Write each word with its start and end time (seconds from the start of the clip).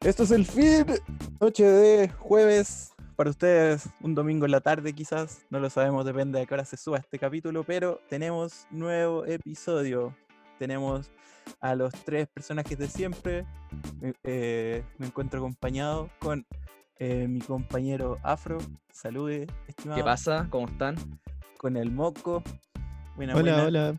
Esto 0.00 0.22
es 0.22 0.30
el 0.30 0.46
fin. 0.46 0.86
Noche 1.40 1.64
de 1.64 2.08
jueves. 2.08 2.92
Para 3.16 3.30
ustedes, 3.30 3.88
un 4.00 4.14
domingo 4.14 4.44
en 4.44 4.52
la 4.52 4.60
tarde 4.60 4.92
quizás. 4.92 5.44
No 5.50 5.58
lo 5.58 5.68
sabemos, 5.70 6.04
depende 6.04 6.38
de 6.38 6.46
qué 6.46 6.54
hora 6.54 6.64
se 6.64 6.76
suba 6.76 6.98
este 6.98 7.18
capítulo. 7.18 7.64
Pero 7.64 8.00
tenemos 8.08 8.66
nuevo 8.70 9.26
episodio. 9.26 10.14
Tenemos 10.58 11.10
a 11.60 11.74
los 11.74 11.92
tres 12.04 12.28
personajes 12.28 12.78
de 12.78 12.86
siempre. 12.88 13.44
Me, 14.00 14.14
eh, 14.22 14.84
me 14.98 15.06
encuentro 15.06 15.40
acompañado 15.40 16.10
con 16.20 16.46
eh, 17.00 17.26
mi 17.26 17.40
compañero 17.40 18.18
Afro. 18.22 18.58
Salude, 18.92 19.48
estimado. 19.66 19.98
¿Qué 19.98 20.04
pasa? 20.04 20.46
¿Cómo 20.48 20.68
están? 20.68 20.96
Con 21.56 21.76
el 21.76 21.90
Moco. 21.90 22.44
Buena, 23.16 23.34
Hola, 23.34 23.62
buena. 23.62 23.64
hola. 23.64 23.98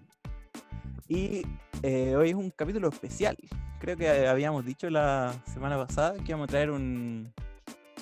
Y 1.09 1.41
eh, 1.84 2.16
hoy 2.16 2.30
es 2.30 2.36
un 2.36 2.52
capítulo 2.52 2.88
especial. 2.88 3.38
Creo 3.80 3.96
que 3.98 4.28
habíamos 4.28 4.66
dicho 4.66 4.90
la 4.90 5.34
semana 5.54 5.78
pasada 5.78 6.14
que 6.16 6.30
íbamos 6.32 6.46
a 6.46 6.52
traer 6.52 6.70
un, 6.72 7.32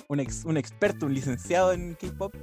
un, 0.08 0.20
ex- 0.20 0.44
un 0.44 0.56
experto, 0.56 1.06
un 1.06 1.14
licenciado 1.14 1.72
en 1.72 1.94
K-pop, 1.94 2.34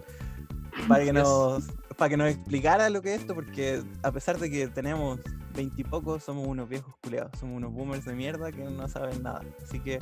para 0.87 1.03
que 1.03 1.13
nos 1.13 1.67
para 1.97 2.09
que 2.09 2.17
nos 2.17 2.29
explicara 2.29 2.89
lo 2.89 3.01
que 3.01 3.13
es 3.15 3.21
esto, 3.21 3.33
porque 3.35 3.81
a 4.03 4.11
pesar 4.11 4.37
de 4.37 4.49
que 4.49 4.67
tenemos 4.67 5.19
veintipocos, 5.53 6.23
somos 6.23 6.45
unos 6.45 6.67
viejos 6.67 6.93
culeados, 7.01 7.31
somos 7.39 7.55
unos 7.55 7.71
boomers 7.71 8.03
de 8.03 8.13
mierda 8.13 8.51
que 8.51 8.63
no 8.65 8.85
saben 8.89 9.23
nada. 9.23 9.41
Así 9.63 9.79
que 9.79 9.99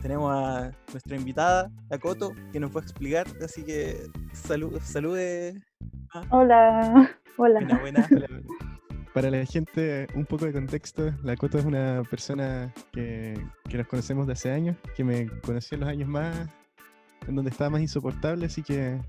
tenemos 0.00 0.32
a 0.32 0.70
nuestra 0.92 1.16
invitada, 1.16 1.70
a 1.90 1.98
Coto, 1.98 2.32
que 2.52 2.60
nos 2.60 2.70
va 2.74 2.80
a 2.80 2.82
explicar. 2.84 3.26
Así 3.44 3.64
que 3.64 4.06
salu- 4.32 4.80
salude. 4.80 5.60
Hola, 6.30 7.10
hola. 7.36 7.60
Buena, 7.80 7.80
buena. 7.80 8.08
Para 9.14 9.30
la 9.30 9.46
gente, 9.46 10.08
un 10.14 10.26
poco 10.26 10.44
de 10.44 10.52
contexto, 10.52 11.12
la 11.22 11.36
Coto 11.36 11.56
es 11.58 11.64
una 11.64 12.02
persona 12.10 12.74
que, 12.92 13.34
que 13.68 13.78
nos 13.78 13.86
conocemos 13.86 14.26
de 14.26 14.32
hace 14.32 14.50
años, 14.50 14.76
que 14.96 15.04
me 15.04 15.28
conoció 15.40 15.76
en 15.76 15.80
los 15.82 15.88
años 15.88 16.08
más, 16.08 16.48
en 17.28 17.36
donde 17.36 17.50
estaba 17.52 17.70
más 17.70 17.80
insoportable, 17.80 18.46
así 18.46 18.62
que 18.62 19.00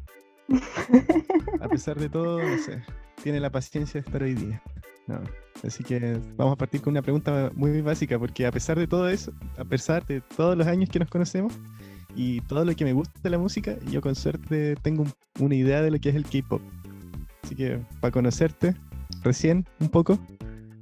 a 1.60 1.68
pesar 1.68 1.98
de 2.00 2.08
todo, 2.08 2.38
no 2.42 2.58
sé, 2.60 2.84
tiene 3.24 3.40
la 3.40 3.50
paciencia 3.50 4.00
de 4.00 4.06
estar 4.06 4.22
hoy 4.22 4.36
día. 4.36 4.62
No, 5.08 5.22
Así 5.64 5.84
que 5.84 6.20
vamos 6.36 6.54
a 6.54 6.58
partir 6.58 6.82
con 6.82 6.92
una 6.92 7.02
pregunta 7.02 7.52
muy 7.56 7.82
básica, 7.82 8.20
porque 8.20 8.46
a 8.46 8.52
pesar 8.52 8.78
de 8.78 8.86
todo 8.88 9.10
eso, 9.10 9.32
a 9.58 9.64
pesar 9.66 10.06
de 10.06 10.22
todos 10.22 10.56
los 10.58 10.68
años 10.68 10.90
que 10.90 11.00
nos 11.00 11.10
conocemos 11.10 11.54
y 12.16 12.42
todo 12.42 12.64
lo 12.66 12.76
que 12.76 12.86
me 12.86 12.94
gusta 12.94 13.20
de 13.24 13.30
la 13.32 13.38
música, 13.40 13.76
yo 13.92 14.02
con 14.02 14.14
suerte 14.16 14.76
tengo 14.84 15.04
un- 15.04 15.14
una 15.44 15.56
idea 15.56 15.82
de 15.82 15.90
lo 15.92 16.00
que 16.00 16.10
es 16.10 16.16
el 16.16 16.26
K-pop. 16.26 16.62
Así 17.44 17.56
que 17.56 17.80
para 18.00 18.12
conocerte 18.12 18.76
recién 19.24 19.66
un 19.80 19.90
poco, 19.90 20.18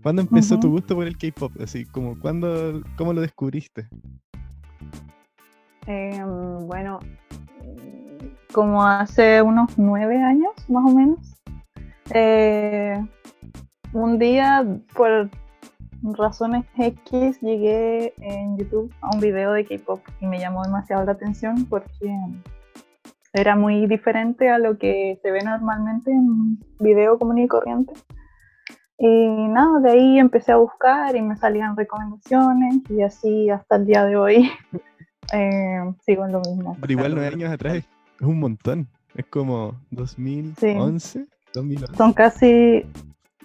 ¿cuándo 0.01 0.21
empezó 0.21 0.59
tu 0.59 0.69
gusto 0.69 0.95
por 0.95 1.07
el 1.07 1.17
K-pop? 1.17 1.51
Así 1.61 1.85
como, 1.85 2.19
¿cuándo, 2.19 2.81
¿cómo 2.97 3.13
lo 3.13 3.21
descubriste? 3.21 3.87
Em, 5.85 6.67
bueno, 6.67 6.99
como 8.53 8.85
hace 8.85 9.41
unos 9.41 9.77
nueve 9.77 10.21
años, 10.21 10.51
más 10.69 10.91
o 10.91 10.95
menos, 10.95 11.19
eh, 12.13 13.03
un 13.93 14.19
día, 14.19 14.65
por 14.93 15.29
razones 16.03 16.65
X, 16.77 17.39
llegué 17.41 18.13
en 18.17 18.57
YouTube 18.57 18.93
a 19.01 19.09
un 19.13 19.21
video 19.21 19.53
de 19.53 19.65
K-pop 19.65 20.01
y 20.19 20.27
me 20.27 20.39
llamó 20.39 20.63
demasiado 20.63 21.05
la 21.05 21.13
atención 21.13 21.65
porque 21.65 22.13
era 23.33 23.55
muy 23.55 23.87
diferente 23.87 24.49
a 24.49 24.59
lo 24.59 24.77
que 24.77 25.19
se 25.21 25.31
ve 25.31 25.41
normalmente 25.43 26.11
en 26.11 26.59
video 26.79 27.17
común 27.17 27.39
y 27.39 27.47
corriente. 27.47 27.93
Y 28.99 29.47
nada, 29.47 29.79
de 29.79 29.89
ahí 29.89 30.19
empecé 30.19 30.51
a 30.51 30.57
buscar 30.57 31.15
y 31.15 31.21
me 31.21 31.35
salían 31.35 31.75
recomendaciones 31.75 32.89
y 32.89 33.01
así 33.01 33.49
hasta 33.49 33.75
el 33.77 33.85
día 33.85 34.05
de 34.05 34.15
hoy 34.15 34.51
eh, 35.33 35.79
sigo 36.05 36.25
en 36.25 36.31
lo 36.31 36.41
mismo. 36.41 36.77
Pero 36.79 36.93
igual 36.93 37.15
nueve 37.15 37.33
años 37.33 37.51
atrás 37.51 37.77
es 37.77 37.85
un 38.21 38.39
montón. 38.39 38.87
Es 39.15 39.25
como 39.25 39.75
2011, 39.91 41.27
2011. 41.53 41.97
Son 41.97 42.13
casi, 42.13 42.83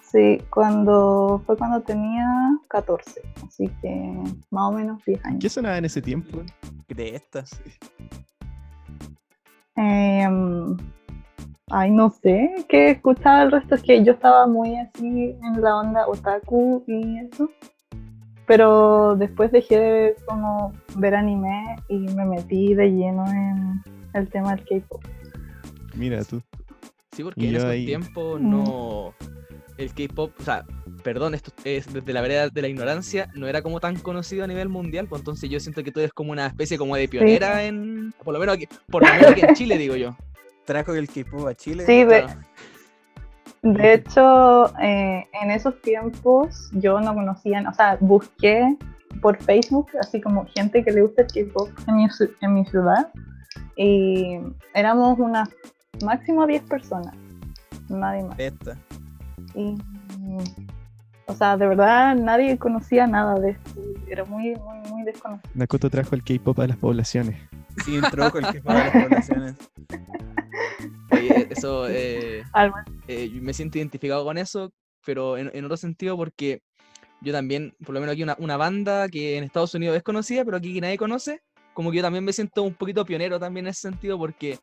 sí, 0.03 0.43
cuando 0.49 1.43
fue 1.45 1.59
cuando 1.59 1.83
tenía 1.83 2.27
14, 2.69 3.21
así 3.47 3.69
que 3.83 4.15
más 4.51 4.71
o 4.71 4.73
menos 4.73 5.05
10 5.05 5.25
años. 5.27 5.41
¿Qué 5.41 5.49
sonaba 5.51 5.77
en 5.77 5.85
ese 5.85 6.01
tiempo? 6.01 6.41
De 6.89 7.17
estas. 7.17 7.61
Em, 9.81 10.77
ay, 11.71 11.91
no 11.93 12.11
sé, 12.11 12.51
¿qué 12.69 12.91
escuchaba 12.91 13.43
el 13.45 13.53
resto? 13.53 13.77
Es 13.77 13.83
que 13.83 14.05
yo 14.05 14.13
estaba 14.13 14.47
muy 14.47 14.77
así 14.77 15.37
en 15.43 15.63
la 15.63 15.77
onda 15.79 16.07
otaku 16.09 16.83
y 16.87 17.19
eso. 17.19 17.49
Pero 18.47 19.15
después 19.17 19.53
dejé 19.53 19.79
de 19.79 20.17
como 20.27 20.73
ver 20.97 21.15
anime 21.15 21.77
y 21.89 21.99
me 21.99 22.25
metí 22.25 22.75
de 22.75 22.91
lleno 22.91 23.25
en 23.31 23.83
el 24.15 24.29
tema 24.31 24.55
del 24.57 24.65
K-pop. 24.65 25.03
Mira 25.95 26.25
tú. 26.25 26.41
Sí, 27.13 27.23
porque 27.23 27.45
Y 27.45 27.55
en 27.55 27.67
ahí- 27.67 27.87
tiempos 27.87 28.41
Mm. 28.41 28.51
El 29.79 29.95
K-pop, 29.95 30.33
o 30.39 30.43
sea, 30.43 30.65
perdón, 31.05 31.35
esto 31.35 31.53
es 31.65 31.93
desde 31.93 32.13
la 32.13 32.21
vereda 32.21 32.49
de 32.49 32.63
la 32.63 32.69
ignorancia, 32.69 33.31
no 33.35 33.47
era 33.47 33.63
como 33.63 33.79
tan 33.79 33.97
conocido 33.97 34.45
a 34.45 34.49
nivel 34.49 34.69
mundial, 34.69 35.07
pues 35.07 35.21
entonces 35.21 35.49
yo 35.49 35.61
siento 35.61 35.85
que 35.85 35.93
tú 35.93 36.01
eres 36.01 36.13
como 36.13 36.33
una 36.33 36.49
especie 36.49 36.77
como 36.77 36.97
de 36.97 37.09
pionera 37.09 37.65
en. 37.65 38.13
Por 38.25 38.35
lo 38.35 38.41
menos 38.41 38.57
aquí, 38.57 38.69
por 38.91 39.07
lo 39.07 39.13
menos 39.13 39.29
aquí 39.29 39.43
en 39.43 39.55
Chile, 39.55 39.79
digo 39.79 39.95
yo. 39.95 40.17
Trajo 40.67 40.95
el 40.95 41.09
K-pop 41.09 41.47
a 41.47 41.55
Chile. 41.55 41.87
Sí, 41.87 42.05
de. 42.05 42.27
De 43.63 43.95
hecho, 43.95 44.73
eh, 44.79 45.25
en 45.43 45.51
esos 45.51 45.81
tiempos 45.83 46.71
yo 46.73 47.01
no 47.01 47.15
conocía, 47.15 47.65
o 47.69 47.75
sea, 47.75 47.99
busqué 48.01 48.77
por 49.21 49.37
Facebook, 49.43 49.89
así 50.01 50.21
como 50.21 50.47
gente 50.55 50.85
que 50.85 50.93
le 50.93 51.03
gusta 51.03 51.23
el 51.23 51.29
K-pop 51.29 51.69
en 51.87 51.97
mi, 51.97 52.07
en 52.41 52.55
mi 52.55 52.65
ciudad, 52.67 53.11
y 53.77 54.39
éramos 54.75 55.19
unas 55.19 55.49
máximo 56.05 56.47
10 56.47 56.63
personas, 56.65 57.15
nadie 57.89 58.23
más. 58.23 58.39
Esta. 58.39 58.77
Y, 59.55 59.77
o 61.27 61.35
sea, 61.35 61.57
de 61.57 61.67
verdad 61.67 62.15
nadie 62.17 62.59
conocía 62.59 63.07
nada 63.07 63.39
de 63.39 63.51
esto, 63.51 63.81
era 64.09 64.25
muy, 64.25 64.55
muy, 64.57 64.79
muy 64.91 65.03
desconocido. 65.05 65.51
Nakoto 65.55 65.91
trajo 65.91 66.15
el 66.15 66.23
K-pop 66.23 66.59
a 66.61 66.67
las 66.67 66.77
poblaciones. 66.77 67.37
Sí, 67.85 67.97
introdujo 67.97 68.39
el 68.39 68.47
K-pop 68.47 68.71
a 68.71 68.75
las 68.85 68.91
poblaciones. 68.91 69.55
Oye, 71.11 71.49
eso. 71.51 71.89
eh, 71.89 72.43
eh, 73.09 73.31
me 73.41 73.53
siento 73.53 73.79
identificado 73.79 74.25
con 74.25 74.39
eso, 74.39 74.73
pero 75.05 75.37
en, 75.37 75.51
en 75.55 75.65
otro 75.65 75.77
sentido 75.77 76.17
porque 76.17 76.63
yo 77.21 77.33
también, 77.33 77.75
por 77.85 77.95
lo 77.95 78.01
menos 78.01 78.13
aquí 78.13 78.23
una, 78.23 78.37
una 78.39 78.57
banda 78.57 79.09
que 79.09 79.37
en 79.37 79.45
Estados 79.45 79.75
Unidos 79.75 79.97
es 79.97 80.03
conocida, 80.03 80.45
pero 80.45 80.57
aquí 80.57 80.81
nadie 80.81 80.97
conoce, 80.97 81.41
como 81.75 81.91
que 81.91 81.97
yo 81.99 82.03
también 82.03 82.25
me 82.25 82.33
siento 82.33 82.63
un 82.63 82.75
poquito 82.75 83.05
pionero 83.05 83.39
también 83.39 83.67
en 83.67 83.71
ese 83.71 83.83
sentido 83.83 84.19
porque 84.19 84.59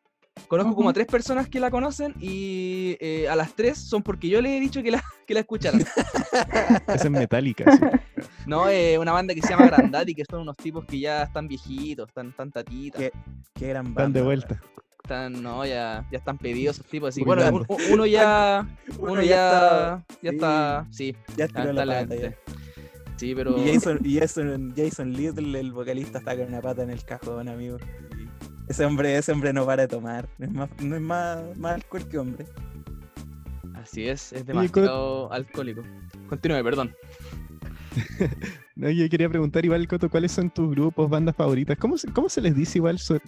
conozco 0.48 0.74
como 0.74 0.90
a 0.90 0.92
tres 0.92 1.06
personas 1.06 1.48
que 1.48 1.58
la 1.60 1.70
conocen 1.70 2.14
y 2.20 2.96
eh, 3.00 3.28
a 3.28 3.36
las 3.36 3.54
tres 3.54 3.78
son 3.78 4.02
porque 4.02 4.28
yo 4.28 4.40
les 4.40 4.52
he 4.52 4.60
dicho 4.60 4.82
que 4.82 4.90
la, 4.90 5.02
que 5.26 5.34
la 5.34 5.40
escucharan. 5.40 5.80
Esa 6.86 6.94
es 7.04 7.10
metálica. 7.10 7.70
sí. 7.72 7.78
No, 8.46 8.68
eh, 8.68 8.96
una 8.96 9.10
banda 9.10 9.34
que 9.34 9.42
se 9.42 9.48
llama 9.48 9.66
Grandaddy, 9.66 10.14
que 10.14 10.24
son 10.24 10.42
unos 10.42 10.56
tipos 10.56 10.84
que 10.84 11.00
ya 11.00 11.24
están 11.24 11.48
viejitos, 11.48 12.08
están, 12.08 12.28
están 12.28 12.52
tatitas, 12.52 13.00
Qué, 13.00 13.10
qué 13.54 13.68
gran 13.70 13.86
banda. 13.86 14.02
Están 14.02 14.12
de 14.12 14.22
vuelta. 14.22 14.60
están, 15.02 15.42
no, 15.42 15.66
ya, 15.66 16.06
ya 16.12 16.18
están 16.18 16.38
pedidos 16.38 16.76
esos 16.76 16.88
tipos. 16.88 17.08
Así, 17.08 17.24
bueno, 17.24 17.42
uno 17.90 18.06
ya, 18.06 18.64
Uno 19.00 19.12
uno 19.14 19.22
ya 19.22 19.28
ya, 19.28 19.48
está- 19.50 20.04
ya 20.22 20.30
sí. 20.30 20.36
está, 20.36 20.86
sí, 20.92 21.16
Ya 21.36 21.44
estiró 21.46 21.72
la 21.72 21.84
pata 22.02 22.14
ya. 22.14 22.34
Sí, 23.16 23.34
pero. 23.34 23.58
Y 23.58 23.72
Jason, 23.74 23.98
y 24.04 24.18
Jason, 24.20 24.74
Jason 24.76 25.12
Little, 25.12 25.58
el 25.58 25.72
vocalista, 25.72 26.18
está 26.18 26.36
con 26.36 26.46
una 26.46 26.60
pata 26.62 26.84
en 26.84 26.90
el 26.90 27.04
cajón, 27.04 27.48
amigo. 27.48 27.78
Ese 28.68 28.84
hombre, 28.84 29.16
ese 29.16 29.32
hombre 29.32 29.52
no 29.52 29.64
para 29.64 29.82
de 29.82 29.88
tomar. 29.88 30.28
Es 30.38 30.50
más, 30.50 30.68
no 30.82 30.96
es 30.96 31.02
más, 31.02 31.56
más 31.56 31.74
alcohol 31.74 32.08
que 32.08 32.18
hombre. 32.18 32.46
Así 33.74 34.08
es, 34.08 34.32
es 34.32 34.42
Oye, 34.42 34.44
demasiado 34.44 35.32
alcohólico. 35.32 35.82
Continúe, 36.28 36.62
perdón. 36.62 36.94
No, 38.76 38.90
yo 38.90 39.08
quería 39.08 39.26
preguntar 39.30 39.64
igual, 39.64 39.88
Coto, 39.88 40.10
¿cuáles 40.10 40.32
son 40.32 40.50
tus 40.50 40.70
grupos, 40.70 41.08
bandas 41.08 41.34
favoritas? 41.34 41.78
¿Cómo 41.78 41.96
se, 41.96 42.12
cómo 42.12 42.28
se 42.28 42.42
les 42.42 42.54
dice 42.54 42.76
igual 42.76 42.98
so- 42.98 43.18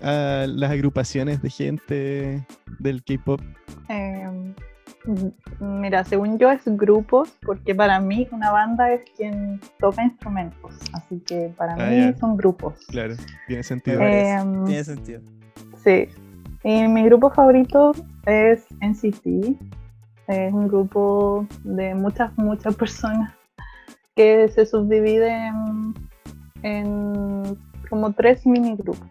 a 0.00 0.46
las 0.48 0.70
agrupaciones 0.70 1.42
de 1.42 1.50
gente 1.50 2.46
del 2.78 3.02
K-pop? 3.02 3.40
Eh, 3.88 4.54
mira, 5.60 6.04
según 6.04 6.38
yo 6.38 6.50
es 6.50 6.62
grupos, 6.64 7.32
porque 7.44 7.74
para 7.74 8.00
mí 8.00 8.28
una 8.32 8.50
banda 8.52 8.92
es 8.92 9.02
quien 9.16 9.60
toca 9.78 10.02
instrumentos, 10.04 10.74
así 10.92 11.20
que 11.26 11.52
para 11.56 11.74
Ah, 11.74 11.90
mí 11.90 11.96
ya. 11.96 12.16
son 12.18 12.36
grupos. 12.36 12.74
Claro, 12.88 13.14
tiene 13.46 13.62
sentido. 13.62 14.00
Em, 14.02 14.64
Tiene 14.64 14.84
sentido. 14.84 15.20
sí. 15.82 16.08
Y 16.64 16.86
mi 16.86 17.02
grupo 17.04 17.28
favorito 17.30 17.90
es 18.24 18.64
NCT, 18.80 19.56
es 20.28 20.52
un 20.52 20.68
grupo 20.68 21.44
de 21.64 21.92
muchas, 21.96 22.30
muchas 22.38 22.76
personas 22.76 23.32
que 24.14 24.48
se 24.48 24.64
subdivide 24.66 25.28
en, 25.48 25.94
en 26.62 27.58
como 27.90 28.12
tres 28.12 28.46
mini 28.46 28.76
grupos. 28.76 29.08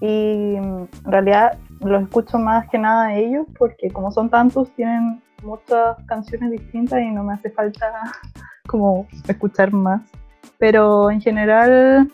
Y 0.00 0.56
mm, 0.60 0.86
en 1.06 1.12
realidad 1.12 1.58
los 1.80 2.02
escucho 2.02 2.38
más 2.38 2.68
que 2.70 2.78
nada 2.78 3.06
a 3.06 3.14
ellos 3.16 3.46
porque 3.58 3.90
como 3.90 4.10
son 4.12 4.30
tantos 4.30 4.70
tienen 4.74 5.22
muchas 5.42 5.96
canciones 6.06 6.50
distintas 6.50 7.00
y 7.00 7.10
no 7.10 7.22
me 7.24 7.34
hace 7.34 7.50
falta 7.50 7.92
como 8.66 9.06
escuchar 9.28 9.72
más. 9.72 10.02
Pero 10.58 11.10
en 11.10 11.20
general 11.20 12.10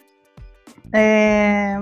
Eh, 0.93 1.77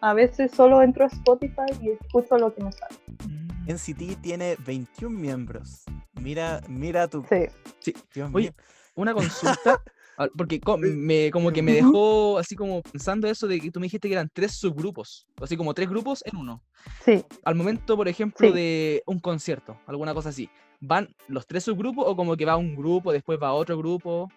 a 0.00 0.14
veces 0.14 0.52
solo 0.52 0.80
entro 0.82 1.04
a 1.04 1.08
Spotify 1.08 1.66
y 1.80 1.90
escucho 1.90 2.38
lo 2.38 2.54
que 2.54 2.62
me 2.62 2.70
sale. 2.72 2.94
Mm. 3.26 3.72
NCT 3.72 4.20
tiene 4.22 4.56
21 4.64 5.18
miembros. 5.18 5.84
Mira, 6.20 6.60
mira 6.68 7.08
tu. 7.08 7.24
Sí. 7.28 7.92
Dios 8.14 8.30
Oye, 8.32 8.46
mío. 8.46 8.52
Una 8.94 9.12
consulta, 9.14 9.82
porque 10.36 10.60
co- 10.60 10.76
me, 10.78 11.30
como 11.30 11.52
que 11.52 11.62
me 11.62 11.72
dejó 11.72 12.38
así 12.38 12.56
como 12.56 12.82
pensando 12.82 13.28
eso 13.28 13.46
de 13.46 13.60
que 13.60 13.70
tú 13.70 13.78
me 13.80 13.84
dijiste 13.86 14.08
que 14.08 14.14
eran 14.14 14.28
tres 14.32 14.52
subgrupos, 14.56 15.26
así 15.40 15.56
como 15.56 15.74
tres 15.74 15.88
grupos 15.88 16.22
en 16.26 16.36
uno. 16.38 16.62
Sí, 17.04 17.24
Al 17.44 17.54
momento, 17.54 17.96
por 17.96 18.08
ejemplo, 18.08 18.48
Sí. 18.48 18.54
de 18.54 19.02
un 19.06 19.20
concierto, 19.20 19.76
alguna 19.86 20.14
cosa 20.14 20.30
así, 20.30 20.48
¿van 20.80 21.08
los 21.28 21.46
tres 21.46 21.64
subgrupos 21.64 22.04
o 22.06 22.16
como 22.16 22.36
que 22.36 22.44
va 22.44 22.56
un 22.56 22.74
grupo, 22.74 23.12
después 23.12 23.38
va 23.42 23.52
otro 23.52 23.76
grupo? 23.78 24.28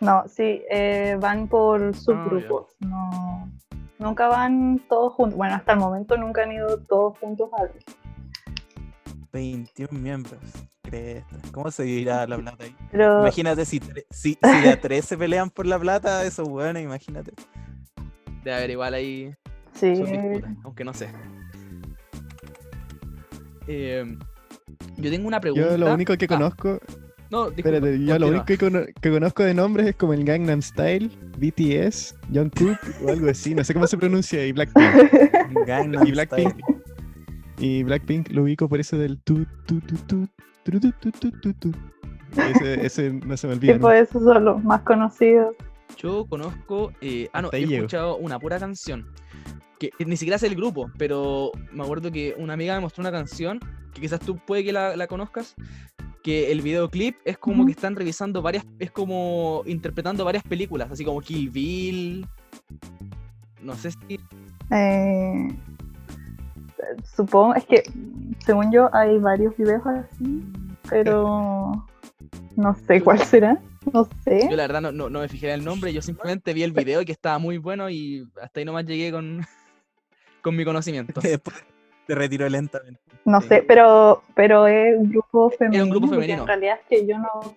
no, 0.00 0.24
sí, 0.28 0.62
eh, 0.70 1.16
van 1.20 1.48
por 1.48 1.94
subgrupos. 1.96 2.74
no, 2.80 3.50
nunca 3.98 4.28
van 4.28 4.78
todos 4.88 5.14
juntos. 5.14 5.36
Bueno, 5.38 5.54
hasta 5.54 5.72
el 5.72 5.78
momento 5.78 6.16
nunca 6.18 6.42
han 6.42 6.52
ido 6.52 6.78
todos 6.80 7.18
juntos 7.18 7.48
al 7.58 7.70
21 9.36 9.88
miembros. 10.00 10.38
¿Cómo 11.52 11.70
se 11.70 11.82
dirá 11.82 12.26
la 12.26 12.38
plata 12.38 12.64
ahí? 12.64 12.74
Pero 12.90 13.20
Imagínate 13.20 13.64
si, 13.64 13.80
si, 14.10 14.38
si 14.40 14.60
de 14.62 14.70
a 14.70 14.80
tres 14.80 15.04
se 15.04 15.18
pelean 15.18 15.50
por 15.50 15.66
la 15.66 15.78
plata, 15.78 16.24
eso 16.24 16.42
es 16.44 16.48
bueno, 16.48 16.78
imagínate. 16.78 17.32
Debe 18.44 18.56
haber 18.56 18.70
igual 18.70 18.94
ahí 18.94 19.34
sí, 19.74 19.90
disputas, 19.90 20.50
aunque 20.64 20.84
no 20.84 20.94
sé. 20.94 21.08
Em, 23.66 24.18
yo 24.96 25.10
tengo 25.10 25.26
una 25.28 25.40
pregunta. 25.40 25.70
Yo 25.70 25.76
lo 25.76 25.92
único 25.92 26.16
que 26.16 26.26
Ah, 26.26 26.28
conozco, 26.28 26.78
no, 27.30 27.50
disculpa, 27.50 27.76
espérate, 27.78 28.04
yo 28.04 28.18
lo 28.18 28.28
único 28.28 28.44
que 28.44 29.10
conozco 29.10 29.42
de 29.42 29.54
nombres 29.54 29.88
es 29.88 29.96
como 29.96 30.12
el 30.12 30.24
Gangnam 30.24 30.62
Style, 30.62 31.10
BTS, 31.38 32.14
Jungkook 32.32 32.78
o 33.04 33.08
algo 33.10 33.28
así, 33.28 33.54
no 33.54 33.64
sé 33.64 33.74
cómo 33.74 33.88
se 33.88 33.98
pronuncia, 33.98 34.46
y 34.46 34.52
Blackpink. 34.52 35.66
Gangnam 35.66 36.06
Y 36.06 36.12
Blackpink. 36.12 36.52
Style. 36.52 36.75
Y 37.58 37.82
Blackpink 37.84 38.30
lo 38.30 38.42
ubico 38.42 38.68
por 38.68 38.80
eso 38.80 38.98
del 38.98 39.18
tu 39.22 39.46
tu 39.66 39.80
tu 39.80 39.96
tu 39.96 40.28
tu 40.64 40.80
tu 40.80 40.92
tu 40.92 41.10
tu 41.12 41.30
tu 41.40 41.52
tu. 41.54 41.72
Ese, 42.36 42.86
ese 42.86 43.12
no 43.12 43.36
se 43.36 43.46
me 43.46 43.54
olvida. 43.54 43.72
tipo 43.74 43.88
nunca. 43.88 43.98
esos 43.98 44.22
son 44.22 44.44
los 44.44 44.62
más 44.62 44.82
conocidos. 44.82 45.54
Yo 45.96 46.26
conozco. 46.26 46.92
eh, 47.00 47.28
ah, 47.32 47.42
no, 47.42 47.50
he 47.52 47.60
llego. 47.60 47.74
escuchado 47.74 48.16
una 48.18 48.38
pura 48.38 48.58
canción. 48.58 49.06
Que 49.78 49.90
ni 50.04 50.16
siquiera 50.16 50.38
sé 50.38 50.46
el 50.46 50.54
grupo, 50.56 50.90
pero 50.98 51.52
me 51.72 51.82
acuerdo 51.84 52.10
que 52.10 52.34
una 52.38 52.54
amiga 52.54 52.74
me 52.74 52.80
mostró 52.80 53.02
una 53.02 53.12
canción 53.12 53.60
que 53.92 54.00
quizás 54.00 54.20
tú 54.20 54.38
puede 54.38 54.64
que 54.64 54.72
la, 54.72 54.96
la 54.96 55.06
conozcas. 55.06 55.54
Que 56.22 56.50
el 56.50 56.60
videoclip 56.60 57.16
es 57.24 57.38
como 57.38 57.64
que 57.64 57.72
están 57.72 57.94
revisando 57.94 58.42
varias. 58.42 58.64
Es 58.80 58.90
como 58.90 59.62
interpretando 59.64 60.24
varias 60.24 60.42
películas, 60.44 60.90
así 60.90 61.04
como 61.04 61.20
Kill 61.20 61.50
Bill. 61.50 62.26
No 63.62 63.74
sé 63.76 63.92
si. 63.92 64.18
Eh, 64.72 65.48
supongo, 67.16 67.54
es 67.54 67.64
que 67.66 67.82
según 68.44 68.70
yo 68.72 68.88
hay 68.94 69.18
varios 69.18 69.56
videos 69.56 69.86
así, 69.86 70.42
pero 70.88 71.86
no 72.56 72.74
sé 72.86 73.02
cuál 73.02 73.18
será. 73.20 73.58
No 73.92 74.08
sé. 74.24 74.48
Yo 74.50 74.56
la 74.56 74.64
verdad 74.64 74.80
no, 74.80 74.90
no, 74.92 75.08
no 75.08 75.20
me 75.20 75.28
fijé 75.28 75.48
en 75.48 75.54
el 75.60 75.64
nombre, 75.64 75.92
yo 75.92 76.02
simplemente 76.02 76.52
vi 76.52 76.62
el 76.64 76.72
video 76.72 77.00
y 77.00 77.04
que 77.04 77.12
estaba 77.12 77.38
muy 77.38 77.58
bueno 77.58 77.88
y 77.88 78.26
hasta 78.42 78.58
ahí 78.60 78.64
nomás 78.66 78.84
llegué 78.84 79.12
con, 79.12 79.40
con 80.42 80.56
mi 80.56 80.64
conocimiento. 80.64 81.20
Después 81.22 81.56
se 82.06 82.14
retiró 82.14 82.48
lentamente. 82.48 83.00
No 83.24 83.40
Sí. 83.40 83.48
sé, 83.48 83.64
pero, 83.66 84.22
pero 84.34 84.66
es 84.66 84.96
un 84.98 85.10
grupo 85.10 85.50
femenino. 85.50 85.86
grupo 85.86 86.06
porque 86.08 86.20
femenino. 86.22 86.42
En 86.42 86.46
realidad 86.48 86.78
es 86.82 86.86
que 86.88 87.06
yo 87.06 87.18
no. 87.18 87.56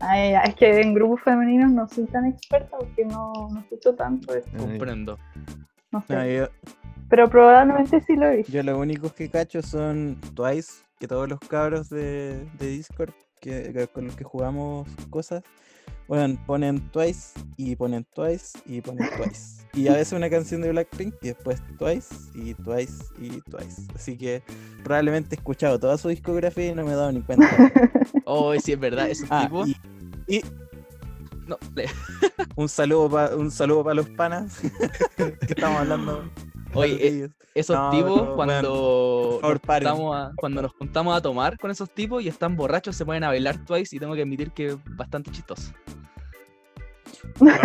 Ay, 0.00 0.34
es 0.44 0.54
que 0.56 0.80
en 0.80 0.92
grupos 0.94 1.22
femeninos 1.22 1.70
no 1.70 1.88
soy 1.88 2.04
tan 2.06 2.26
experta 2.26 2.76
porque 2.76 3.04
no, 3.06 3.32
no 3.50 3.60
escucho 3.60 3.94
tanto 3.94 4.32
Ay, 4.34 4.42
Comprendo. 4.58 5.18
No 5.96 6.04
sé. 6.06 6.14
No, 6.14 6.26
yo, 6.26 6.48
Pero 7.08 7.28
probablemente 7.30 8.00
sí 8.00 8.16
lo 8.16 8.26
he 8.26 8.36
visto. 8.38 8.52
yo 8.52 8.62
los 8.62 8.78
únicos 8.78 9.12
que 9.12 9.28
cacho 9.30 9.62
son 9.62 10.18
Twice, 10.34 10.72
que 10.98 11.06
todos 11.08 11.28
los 11.28 11.38
cabros 11.40 11.88
de, 11.88 12.44
de 12.58 12.66
Discord 12.68 13.10
que, 13.40 13.72
que- 13.72 13.86
con 13.88 14.06
los 14.06 14.16
que 14.16 14.24
jugamos 14.24 14.88
cosas, 15.10 15.42
bueno, 16.08 16.38
ponen 16.46 16.80
Twice 16.90 17.38
y 17.56 17.74
ponen 17.76 18.04
Twice 18.14 18.58
y 18.66 18.80
ponen 18.80 19.08
Twice. 19.16 19.66
Y 19.74 19.88
a 19.88 19.92
veces 19.92 20.12
una 20.14 20.30
canción 20.30 20.62
de 20.62 20.70
Blackpink 20.70 21.14
y 21.20 21.26
después 21.28 21.60
Twice 21.78 22.14
y 22.34 22.54
Twice 22.54 23.04
y 23.20 23.40
Twice. 23.42 23.82
Así 23.94 24.16
que 24.16 24.42
probablemente 24.82 25.34
he 25.34 25.38
escuchado 25.38 25.78
toda 25.78 25.98
su 25.98 26.08
discografía 26.08 26.68
y 26.68 26.74
no 26.74 26.84
me 26.84 26.92
he 26.92 26.94
dado 26.94 27.12
ni 27.12 27.22
cuenta. 27.22 27.48
Oh, 28.28 28.52
sí, 28.58 28.72
es 28.72 28.80
verdad, 28.80 29.08
esos 29.08 29.28
Ah, 29.30 29.42
tipos. 29.44 29.68
y, 29.68 29.76
y 30.26 30.42
No, 31.46 31.58
un 32.56 32.68
saludo 32.68 33.08
para 33.10 33.36
un 33.36 33.50
saludo 33.50 33.84
para 33.84 33.94
los 33.94 34.08
panas 34.10 34.58
que 35.16 35.36
estamos 35.48 35.80
hablando. 35.80 36.30
Oye, 36.74 37.24
eh, 37.24 37.30
esos 37.54 37.76
No, 37.76 37.90
tipos 37.90 38.34
cuando, 38.34 39.38
nos 39.42 39.60
paren. 39.60 39.88
juntamos 39.88 40.16
a, 40.16 40.32
cuando 40.36 40.62
nos 40.62 40.72
juntamos 40.72 41.16
a 41.16 41.22
tomar 41.22 41.56
con 41.58 41.70
esos 41.70 41.88
tipos 41.90 42.22
y 42.22 42.28
están 42.28 42.56
borrachos, 42.56 42.96
se 42.96 43.04
ponen 43.06 43.24
a 43.24 43.28
bailar 43.28 43.64
Twice 43.64 43.96
y 43.96 43.98
tengo 43.98 44.14
que 44.14 44.22
admitir 44.22 44.50
que 44.50 44.66
es 44.68 44.76
bastante 44.96 45.30
chistoso. 45.30 45.72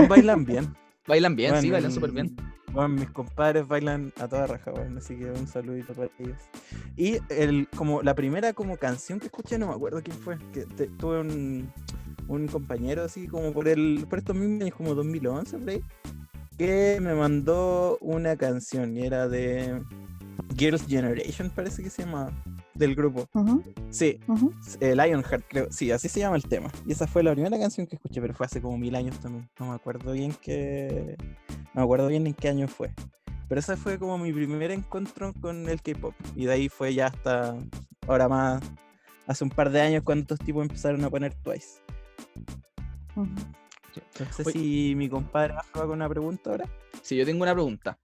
Bailan 0.08 0.46
bien. 0.46 0.76
Bailan 1.08 1.36
bien, 1.36 1.52
sí, 1.56 1.62
Bueno, 1.62 1.74
bailan 1.74 1.92
súper 1.92 2.12
bien. 2.12 2.36
Bueno, 2.72 2.90
mis 2.90 3.10
compadres 3.10 3.68
bailan 3.68 4.14
a 4.18 4.28
toda 4.30 4.48
raja, 4.48 4.72
weón, 4.72 4.98
así 4.98 5.18
que 5.18 5.26
un 5.26 5.46
saludito 5.48 5.94
para 5.94 6.10
ellos. 6.20 6.38
Y 6.96 7.18
el, 7.30 7.68
como 7.76 8.02
la 8.02 8.14
primera 8.16 8.54
como 8.54 8.78
canción 8.78 9.20
que 9.20 9.26
escuché, 9.26 9.58
no 9.58 9.68
me 9.68 9.74
acuerdo 9.74 10.02
quién 10.02 10.16
fue, 10.16 10.38
que 10.54 10.66
te- 10.68 10.88
tuve 10.88 11.20
un, 11.20 11.74
un 12.32 12.48
compañero 12.48 13.04
así 13.04 13.28
como 13.28 13.52
por 13.54 13.68
el 13.68 14.06
por 14.10 14.20
estos 14.20 14.36
mismos 14.36 14.62
años, 14.62 14.76
como 14.76 14.96
2011 14.96 15.58
por 15.58 15.70
ahí, 15.70 15.82
que 16.58 17.00
me 17.02 17.14
mandó 17.14 17.98
una 18.02 18.36
canción 18.36 18.96
y 18.98 19.06
era 19.06 19.28
de 19.28 19.82
Girls' 20.58 20.86
Generation, 20.88 21.50
parece 21.50 21.82
que 21.84 21.90
se 21.90 22.04
llama, 22.04 22.30
del 22.74 22.96
grupo. 22.96 23.28
Ujú, 23.34 23.64
Sí, 23.90 24.20
ujú. 24.28 24.54
eh, 24.80 24.96
Lionheart, 24.96 25.46
creo. 25.48 25.68
Sí, 25.72 25.92
así 25.92 26.10
se 26.10 26.20
llama 26.20 26.36
el 26.36 26.44
tema. 26.44 26.70
Y 26.86 26.92
esa 26.92 27.08
fue 27.08 27.24
la 27.24 27.32
primera 27.34 27.58
canción 27.60 27.88
que 27.88 27.96
escuché, 27.96 28.22
pero 28.22 28.34
fue 28.34 28.46
hace 28.46 28.62
como 28.62 28.78
mil 28.78 28.96
años 28.96 29.20
también. 29.20 29.50
No 29.60 29.68
me 29.70 29.76
acuerdo 29.76 30.12
bien 30.14 30.34
qué. 30.42 31.16
No 31.74 31.82
me 31.82 31.82
acuerdo 31.84 32.08
bien 32.08 32.28
en 32.28 32.34
qué 32.34 32.50
año 32.50 32.68
fue. 32.68 32.92
Pero 33.48 33.60
ese 33.60 33.76
fue 33.76 33.98
como 34.00 34.18
mi 34.18 34.32
primer 34.32 34.72
encuentro 34.72 35.34
con 35.42 35.68
el 35.70 35.82
K-pop. 35.82 36.14
Y 36.36 36.46
de 36.46 36.54
ahí 36.54 36.70
fue 36.70 36.94
ya 36.94 37.08
hasta 37.08 37.56
ahora 38.08 38.28
más. 38.30 38.62
Hace 39.28 39.44
un 39.44 39.50
par 39.50 39.70
de 39.70 39.82
años 39.82 40.04
cuando 40.04 40.22
estos 40.24 40.40
tipos 40.40 40.64
empezaron 40.64 41.04
a 41.04 41.10
poner 41.10 41.34
Twice. 41.36 41.82
No 43.16 44.32
sé 44.32 44.44
Oye. 44.46 44.52
si 44.52 44.96
mi 44.96 45.10
compadre 45.10 45.54
va 45.54 45.66
con 45.72 45.92
una 45.92 46.10
pregunta 46.10 46.52
ahora. 46.52 46.70
Sí, 47.02 47.18
yo 47.18 47.26
tengo 47.26 47.44
una 47.44 47.54
pregunta. 47.54 47.98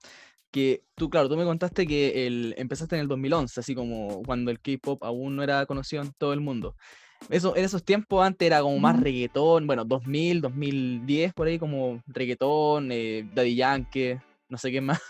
Que 0.51 0.83
tú, 0.95 1.09
claro, 1.09 1.29
tú 1.29 1.37
me 1.37 1.43
contaste 1.43 1.85
que 1.85 2.25
el, 2.25 2.55
empezaste 2.57 2.95
en 2.95 3.01
el 3.01 3.07
2011, 3.07 3.59
así 3.59 3.75
como 3.75 4.23
cuando 4.23 4.49
el 4.49 4.59
K-pop 4.59 5.03
aún 5.03 5.35
no 5.35 5.43
era 5.43 5.65
conocido 5.65 6.01
en 6.01 6.11
todo 6.13 6.33
el 6.33 6.39
mundo. 6.39 6.75
Eso, 7.29 7.55
en 7.55 7.65
esos 7.65 7.83
tiempos 7.83 8.25
antes 8.25 8.45
era 8.45 8.61
como 8.61 8.79
más 8.79 8.99
reggaetón, 8.99 9.67
bueno, 9.67 9.83
2000, 9.85 10.41
2010, 10.41 11.33
por 11.33 11.47
ahí 11.47 11.59
como 11.59 12.01
reggaetón, 12.07 12.91
eh, 12.91 13.29
Daddy 13.33 13.55
Yankee, 13.55 14.17
no 14.49 14.57
sé 14.57 14.71
qué 14.71 14.81
más. 14.81 15.01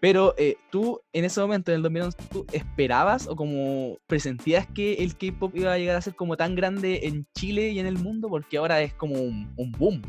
Pero 0.00 0.34
eh, 0.38 0.56
tú, 0.70 1.00
en 1.12 1.24
ese 1.24 1.40
momento, 1.40 1.70
en 1.72 1.76
el 1.76 1.82
2011, 1.82 2.18
¿tú 2.30 2.46
esperabas 2.52 3.26
o 3.26 3.34
como 3.34 3.96
presentías 4.06 4.66
que 4.66 4.94
el 4.94 5.16
K-pop 5.16 5.52
iba 5.56 5.72
a 5.72 5.78
llegar 5.78 5.96
a 5.96 6.00
ser 6.02 6.14
como 6.14 6.36
tan 6.36 6.54
grande 6.54 7.00
en 7.08 7.26
Chile 7.34 7.70
y 7.70 7.80
en 7.80 7.86
el 7.86 7.98
mundo? 7.98 8.28
Porque 8.28 8.58
ahora 8.58 8.80
es 8.80 8.92
como 8.94 9.14
un, 9.14 9.52
un 9.56 9.72
boom. 9.72 10.02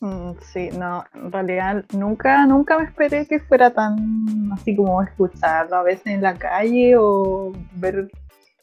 Mm, 0.00 0.32
Sí, 0.52 0.68
no, 0.78 1.04
en 1.14 1.32
realidad 1.32 1.84
nunca, 1.92 2.46
nunca 2.46 2.78
me 2.78 2.84
esperé 2.84 3.26
que 3.26 3.40
fuera 3.40 3.70
tan 3.72 4.50
así 4.52 4.76
como 4.76 5.02
escucharlo 5.02 5.76
a 5.76 5.82
veces 5.82 6.06
en 6.06 6.22
la 6.22 6.34
calle 6.38 6.94
o 6.96 7.52
ver, 7.74 8.08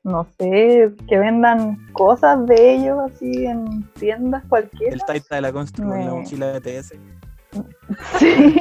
no 0.04 0.26
sé, 0.40 0.92
que 1.10 1.18
vendan 1.18 1.78
cosas 1.92 2.46
de 2.46 2.76
ellos 2.76 2.98
así 3.12 3.46
en 3.48 3.84
tiendas 4.00 4.44
cualquiera. 4.48 4.94
El 4.94 5.02
Taita 5.04 5.36
de 5.36 5.42
la 5.42 5.52
Constru 5.52 5.84
con 5.84 6.00
la 6.06 6.06
Me- 6.14 6.20
mochila 6.22 6.48
de 6.54 6.62
TS. 6.62 6.94
Sí, 8.20 8.56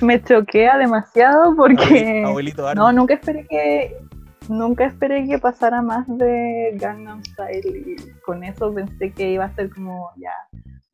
me 0.00 0.22
choquea 0.22 0.78
demasiado 0.78 1.54
porque 1.56 2.22
Abuelito 2.26 2.66
Army. 2.66 2.78
no, 2.80 2.92
nunca 2.92 3.14
esperé 3.14 3.46
que 3.46 3.96
nunca 4.48 4.86
esperé 4.86 5.26
que 5.28 5.38
pasara 5.38 5.82
más 5.82 6.06
de 6.08 6.72
Gangnam 6.76 7.22
Style 7.24 7.62
y 7.96 8.20
con 8.22 8.42
eso 8.42 8.72
pensé 8.74 9.12
que 9.12 9.30
iba 9.32 9.44
a 9.44 9.54
ser 9.54 9.70
como 9.70 10.10
ya 10.16 10.32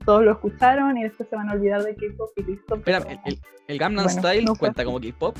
todos 0.04 0.22
lo 0.24 0.32
escucharon 0.32 0.96
y 0.98 1.04
después 1.04 1.28
se 1.28 1.36
van 1.36 1.48
a 1.48 1.52
olvidar 1.54 1.82
de 1.82 1.94
K-pop 1.94 2.30
y 2.36 2.42
listo. 2.44 2.74
Espera, 2.76 3.00
pero- 3.00 3.20
el, 3.24 3.32
el, 3.34 3.40
el 3.68 3.78
Gangnam 3.78 4.04
Bueno, 4.04 4.20
Style 4.20 4.44
no 4.44 4.54
cuenta 4.56 4.84
como 4.84 5.00
K-pop. 5.00 5.36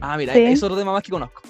Ah, 0.00 0.16
mira, 0.16 0.32
Sí. 0.32 0.42
es 0.44 0.62
otro 0.62 0.76
tema 0.76 0.92
más 0.92 1.02
que 1.02 1.10
conozco. 1.10 1.42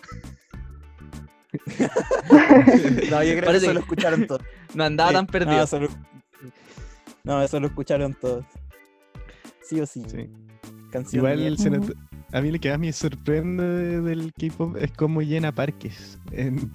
No, 3.11 3.23
yo 3.23 3.31
creo 3.33 3.41
que 3.41 3.43
Parece 3.43 3.57
eso 3.59 3.69
que- 3.69 3.75
lo 3.75 3.81
escucharon 3.81 4.27
todos. 4.27 4.43
No 4.75 4.85
andaba 4.85 5.11
Sí, 5.11 5.15
tan 5.17 5.27
perdido. 5.27 5.67
No, 7.25 7.43
eso 7.43 7.61
lo 7.61 7.67
escucharon 7.69 8.15
todos. 8.15 8.45
Sí 9.63 9.81
o 9.81 9.87
sí. 9.87 10.03
Sí. 10.09 10.31
Canción 10.91 11.21
Igual 11.21 11.33
a 12.33 12.41
mí 12.43 12.51
lo 12.51 12.59
que 12.61 12.71
más 12.71 12.79
me 12.79 12.93
sorprende 12.93 13.63
de- 13.65 14.01
del 14.03 14.33
K-pop 14.33 14.77
es 14.77 14.91
cómo 14.93 15.23
llena 15.23 15.53
parques. 15.53 16.19
En, 16.33 16.71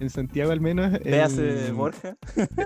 en 0.00 0.10
Santiago 0.10 0.52
al 0.52 0.60
menos. 0.60 0.92
Véase 1.02 1.66
el- 1.68 1.72
Borja. 1.74 2.16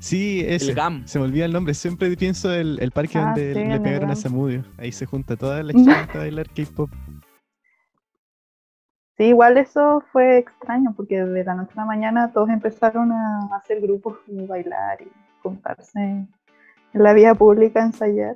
Sí, 0.00 0.44
ese. 0.46 0.68
El 0.70 0.74
GAM. 0.74 1.06
Se 1.06 1.18
me 1.18 1.24
olvida 1.24 1.46
el 1.46 1.52
nombre. 1.54 1.72
Siempre 1.72 2.14
pienso 2.14 2.52
el, 2.52 2.78
el 2.82 2.90
parque 2.90 3.16
Ah, 3.16 3.24
donde 3.26 3.54
sí, 3.54 3.64
le 3.64 3.80
pegaron 3.80 4.10
a. 4.10 4.14
Samudio. 4.16 4.62
Ahí 4.76 4.92
se 4.92 5.06
junta 5.06 5.34
toda 5.34 5.62
la 5.62 5.72
gente 5.72 5.90
a 5.90 6.18
bailar 6.18 6.46
K-pop. 6.50 6.90
Sí, 9.16 9.24
igual 9.24 9.56
eso 9.56 10.02
fue 10.12 10.38
extraño 10.38 10.92
porque 10.94 11.22
de 11.22 11.44
la 11.44 11.54
noche 11.54 11.70
a 11.76 11.80
la 11.80 11.84
mañana 11.86 12.32
todos 12.34 12.50
empezaron 12.50 13.12
a 13.12 13.48
hacer 13.56 13.80
grupos 13.80 14.18
y 14.26 14.44
bailar 14.44 15.00
y 15.00 15.08
juntarse 15.42 16.26
en 16.94 17.02
la 17.02 17.12
vía 17.12 17.34
pública 17.34 17.82
a 17.82 17.86
ensayar. 17.86 18.34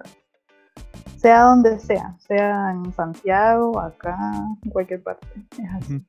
Sea 1.17 1.43
donde 1.43 1.79
sea, 1.81 2.15
sea 2.19 2.71
en 2.71 2.93
Santiago, 2.93 3.81
acá, 3.81 4.17
en 4.62 4.71
cualquier 4.71 5.03
parte. 5.03 5.27
Es 5.53 5.71
así. 5.83 6.05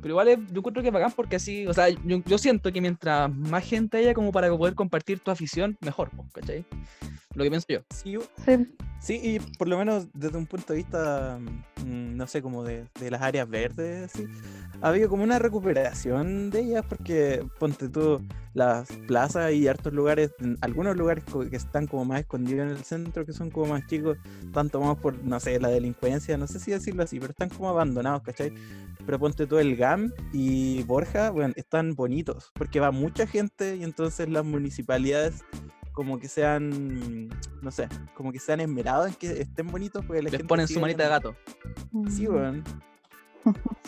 Pero 0.00 0.12
igual 0.12 0.28
es- 0.28 0.38
yo 0.52 0.58
encuentro 0.58 0.82
que 0.82 0.88
es 0.88 0.94
bacán 0.94 1.12
porque 1.14 1.36
así, 1.36 1.66
o 1.66 1.72
sea, 1.72 1.88
yo, 1.88 2.18
yo 2.24 2.38
siento 2.38 2.72
que 2.72 2.80
mientras 2.80 3.30
más 3.34 3.64
gente 3.64 3.98
haya 3.98 4.14
como 4.14 4.32
para 4.32 4.48
poder 4.54 4.74
compartir 4.74 5.20
tu 5.20 5.30
afición, 5.30 5.76
mejor, 5.80 6.10
¿cachai? 6.32 6.64
Lo 7.36 7.44
que 7.44 7.50
pienso 7.50 7.66
yo. 7.68 7.80
Sí, 7.90 8.16
Sí, 8.44 8.66
Sí, 8.98 9.20
y 9.22 9.38
por 9.58 9.68
lo 9.68 9.78
menos 9.78 10.08
desde 10.14 10.38
un 10.38 10.46
punto 10.46 10.72
de 10.72 10.78
vista, 10.78 11.38
mm, 11.84 12.16
no 12.16 12.26
sé, 12.26 12.42
como 12.42 12.64
de, 12.64 12.86
de 12.98 13.10
las 13.10 13.22
áreas 13.22 13.48
verdes, 13.48 14.10
sí, 14.12 14.26
ha 14.80 14.88
habido 14.88 15.08
como 15.08 15.22
una 15.22 15.38
recuperación 15.38 16.50
de 16.50 16.60
ellas, 16.60 16.84
porque 16.88 17.46
ponte 17.58 17.88
tú 17.88 18.20
las 18.54 18.88
plazas 19.06 19.52
y 19.52 19.68
hartos 19.68 19.92
lugares, 19.92 20.32
algunos 20.62 20.96
lugares 20.96 21.24
que 21.50 21.56
están 21.56 21.86
como 21.86 22.06
más 22.06 22.20
escondidos 22.20 22.62
en 22.62 22.70
el 22.70 22.84
centro, 22.84 23.26
que 23.26 23.32
son 23.32 23.50
como 23.50 23.66
más 23.66 23.86
chicos, 23.86 24.16
están 24.42 24.70
tomados 24.70 24.98
por, 24.98 25.22
no 25.22 25.38
sé, 25.40 25.60
la 25.60 25.68
delincuencia, 25.68 26.38
no 26.38 26.46
sé 26.46 26.58
si 26.58 26.70
decirlo 26.70 27.02
así, 27.02 27.20
pero 27.20 27.32
están 27.32 27.50
como 27.50 27.68
abandonados, 27.68 28.22
¿cachai? 28.22 28.52
Pero 29.04 29.18
ponte 29.18 29.46
tú 29.46 29.58
el 29.58 29.76
GAM 29.76 30.10
y 30.32 30.82
Borja, 30.84 31.30
bueno, 31.30 31.52
están 31.56 31.94
bonitos, 31.94 32.50
porque 32.54 32.80
va 32.80 32.90
mucha 32.90 33.26
gente 33.26 33.76
y 33.76 33.84
entonces 33.84 34.28
las 34.28 34.44
municipalidades 34.44 35.44
como 35.96 36.20
que 36.20 36.28
sean, 36.28 37.28
no 37.62 37.70
sé, 37.70 37.88
como 38.14 38.30
que 38.30 38.38
sean 38.38 38.60
esmerados 38.60 39.08
en 39.08 39.14
que 39.14 39.40
estén 39.40 39.66
bonitos 39.68 40.04
porque 40.04 40.20
la 40.20 40.24
Les 40.24 40.32
gente 40.32 40.46
ponen 40.46 40.68
su 40.68 40.78
manita 40.78 41.04
de 41.04 41.08
gato. 41.08 41.34
Sí, 42.10 42.28
Mm. 42.28 42.34
weón. 42.34 42.64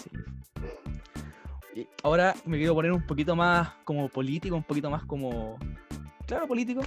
Sí. 1.75 1.87
Ahora 2.03 2.35
me 2.47 2.57
quiero 2.57 2.75
poner 2.75 2.91
un 2.93 3.07
poquito 3.07 3.37
más 3.37 3.69
como 3.85 4.09
político, 4.09 4.57
un 4.57 4.63
poquito 4.65 4.91
más 4.91 5.05
como, 5.05 5.59
claro, 6.29 6.47
político. 6.47 6.83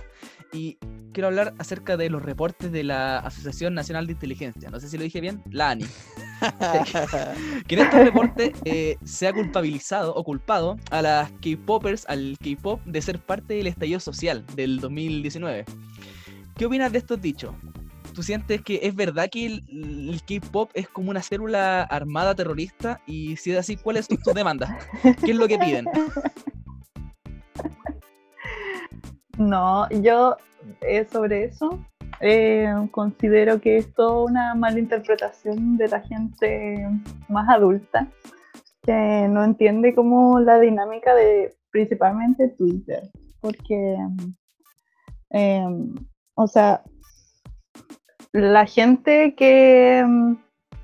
Y 0.53 0.77
quiero 1.12 1.27
hablar 1.27 1.53
acerca 1.57 1.98
de 1.98 2.10
los 2.10 2.21
reportes 2.21 2.71
de 2.71 2.83
la 2.83 3.17
Asociación 3.19 3.74
Nacional 3.74 4.05
de 4.07 4.13
Inteligencia. 4.13 4.69
No 4.69 4.79
sé 4.79 4.88
si 4.88 4.98
lo 4.98 5.03
dije 5.03 5.19
bien, 5.19 5.43
la 5.50 5.71
ANI. 5.71 5.86
que 7.67 7.75
en 7.75 7.81
estos 7.81 8.00
reportes 8.00 8.51
eh, 8.63 8.95
se 9.03 9.27
ha 9.27 9.33
culpabilizado 9.33 10.15
o 10.15 10.24
culpado 10.24 10.77
a 10.91 11.01
las 11.01 11.31
K-Popers, 11.33 12.05
al 12.07 12.38
K-Pop, 12.41 12.79
de 12.86 13.01
ser 13.01 13.19
parte 13.19 13.55
del 13.55 13.67
estallido 13.67 14.00
social 14.00 14.45
del 14.55 14.79
2019. 14.79 15.65
¿Qué 16.55 16.65
opinas 16.65 16.91
de 16.91 17.00
estos 17.00 17.19
dichos? 17.19 17.53
¿Tú 18.13 18.24
sientes 18.24 18.62
que 18.62 18.79
es 18.83 18.93
verdad 18.93 19.29
que 19.31 19.45
el, 19.45 19.63
el 19.69 20.21
K-Pop 20.27 20.69
es 20.74 20.88
como 20.88 21.10
una 21.10 21.24
célula 21.24 21.83
armada 21.83 22.36
terrorista? 22.36 23.01
Y 23.07 23.38
si 23.38 23.51
es 23.51 23.57
así, 23.57 23.75
¿cuáles 23.75 24.05
son 24.05 24.21
sus 24.24 24.33
demandas? 24.33 24.69
¿Qué 25.01 25.31
es 25.31 25.38
lo 25.38 25.48
que 25.48 25.57
piden? 25.57 25.86
No, 29.41 29.89
yo 29.89 30.38
eh, 30.81 31.07
sobre 31.12 31.45
eso 31.45 31.79
eh, 32.19 32.71
considero 32.91 33.60
que 33.60 33.77
es 33.77 33.91
toda 33.95 34.25
una 34.25 34.53
mala 34.53 34.77
interpretación 34.77 35.77
de 35.77 35.88
la 35.88 36.01
gente 36.01 36.88
más 37.27 37.50
adulta 37.50 38.07
que 38.83 39.27
no 39.27 39.43
entiende 39.43 39.95
como 39.95 40.39
la 40.39 40.60
dinámica 40.60 41.15
de 41.15 41.55
principalmente 41.71 42.50
Twitter, 42.50 43.10
porque, 43.39 43.98
em, 45.31 45.95
o 46.36 46.48
sea, 46.48 46.83
la 48.33 48.65
gente 48.67 49.33
que, 49.33 50.00
em, 50.00 50.38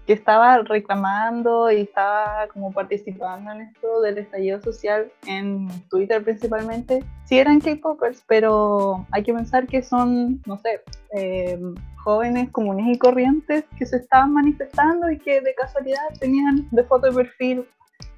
que 0.07 0.13
estaba 0.13 0.59
reclamando 0.59 1.69
y 1.69 1.81
estaba 1.81 2.47
como 2.53 2.71
participando 2.71 3.51
en 3.51 3.61
esto 3.61 3.99
del 4.01 4.17
estallido 4.17 4.61
social 4.61 5.11
en 5.27 5.67
Twitter 5.89 6.23
principalmente, 6.23 7.03
sí 7.25 7.37
eran 7.37 7.59
K-popers, 7.59 8.23
pero 8.25 9.05
hay 9.11 9.23
que 9.23 9.33
pensar 9.33 9.67
que 9.67 9.83
son, 9.83 10.41
no 10.45 10.57
sé, 10.59 10.81
eh, 11.13 11.59
jóvenes 11.97 12.49
comunes 12.51 12.87
y 12.87 12.97
corrientes 12.97 13.65
que 13.77 13.85
se 13.85 13.97
estaban 13.97 14.31
manifestando 14.31 15.11
y 15.11 15.17
que 15.17 15.41
de 15.41 15.53
casualidad 15.55 16.07
tenían 16.21 16.69
de 16.71 16.83
foto 16.85 17.07
de 17.07 17.13
perfil 17.13 17.65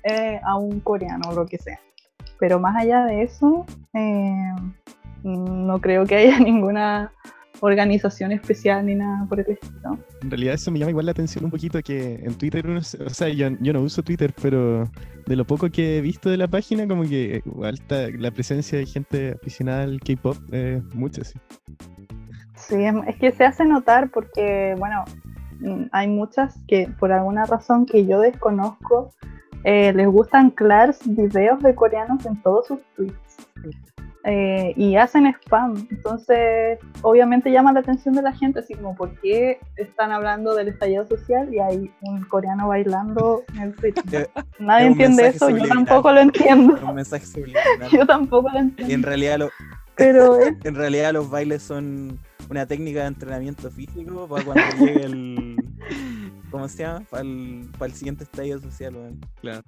eh, 0.03 0.39
a 0.43 0.58
un 0.58 0.79
coreano 0.81 1.29
o 1.29 1.34
lo 1.34 1.48
que 1.48 1.58
sea. 1.58 1.79
Pero 2.38 2.60
más 2.60 2.75
allá 2.75 3.05
de 3.05 3.24
eso, 3.24 3.65
eh, 3.96 4.53
no 5.24 5.81
creo 5.81 6.05
que 6.05 6.17
haya 6.17 6.39
ninguna 6.39 7.12
organización 7.61 8.31
especial 8.31 8.85
ni 8.85 8.95
nada 8.95 9.25
por 9.27 9.39
el 9.39 9.51
estilo. 9.51 9.97
En 10.21 10.31
realidad 10.31 10.55
eso 10.55 10.71
me 10.71 10.79
llama 10.79 10.91
igual 10.91 11.05
la 11.05 11.11
atención 11.11 11.45
un 11.45 11.51
poquito 11.51 11.81
que 11.81 12.15
en 12.15 12.33
Twitter 12.35 12.67
uno, 12.67 12.79
o 12.79 13.09
sea, 13.09 13.29
yo, 13.29 13.49
yo 13.59 13.73
no 13.73 13.81
uso 13.81 14.03
Twitter, 14.03 14.33
pero 14.41 14.89
de 15.25 15.35
lo 15.35 15.45
poco 15.45 15.69
que 15.69 15.97
he 15.97 16.01
visto 16.01 16.29
de 16.29 16.37
la 16.37 16.47
página, 16.47 16.87
como 16.87 17.03
que 17.03 17.41
igual 17.45 17.75
está 17.75 18.09
la 18.17 18.31
presencia 18.31 18.77
de 18.77 18.85
gente 18.85 19.35
aficionada 19.39 19.83
al 19.83 19.99
K-pop, 19.99 20.37
eh, 20.51 20.81
mucha, 20.93 21.23
sí. 21.23 21.39
Sí, 22.55 22.75
es 23.07 23.15
que 23.17 23.31
se 23.31 23.45
hace 23.45 23.65
notar 23.65 24.09
porque, 24.11 24.75
bueno, 24.77 25.05
mm, 25.59 25.85
hay 25.91 26.07
muchas 26.07 26.59
que 26.67 26.89
por 26.99 27.11
alguna 27.11 27.45
razón 27.45 27.85
que 27.85 28.05
yo 28.05 28.19
desconozco, 28.19 29.13
eh, 29.63 29.91
les 29.93 30.07
gustan 30.07 30.51
clars 30.51 30.99
videos 31.05 31.61
de 31.61 31.75
coreanos 31.75 32.25
en 32.25 32.41
todos 32.41 32.67
sus 32.67 32.79
tweets. 32.95 33.37
Eh, 34.31 34.74
y 34.77 34.95
hacen 34.95 35.25
spam, 35.33 35.88
entonces 35.89 36.77
obviamente 37.01 37.51
llama 37.51 37.74
la 37.74 37.79
atención 37.79 38.13
de 38.13 38.21
la 38.21 38.31
gente, 38.31 38.59
así 38.59 38.75
como 38.75 38.95
por 38.95 39.09
qué 39.21 39.57
están 39.75 40.12
hablando 40.12 40.53
del 40.53 40.67
estallido 40.67 41.07
social 41.07 41.51
y 41.51 41.57
hay 41.59 41.91
un 42.01 42.21
coreano 42.25 42.67
bailando 42.67 43.41
en 43.55 43.62
el 43.62 43.75
tweet. 43.75 43.93
Eh, 44.12 44.27
Nadie 44.59 44.86
es 44.86 44.91
entiende 44.91 45.27
eso, 45.29 45.50
yo 45.50 45.67
tampoco 45.67 46.12
lo 46.12 46.19
entiendo, 46.19 46.77
Un 46.88 46.93
mensaje 46.95 47.25
subliminal. 47.33 47.89
yo 47.91 48.05
tampoco 48.05 48.50
lo 48.50 48.55
Y 48.57 48.59
en 48.59 48.65
entiendo, 48.77 49.07
realidad, 49.07 49.39
lo- 49.39 49.50
pero 49.95 50.36
es 50.39 50.53
en 50.63 50.75
realidad 50.75 51.12
los 51.13 51.27
bailes 51.29 51.63
son 51.63 52.19
una 52.51 52.67
técnica 52.67 53.01
de 53.01 53.07
entrenamiento 53.07 53.71
físico 53.71 54.27
para 54.27 54.43
cuando 54.45 54.63
llegue 54.86 55.05
el... 55.05 55.55
¿Cómo 56.51 56.68
se 56.68 56.84
llama? 56.84 57.06
Para 57.10 57.22
el, 57.24 57.70
para 57.77 57.86
el 57.91 57.94
siguiente 57.94 58.24
estadio 58.24 58.60
social, 58.60 58.96
weón. 58.96 59.20
Claro. 59.41 59.62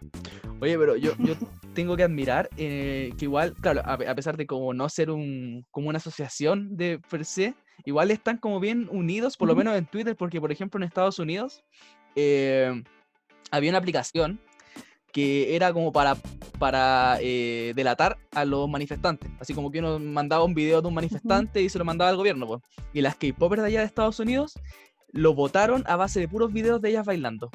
Oye, 0.59 0.77
pero 0.77 0.95
yo, 0.95 1.11
yo 1.19 1.35
tengo 1.73 1.95
que 1.95 2.03
admirar 2.03 2.49
eh, 2.57 3.13
que 3.17 3.25
igual, 3.25 3.53
claro, 3.53 3.81
a, 3.85 3.97
pe- 3.97 4.07
a 4.07 4.15
pesar 4.15 4.35
de 4.35 4.47
como 4.47 4.73
no 4.73 4.89
ser 4.89 5.11
un, 5.11 5.65
como 5.71 5.89
una 5.89 5.97
asociación 5.97 6.75
de 6.75 6.99
per 7.09 7.23
se, 7.25 7.53
igual 7.85 8.09
están 8.11 8.37
como 8.37 8.59
bien 8.59 8.87
unidos, 8.91 9.37
por 9.37 9.47
lo 9.47 9.55
menos 9.55 9.75
en 9.77 9.85
Twitter, 9.85 10.15
porque 10.15 10.41
por 10.41 10.51
ejemplo 10.51 10.79
en 10.79 10.83
Estados 10.83 11.19
Unidos 11.19 11.63
eh, 12.15 12.83
había 13.51 13.69
una 13.69 13.79
aplicación 13.79 14.39
que 15.13 15.55
era 15.55 15.73
como 15.73 15.91
para, 15.91 16.15
para 16.57 17.17
eh, 17.21 17.73
delatar 17.75 18.17
a 18.33 18.45
los 18.45 18.69
manifestantes. 18.69 19.29
Así 19.39 19.53
como 19.53 19.69
que 19.69 19.79
uno 19.79 19.99
mandaba 19.99 20.45
un 20.45 20.53
video 20.53 20.81
de 20.81 20.87
un 20.87 20.93
manifestante 20.93 21.61
y 21.61 21.67
se 21.69 21.77
lo 21.77 21.83
mandaba 21.85 22.09
al 22.09 22.17
gobierno. 22.17 22.47
pues. 22.47 22.61
Y 22.93 23.01
las 23.01 23.15
K-popers 23.17 23.61
de 23.61 23.67
allá 23.67 23.79
de 23.81 23.85
Estados 23.87 24.19
Unidos 24.19 24.53
lo 25.11 25.33
votaron 25.33 25.83
a 25.87 25.95
base 25.95 26.19
de 26.19 26.27
puros 26.27 26.51
videos 26.53 26.81
de 26.81 26.89
ellas 26.89 27.05
bailando. 27.05 27.49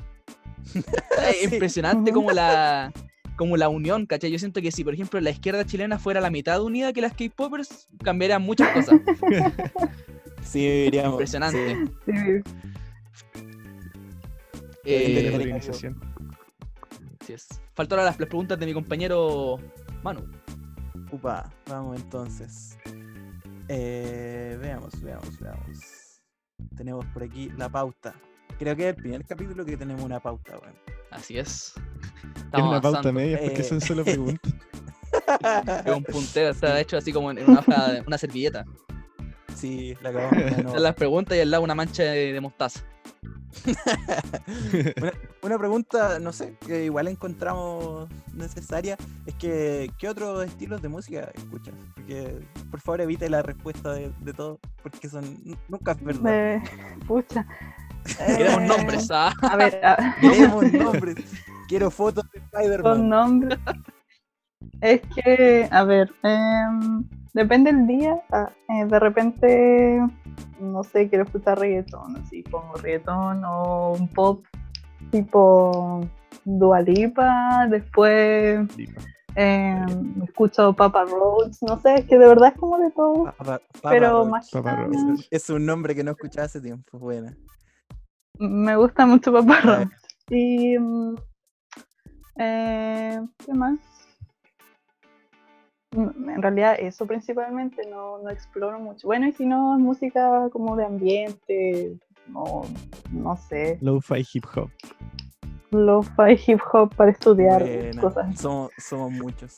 Es 0.75 1.37
Sí. 1.41 1.45
impresionante 1.55 2.13
como 2.13 2.33
la 2.33 2.93
como 3.37 3.57
la 3.59 3.69
unión, 3.69 4.07
¿cachai? 4.07 4.31
Yo 4.31 4.39
siento 4.39 4.63
que 4.63 4.73
si, 4.73 4.83
por 4.83 4.95
ejemplo, 4.95 5.21
la 5.21 5.29
izquierda 5.31 5.67
chilena 5.67 5.99
fuera 5.99 6.23
la 6.23 6.31
mitad 6.31 6.63
unida 6.63 6.95
que 6.95 7.03
las 7.03 7.13
K-popers, 7.13 7.87
cambiarían 8.03 8.43
muchas 8.43 8.69
cosas. 8.71 9.01
Sí, 10.43 10.61
diríamos. 10.85 11.13
Impresionante. 11.15 11.77
sí. 12.07 12.13
sí, 12.13 13.43
Eh, 14.85 15.15
de 15.15 15.23
la 15.23 15.31
Eh, 15.31 15.35
organización. 15.35 16.01
así 17.21 17.33
es. 17.33 17.49
Faltaron 17.75 18.05
las, 18.05 18.19
las 18.19 18.29
preguntas 18.29 18.57
de 18.59 18.67
mi 18.67 18.73
compañero 18.73 19.59
Manu. 20.05 20.21
Upa, 21.11 21.51
vamos 21.69 22.01
entonces. 22.01 22.79
Eh, 23.69 24.57
veamos, 24.61 25.01
veamos, 25.03 25.39
veamos. 25.41 25.79
Tenemos 26.77 27.05
por 27.07 27.23
aquí 27.23 27.51
la 27.57 27.69
pauta. 27.69 28.15
Creo 28.59 28.75
que 28.77 28.89
es 28.89 28.97
el 28.97 29.03
primer 29.03 29.25
capítulo 29.25 29.65
que 29.65 29.77
tenemos 29.77 30.03
una 30.03 30.21
pauta, 30.21 30.59
weón. 30.59 30.75
Así 31.11 31.39
es. 31.39 31.75
Es 32.35 32.43
Estamos 32.45 32.71
una 32.71 32.81
pauta 32.81 33.13
media 33.13 33.39
porque 33.43 33.61
Eh. 33.61 33.65
son 33.65 33.81
solo 33.81 34.05
preguntas. 34.05 34.53
Es 35.87 35.93
un 35.95 36.05
puntero, 36.05 36.51
está 36.51 36.79
hecho 36.81 36.97
así 36.97 37.13
como 37.13 37.31
en 37.31 37.49
una, 37.49 37.61
hoja 37.61 37.93
de- 37.93 38.01
una 38.07 38.19
servilleta. 38.19 38.65
Sí, 39.55 39.95
la 40.03 40.11
acabamos 40.11 40.81
las 40.81 40.95
preguntas 40.95 41.37
y 41.37 41.41
al 41.41 41.51
lado 41.51 41.63
una 41.65 41.75
mancha 41.75 42.03
de, 42.03 42.33
de 42.33 42.41
mostaza. 42.41 42.81
una, 45.01 45.13
una 45.43 45.59
pregunta, 45.59 46.19
no 46.19 46.33
sé, 46.33 46.55
que 46.67 46.85
igual 46.85 47.09
encontramos 47.09 48.09
necesaria, 48.35 48.97
es 49.25 49.35
que 49.35 49.91
¿qué 49.99 50.09
otros 50.09 50.45
estilos 50.45 50.83
de 50.83 50.89
música 50.89 51.31
escuchas? 51.35 51.75
Porque 51.95 52.39
por 52.71 52.81
favor 52.81 53.01
evite 53.01 53.29
la 53.31 53.43
respuesta 53.43 53.93
de, 53.93 54.11
de 54.21 54.33
todo, 54.33 54.61
porque 54.83 55.09
son 55.09 55.25
nu- 55.45 55.57
nunca 55.69 55.93
es 55.93 56.05
verdad. 56.05 56.33
Eh, 56.57 56.63
pucha. 57.07 57.47
Queremos 58.37 58.63
Eh, 58.63 58.67
nombres, 58.67 59.11
¿ah? 59.11 59.33
A 59.43 59.57
ver, 59.57 59.85
a- 59.85 60.17
Queremos 60.21 60.73
nombres, 60.73 61.17
quiero 61.69 61.91
fotos 61.91 62.25
de 62.33 62.41
con 62.41 62.61
Spider-Man. 62.61 63.09
nombres. 63.09 63.59
Es 64.81 65.01
que, 65.15 65.69
a 65.71 65.85
ver, 65.85 66.13
em, 66.23 67.05
depende 67.33 67.73
del 67.73 67.87
día. 67.87 68.23
ah, 68.31 68.51
eh, 68.69 68.85
de 68.85 68.99
repente, 69.01 70.01
no 70.61 70.83
sé, 70.85 71.09
quiero 71.09 71.25
escuchar 71.25 71.59
reggaetón, 71.59 72.17
así 72.17 72.43
pongo 72.43 72.75
reggaetón 72.75 73.43
o 73.45 73.93
un 73.93 74.09
pop 74.09 74.45
tipo 75.11 76.01
Dualipa. 76.45 77.67
Después 77.71 78.69
em, 79.35 80.23
escucho 80.23 80.73
Papa 80.75 81.05
Roach, 81.05 81.57
no 81.63 81.79
sé, 81.81 81.97
es 81.97 82.05
que 82.07 82.19
de 82.19 82.27
verdad 82.29 82.53
es 82.55 82.59
como 82.61 82.79
de 82.79 82.91
todo. 82.91 83.25
Papa- 83.25 83.61
Papa 83.75 83.91
Pero 83.91 84.11
Roach. 84.19 84.29
más 84.31 84.51
que 84.51 84.59
Papa 84.63 84.77
Roach. 84.77 85.27
Es- 85.31 85.51
un 85.51 85.65
nombre 85.67 85.95
que 85.95 86.05
no 86.05 86.13
escuchaba 86.13 86.45
hace 86.47 86.61
tiempo, 86.61 86.99
buena. 86.99 87.35
me 88.39 88.77
gusta 88.77 89.07
mucho 89.07 89.33
Papa. 89.33 89.61
Roach. 89.63 89.89
Y. 90.31 90.79
mm, 90.79 91.15
eh, 92.39 93.21
¿Qué 93.45 93.55
más? 93.55 93.79
Mm, 95.97 96.29
En 96.31 96.43
realidad, 96.43 96.77
eso 96.79 97.07
principalmente, 97.07 97.83
no, 97.89 98.19
no 98.19 98.31
exploro 98.31 98.79
mucho. 98.79 99.07
Bueno, 99.07 99.27
y 99.27 99.33
si 99.33 99.47
no, 99.47 99.75
es 99.77 99.81
música 99.81 100.49
como 100.53 100.77
de 100.77 100.85
ambiente, 100.85 101.97
o 102.35 102.67
no 103.11 103.37
sé, 103.37 103.79
Lo-fi 103.81 104.25
hip 104.35 104.45
hop. 104.55 104.71
lo-fi 105.71 106.39
hip 106.47 106.61
hop 106.73 106.95
para 106.95 107.11
estudiar, 107.11 107.63
Buena. 107.63 108.01
cosas. 108.01 108.39
Somos, 108.41 108.71
somos 108.79 109.11
muchos. 109.13 109.55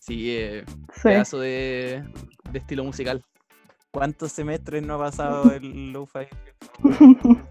Sí, 0.00 0.30
eh, 0.36 0.64
Sí. 0.94 1.02
pedazo 1.08 1.38
de, 1.40 2.04
de 2.50 2.58
estilo 2.58 2.84
musical. 2.84 3.22
¿Cuántos 3.90 4.32
semestres 4.32 4.82
no 4.82 4.94
ha 4.94 4.98
pasado 4.98 5.52
el 5.52 5.92
lo-fi? 5.92 6.26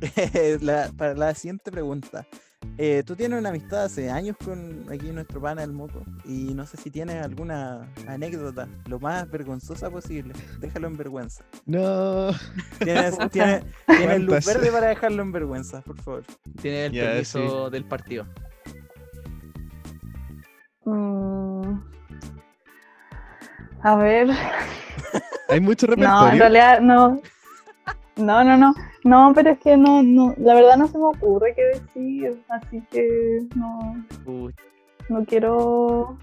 La- 0.60 0.90
para 0.96 1.14
la 1.14 1.34
siguiente 1.34 1.70
pregunta. 1.70 2.26
Eh, 2.78 3.02
tú 3.06 3.14
tienes 3.16 3.38
una 3.38 3.50
amistad 3.50 3.84
hace 3.84 4.10
años 4.10 4.36
con 4.44 4.86
aquí 4.90 5.10
nuestro 5.10 5.40
pana 5.40 5.62
el 5.62 5.72
Moco 5.72 6.02
y 6.24 6.54
no 6.54 6.66
sé 6.66 6.76
si 6.76 6.90
tienes 6.90 7.22
alguna 7.24 7.86
anécdota, 8.08 8.68
lo 8.88 8.98
más 8.98 9.30
vergonzosa 9.30 9.90
posible. 9.90 10.32
Déjalo 10.58 10.88
en 10.88 10.96
vergüenza. 10.96 11.44
No. 11.66 12.30
Tienes, 12.78 13.16
tienes, 13.30 13.64
tienes 13.86 14.20
luz 14.20 14.46
verde 14.46 14.70
para 14.72 14.88
dejarlo 14.88 15.22
en 15.22 15.32
vergüenza, 15.32 15.80
por 15.82 16.00
favor. 16.00 16.24
Tiene 16.60 16.86
el 16.86 16.92
permiso 16.92 17.70
del 17.70 17.84
partido. 17.84 18.26
Mm, 20.84 21.78
A 23.82 23.96
ver, 23.96 24.28
Hay 25.48 25.60
mucho 25.60 25.86
no, 25.86 25.92
en 25.94 26.00
repertorio. 26.00 26.38
realidad 26.38 26.80
no. 26.80 27.20
No, 28.16 28.44
no, 28.44 28.56
no. 28.56 28.74
No, 29.04 29.32
pero 29.34 29.50
es 29.50 29.58
que 29.58 29.76
no, 29.76 30.02
no, 30.02 30.34
la 30.38 30.54
verdad 30.54 30.76
no 30.76 30.86
se 30.86 30.96
me 30.98 31.04
ocurre 31.04 31.54
qué 31.56 31.62
decir, 31.80 32.40
así 32.48 32.82
que 32.90 33.40
no, 33.56 34.04
Uy, 34.26 34.54
no 35.08 35.24
quiero 35.24 36.16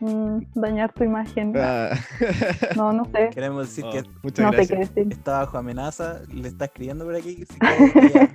mm, 0.00 0.38
dañar 0.54 0.92
tu 0.92 1.04
imagen. 1.04 1.52
Ah. 1.56 1.90
No, 2.76 2.92
no 2.92 3.04
sé, 3.06 3.30
Queremos 3.34 3.66
decir 3.68 3.84
Oh, 3.86 3.90
que 3.92 4.02
muchas 4.22 4.44
no 4.44 4.52
sé 4.52 4.68
qué 4.68 4.76
decir. 4.76 5.06
está 5.12 5.38
bajo 5.40 5.58
amenaza, 5.58 6.20
le 6.32 6.48
está 6.48 6.66
escribiendo 6.66 7.04
por 7.04 7.14
aquí. 7.16 7.36
que 7.36 7.46
si 7.46 7.58
quiere, 7.58 8.12
ya, 8.14 8.30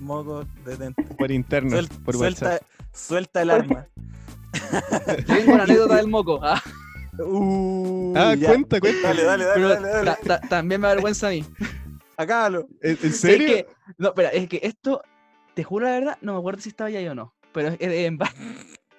Moco, 0.00 0.44
detente. 0.64 1.02
Por 1.14 1.30
interno, 1.30 1.70
Suel- 1.76 1.88
por 2.04 2.14
suelta, 2.16 2.44
WhatsApp. 2.46 2.62
suelta 2.92 3.42
el 3.42 3.50
arma. 3.50 3.86
tengo 5.26 5.52
una 5.54 5.64
anécdota 5.64 5.96
del 5.96 6.08
moco. 6.08 6.40
ah, 6.42 6.62
Uh, 7.18 8.12
Ah, 8.16 8.34
ya. 8.34 8.48
cuenta, 8.48 8.80
cuenta. 8.80 9.08
Dale, 9.08 9.22
dale, 9.24 9.44
dale, 9.44 9.54
pero 9.54 9.68
dale, 9.68 9.88
dale. 9.88 10.04
ta- 10.24 10.38
ta- 10.40 10.48
también 10.48 10.80
me 10.80 10.86
avergüenza 10.88 11.28
a 11.28 11.30
mí. 11.30 11.44
Acábalo. 12.16 12.66
¿En, 12.82 12.98
en 13.02 13.10
Es 13.10 13.20
serio? 13.20 13.46
que- 13.48 13.66
no, 13.98 14.08
espera, 14.08 14.28
es 14.30 14.48
que 14.48 14.60
esto, 14.62 15.02
te 15.54 15.64
juro 15.64 15.86
la 15.86 15.92
verdad, 15.92 16.18
no 16.20 16.32
me 16.34 16.38
acuerdo 16.38 16.60
si 16.60 16.68
estaba 16.70 16.90
ya 16.90 16.98
ahí 16.98 17.08
o 17.08 17.14
no. 17.14 17.34
Pero 17.52 17.68
es, 17.68 17.76
es 17.80 17.90
en 18.06 18.18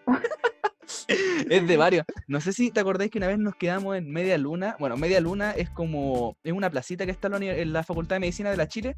es 1.50 1.68
de 1.68 1.78
varios. 1.78 2.06
No 2.28 2.42
sé 2.42 2.54
si 2.54 2.72
te 2.72 2.80
acordáis 2.80 3.12
que 3.12 3.18
una 3.18 3.28
vez 3.28 3.38
nos 3.38 3.56
quedamos 3.56 3.96
en 3.98 4.10
Media 4.10 4.38
Luna. 4.38 4.76
Bueno, 4.80 4.98
Media 4.98 5.20
Luna 5.20 5.52
es 5.52 5.70
como. 5.70 6.38
Es 6.44 6.54
una 6.54 6.70
placita 6.70 7.06
que 7.06 7.12
está 7.12 7.28
en 7.28 7.74
la, 7.74 7.84
Facultad 7.84 8.16
de 8.16 8.20
Medicina 8.22 8.50
de 8.52 8.58
la 8.58 8.68
Chile. 8.68 8.96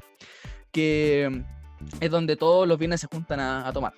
Que 0.72 1.42
es 2.00 2.10
donde 2.10 2.36
todos 2.36 2.66
los 2.68 2.78
viernes 2.78 3.00
se 3.00 3.06
juntan 3.08 3.40
a, 3.40 3.66
a 3.66 3.72
tomar. 3.72 3.92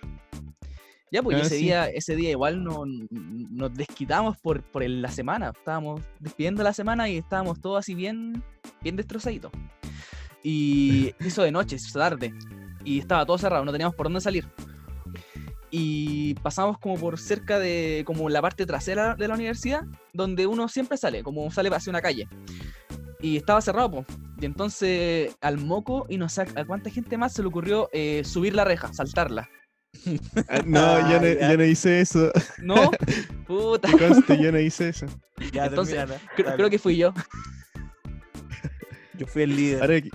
Ya, 1.13 1.23
pues 1.23 1.37
Ah, 1.37 1.41
ese 1.43 1.57
sí. 1.59 1.65
día, 1.65 1.87
ese 1.89 2.17
día 2.17 2.31
igual 2.31 2.65
no, 2.65 2.85
nos 3.11 3.75
desquitamos 3.75 4.39
por, 4.39 4.63
por 4.63 4.83
el- 4.83 5.03
la 5.03 5.11
semana. 5.11 5.53
Estábamos 5.55 6.01
despidiendo 6.19 6.63
la 6.63 6.73
semana 6.73 7.09
y 7.09 7.19
estábamos 7.19 7.61
todos 7.61 7.79
así 7.81 7.95
bien, 7.95 8.43
bien 8.83 8.97
destrozaditos. 8.97 9.53
Y 10.43 11.13
hizo 11.21 11.43
de 11.43 11.53
noche, 11.53 11.77
hizo 11.77 11.99
tarde. 11.99 12.33
Y 12.83 12.99
estaba 12.99 13.27
todo 13.27 13.37
cerrado, 13.37 13.63
no 13.65 13.73
teníamos 13.73 13.95
por 13.95 14.07
dónde 14.07 14.23
salir. 14.23 14.49
Y 15.71 16.35
pasamos 16.43 16.79
como 16.79 16.97
por 16.99 17.19
cerca 17.19 17.59
de 17.59 18.03
como 18.07 18.29
la 18.29 18.43
parte 18.43 18.67
trasera 18.67 19.15
de 19.15 19.29
la 19.29 19.35
universidad, 19.35 19.83
donde 20.13 20.47
uno 20.47 20.69
siempre 20.69 20.99
sale, 20.99 21.23
como 21.23 21.51
sale 21.51 21.69
hacia 21.75 21.91
una 21.91 22.03
calle. 22.03 22.29
Y 23.21 23.37
estaba 23.37 23.61
cerrado, 23.61 23.91
pues. 23.91 24.07
Y 24.41 24.47
entonces 24.47 25.37
al 25.41 25.59
moco 25.59 26.07
y 26.09 26.19
no 26.19 26.29
sé 26.29 26.43
a 26.57 26.65
cuánta 26.65 26.91
gente 26.91 27.17
más 27.17 27.33
se 27.35 27.43
le 27.43 27.49
ocurrió 27.49 27.89
eh, 27.93 28.23
subir 28.25 28.55
la 28.55 28.65
reja, 28.65 28.93
saltarla. 28.93 29.49
Ah, 30.49 30.63
No, 30.67 31.11
yo 31.11 31.21
no, 31.21 31.27
yo 31.51 31.57
no 31.59 31.65
hice 31.65 32.01
eso. 32.01 32.33
¿No? 32.59 32.91
Puta. 33.47 33.91
Conste, 33.93 34.43
yo 34.43 34.51
no 34.53 34.59
hice 34.59 34.89
eso. 34.89 35.07
Ya, 35.53 35.67
Entonces, 35.67 35.95
Creo, 36.37 36.47
dale. 36.47 36.57
creo 36.57 36.71
que 36.71 36.79
fui 36.79 36.97
yo. 36.97 37.13
yo 39.19 39.27
fui 39.27 39.43
el 39.43 39.55
líder. 39.57 39.81
Ahora, 39.83 40.01
que- 40.01 40.11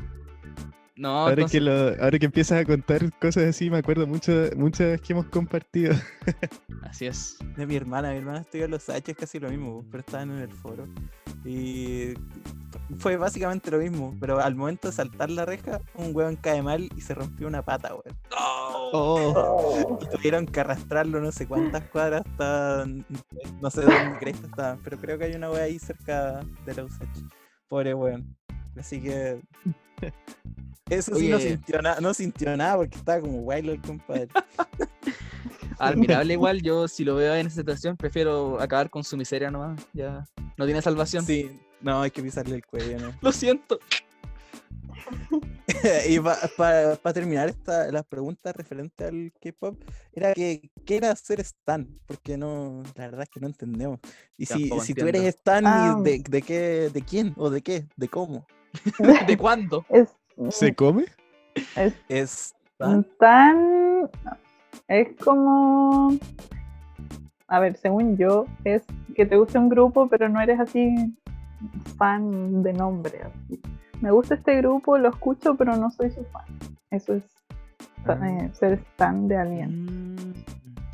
No, 0.96 1.10
ahora, 1.10 1.34
entonces- 1.34 1.52
que 1.60 1.62
lo, 1.66 2.04
ahora 2.04 2.20
que 2.20 2.26
empiezas 2.26 2.62
a 2.62 2.66
contar 2.66 3.12
cosas 3.20 3.44
así, 3.44 3.70
me 3.70 3.78
acuerdo 3.78 4.08
mucho, 4.08 4.32
muchas 4.56 5.00
que 5.02 5.14
hemos 5.14 5.26
compartido. 5.28 5.94
así 6.84 7.06
es. 7.06 7.38
de 7.56 7.66
mi 7.68 7.76
hermana. 7.76 8.12
Mi 8.12 8.18
hermana 8.18 8.40
estudió 8.40 8.66
en 8.66 8.72
los 8.72 8.90
H, 8.90 9.12
es 9.12 9.18
casi 9.18 9.40
lo 9.40 9.50
mismo, 9.50 9.86
pero 9.92 10.02
estaban 10.02 10.32
en 10.32 10.40
el 10.40 10.52
foro. 10.52 10.88
Y 11.48 12.14
fue 13.00 13.16
básicamente 13.16 13.72
lo 13.72 13.78
mismo, 13.78 14.16
pero 14.20 14.40
al 14.40 14.56
momento 14.56 14.90
de 14.90 14.94
saltar 14.94 15.30
la 15.30 15.46
reja, 15.46 15.82
un 15.96 16.16
weón 16.16 16.36
cae 16.36 16.62
mal 16.62 16.90
y 16.96 17.02
se 17.02 17.14
rompió 17.14 17.48
una 17.48 17.62
pata, 17.62 17.94
weón. 17.94 18.18
Oh, 18.38 18.68
Oh, 18.94 20.00
Y 20.02 20.10
tuvieron 20.10 20.46
que 20.46 20.60
arrastrarlo 20.60 21.20
no 21.20 21.32
sé 21.32 21.48
cuántas 21.48 21.84
cuadras 21.90 22.24
hasta. 22.26 22.86
No 23.62 23.70
sé 23.70 23.82
dónde 23.82 24.18
crees 24.20 24.40
que 24.40 24.46
estaban, 24.48 24.80
pero 24.84 24.98
creo 24.98 25.18
que 25.18 25.26
hay 25.26 25.36
una 25.36 25.52
wea 25.52 25.64
ahí 25.64 25.80
cerca 25.80 26.42
de 26.66 26.74
la 26.74 26.84
USACH. 26.86 27.20
Pobre 27.68 27.94
weón. 27.94 28.36
Así 28.78 29.02
que. 29.02 29.42
Eso 30.90 31.16
sí 31.16 31.28
no 31.28 31.40
sintió 31.40 31.82
nada, 31.82 32.00
no 32.00 32.14
sintió 32.14 32.56
nada 32.56 32.78
porque 32.78 32.98
estaba 32.98 33.20
como 33.20 33.40
guaylo 33.40 33.74
el 33.74 33.82
compadre. 33.82 34.30
Admirable 35.80 36.34
igual, 36.34 36.62
yo 36.62 36.88
si 36.88 37.04
lo 37.04 37.16
veo 37.16 37.36
en 37.36 37.48
esa 37.48 37.58
situación 37.58 37.98
prefiero 37.98 38.60
acabar 38.60 38.90
con 38.90 39.04
su 39.04 39.18
miseria 39.18 39.52
nomás. 39.52 39.80
Ya 39.94 40.26
no 40.58 40.66
tiene 40.66 40.82
salvación. 40.82 41.26
Sí, 41.26 41.60
no, 41.82 42.02
hay 42.02 42.12
que 42.12 42.22
pisarle 42.22 42.56
el 42.56 42.66
cuello, 42.66 43.00
¿no? 43.00 43.14
Lo 43.22 43.32
siento. 43.32 43.80
y 46.10 46.20
para 46.58 46.98
terminar 47.14 47.50
esta, 47.50 47.92
las 47.92 48.06
preguntas 48.06 48.56
referentes 48.56 49.08
al 49.08 49.32
K-pop, 49.42 49.78
era 50.12 50.34
que, 50.34 50.70
¿qué 50.86 50.98
era 50.98 51.16
ser 51.16 51.40
Stan? 51.40 51.88
Porque 52.06 52.38
no, 52.38 52.84
la 52.96 53.06
verdad 53.06 53.24
es 53.24 53.30
que 53.30 53.40
no 53.40 53.48
entendemos. 53.48 54.00
Y 54.38 54.46
si, 54.46 54.70
si 54.82 54.94
tú 54.94 55.06
eres 55.08 55.24
Stan, 55.24 55.64
¿y 55.64 55.68
Ah. 55.68 55.98
de, 56.02 56.24
de 56.28 56.42
qué, 56.42 56.90
de 56.92 57.02
quién? 57.02 57.34
¿O 57.38 57.50
de 57.50 57.62
qué? 57.62 57.86
¿De 57.96 58.08
cómo? 58.08 58.46
¿De 59.28 59.38
cuándo? 59.38 59.86
es, 59.90 60.10
¿se 60.50 60.74
come? 60.74 61.06
es 61.76 61.94
¿Es 62.10 62.56
Stan? 62.74 63.08
tan. 63.20 64.10
Es 64.88 65.10
como. 65.24 66.18
A 67.50 67.60
ver, 67.60 67.78
según 67.78 68.18
yo, 68.18 68.46
es 68.66 68.84
que 69.16 69.26
te 69.26 69.38
guste 69.38 69.58
un 69.58 69.70
grupo, 69.70 70.08
pero 70.10 70.28
no 70.30 70.42
eres 70.42 70.60
así 70.60 71.14
fan 71.98 72.62
de 72.64 72.74
nombre. 72.74 73.22
así. 73.24 73.62
Me 74.02 74.12
gusta 74.12 74.36
este 74.36 74.58
grupo, 74.58 74.98
lo 74.98 75.10
escucho, 75.10 75.56
pero 75.56 75.76
no 75.76 75.90
soy 75.92 76.12
su 76.12 76.24
fan. 76.26 76.46
Eso 76.92 77.14
es 77.16 77.24
Ah. 78.06 78.18
eh, 78.30 78.50
ser 78.54 78.80
fan 78.96 79.28
de 79.28 79.38
alguien. 79.38 79.86
Mm, 80.16 80.34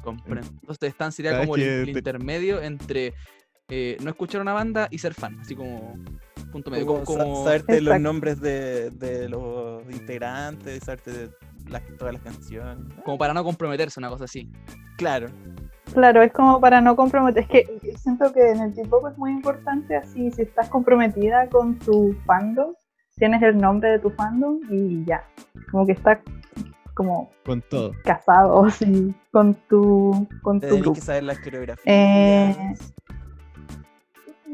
comprendo. 0.03 0.47
Entonces 0.61 0.89
Stan 0.89 1.11
sería 1.11 1.39
como 1.39 1.55
el, 1.55 1.61
que 1.61 1.79
el 1.81 1.85
te- 1.85 1.99
intermedio 1.99 2.61
entre 2.61 3.13
eh, 3.69 3.97
no 4.01 4.09
escuchar 4.09 4.41
una 4.41 4.53
banda 4.53 4.87
y 4.91 4.97
ser 4.99 5.13
fan. 5.13 5.39
Así 5.39 5.55
como 5.55 5.95
punto 6.51 6.69
medio. 6.71 6.85
Como 6.85 7.03
Como, 7.03 7.17
sa- 7.19 7.23
como- 7.23 7.43
saberte 7.45 7.81
los 7.81 7.99
nombres 7.99 8.39
de, 8.41 8.89
de 8.91 9.29
los 9.29 9.83
integrantes, 9.91 10.83
saberte 10.83 11.29
todas 11.97 12.13
las 12.13 12.21
canciones. 12.23 12.77
como 13.03 13.17
para 13.17 13.33
no 13.33 13.43
comprometerse, 13.43 13.99
una 13.99 14.09
cosa 14.09 14.25
así. 14.25 14.49
Claro. 14.97 15.27
Claro, 15.93 16.21
es 16.23 16.31
como 16.31 16.59
para 16.59 16.81
no 16.81 16.95
comprometer. 16.95 17.43
Es 17.43 17.49
que 17.49 17.97
siento 17.97 18.31
que 18.33 18.51
en 18.51 18.59
el 18.61 18.73
K-pop 18.73 19.07
es 19.11 19.17
muy 19.17 19.31
importante 19.31 19.95
así, 19.95 20.31
si 20.31 20.41
estás 20.43 20.69
comprometida 20.69 21.47
con 21.49 21.77
tu 21.79 22.15
fandom, 22.25 22.73
tienes 23.17 23.41
el 23.43 23.57
nombre 23.57 23.91
de 23.91 23.99
tu 23.99 24.09
fandom 24.11 24.59
y 24.69 25.03
ya. 25.05 25.23
Como 25.71 25.85
que 25.85 25.91
estás 25.93 26.19
como 26.95 27.29
Con 27.45 27.61
todo. 27.61 27.91
casado 28.03 28.65
así, 28.65 29.13
con 29.31 29.53
tu, 29.67 30.27
con 30.41 30.59
tu 30.59 30.67
Tenés 30.67 30.81
grupo. 30.81 30.95
que 30.95 31.01
saber 31.01 31.23
las 31.23 31.39
coreografías. 31.39 31.85
Eh, 31.87 32.73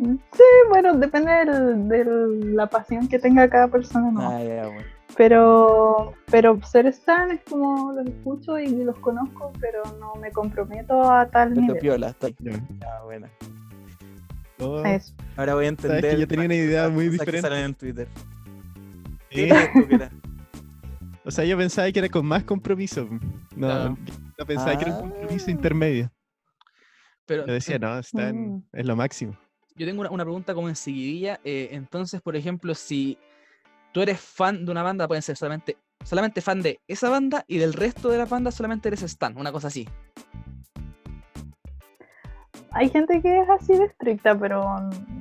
Sí, 0.01 0.43
bueno, 0.69 0.93
depende 0.93 1.29
del- 1.45 1.87
de 1.89 2.05
la 2.53 2.67
pasión 2.67 3.07
que 3.09 3.19
tenga 3.19 3.49
cada 3.49 3.67
persona, 3.67 4.09
¿no? 4.11 4.29
Ah, 4.29 4.41
ya, 4.41 4.65
bueno. 4.67 4.81
Pero, 5.19 6.13
pero 6.31 6.57
ser 6.63 6.85
Stan 6.87 7.29
es 7.31 7.41
como 7.43 7.91
los 7.91 8.07
escucho 8.07 8.57
y 8.57 8.69
los 8.85 8.97
conozco, 8.99 9.51
pero 9.59 9.83
no 9.99 10.15
me 10.15 10.31
comprometo 10.31 11.11
a 11.11 11.29
tal 11.29 11.49
Pero 11.49 11.61
nivel. 11.61 11.77
piola, 11.81 12.07
está 12.11 12.29
ya, 12.39 13.01
buena. 13.03 13.29
Oh, 14.61 14.77
A 14.77 14.93
eso. 14.95 15.13
Ahora 15.35 15.55
voy 15.55 15.65
a 15.65 15.67
entender. 15.67 16.09
que 16.15 16.21
yo 16.21 16.25
tenía 16.25 16.45
una 16.45 16.55
idea 16.55 16.87
muy 16.87 17.03
que 17.07 17.09
diferente. 17.11 17.41
salen 17.41 17.65
en 17.65 17.73
Twitter. 17.73 18.07
¿Qué 19.29 19.41
sí. 19.43 19.49
crees 19.49 19.73
tú 19.73 19.87
que 19.89 19.95
era? 19.95 20.09
O 21.25 21.31
sea, 21.31 21.43
yo 21.43 21.57
pensaba 21.57 21.91
que 21.91 21.99
era 21.99 22.07
con 22.07 22.25
más 22.25 22.45
compromiso. 22.45 23.07
No, 23.57 23.89
no 23.89 24.45
pensaba 24.47 24.77
que 24.77 24.85
era 24.85 24.95
un 24.99 25.09
compromiso 25.11 25.45
Ah. 25.49 25.51
intermedio. 25.51 26.11
Pero 27.25 27.45
Yo 27.45 27.51
decía, 27.53 27.77
no, 27.77 27.99
está 27.99 28.29
en- 28.29 28.55
Mm. 28.55 28.63
es 28.71 28.85
lo 28.85 28.95
máximo. 28.95 29.37
yo 29.75 29.85
tengo 29.85 29.99
una, 30.01 30.11
una 30.11 30.23
pregunta 30.23 30.53
como 30.53 30.69
enseguidilla. 30.69 31.41
eh, 31.43 31.69
entonces, 31.73 32.21
por 32.21 32.37
ejemplo, 32.37 32.73
si 32.73 33.17
tú 33.91 34.01
eres 34.01 34.19
fan 34.19 34.65
de 34.65 34.71
una 34.71 34.83
banda, 34.83 35.07
pueden 35.07 35.21
ser 35.21 35.37
solamente, 35.37 35.77
solamente 36.03 36.41
fan 36.41 36.61
de 36.61 36.79
esa 36.87 37.09
banda 37.09 37.43
y 37.47 37.57
del 37.57 37.73
resto 37.73 38.09
de 38.09 38.17
las 38.17 38.29
bandas 38.29 38.55
solamente 38.55 38.87
eres 38.89 39.03
stan, 39.03 39.37
una 39.37 39.51
cosa 39.51 39.67
así. 39.67 39.87
Hay 42.71 42.89
gente 42.89 43.21
que 43.21 43.41
es 43.41 43.49
así 43.49 43.73
de 43.73 43.85
estricta, 43.85 44.37
pero 44.37 44.63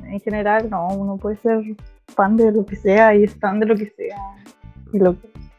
en 0.05 0.21
general 0.21 0.69
no, 0.69 0.89
uno 0.89 1.17
puede 1.17 1.37
ser 1.37 1.63
fan 2.09 2.37
de 2.37 2.53
lo 2.53 2.65
que 2.65 2.77
sea 2.77 3.15
y 3.15 3.25
Stan 3.25 3.59
de 3.61 3.67
lo 3.67 3.77
que 3.77 3.87
sea. 3.97 4.17
Y 4.93 4.99
lo, 4.99 5.17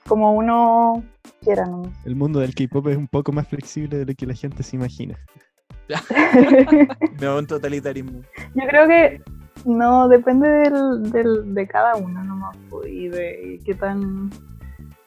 como 0.08 0.34
uno 0.34 1.04
quiera, 1.42 1.66
¿no? 1.66 1.84
El 2.06 2.16
mundo 2.16 2.40
del 2.40 2.54
K-pop 2.54 2.88
es 2.88 2.98
un 2.98 3.08
poco 3.08 3.32
más 3.32 3.48
flexible 3.48 3.98
de 3.98 4.06
lo 4.06 4.14
que 4.14 4.26
la 4.26 4.34
gente 4.34 4.62
se 4.64 4.76
imagina. 4.76 5.18
Me 7.20 7.28
va 7.28 7.38
un 7.38 7.48
totalitarismo. 7.48 8.22
Yo 8.54 8.68
creo 8.68 8.88
que 8.88 9.22
no, 9.66 10.08
depende 10.08 10.48
del, 10.50 11.12
del- 11.12 11.54
de 11.54 11.68
cada 11.68 11.96
uno 11.96 12.24
nomás, 12.24 12.58
y 12.88 13.08
de 13.10 13.60
qué 13.66 13.74
tan, 13.76 14.30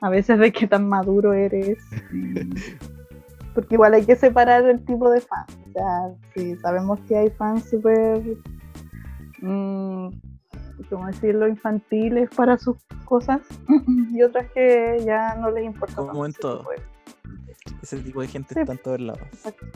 a 0.01 0.09
veces 0.11 0.39
de 0.39 0.53
qué 0.53 0.67
tan 0.67 0.89
maduro 0.89 1.33
eres. 1.33 1.79
Porque 3.55 3.75
igual 3.75 3.93
hay 3.95 4.05
que 4.07 4.17
separar 4.17 4.65
el 4.65 4.83
tipo 4.85 5.11
de 5.11 5.21
fan. 5.21 5.45
O 5.69 5.73
sea, 5.73 6.15
sí, 6.35 6.57
sabemos 6.57 6.99
que 7.07 7.17
hay 7.19 7.31
fans 7.31 7.69
súper, 7.69 8.23
mm, 9.41 10.09
¿cómo 10.89 11.07
decirlo?, 11.07 11.47
infantiles 11.49 12.31
para 12.35 12.57
sus 12.59 12.77
cosas 13.05 13.41
y 14.13 14.23
otras 14.23 14.51
que 14.53 15.03
ya 15.05 15.35
no 15.37 15.51
les 15.51 15.65
importa. 15.67 15.97
Como 15.97 16.25
en 16.25 16.33
todo. 16.33 16.65
Ese 17.83 17.99
tipo 17.99 18.21
de 18.23 18.29
gente 18.29 18.55
Sí. 18.55 18.61
está 18.61 18.73
en 18.73 18.79
todos 18.83 19.01
lados. 19.01 19.21
exacto. 19.33 19.67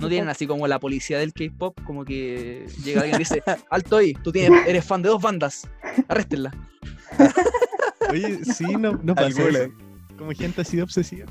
No 0.00 0.08
tienen 0.08 0.28
así 0.28 0.46
como 0.46 0.66
la 0.68 0.78
policía 0.78 1.18
del 1.18 1.32
K-pop, 1.32 1.78
como 1.84 2.04
que 2.04 2.66
llega 2.84 3.00
alguien 3.00 3.16
y 3.16 3.18
dice, 3.20 3.42
alto 3.70 3.96
ahí, 3.96 4.12
tú 4.14 4.30
tienes, 4.32 4.66
eres 4.66 4.84
fan 4.84 5.02
de 5.02 5.08
dos 5.08 5.20
bandas, 5.20 5.68
arréstenla. 6.06 6.54
Oye, 8.10 8.44
sí, 8.44 8.64
no, 8.76 8.92
no 9.02 9.14
pasa. 9.14 9.42
Como 10.16 10.30
gente 10.32 10.60
así 10.62 10.76
de 10.76 10.82
obsesiva. 10.82 11.26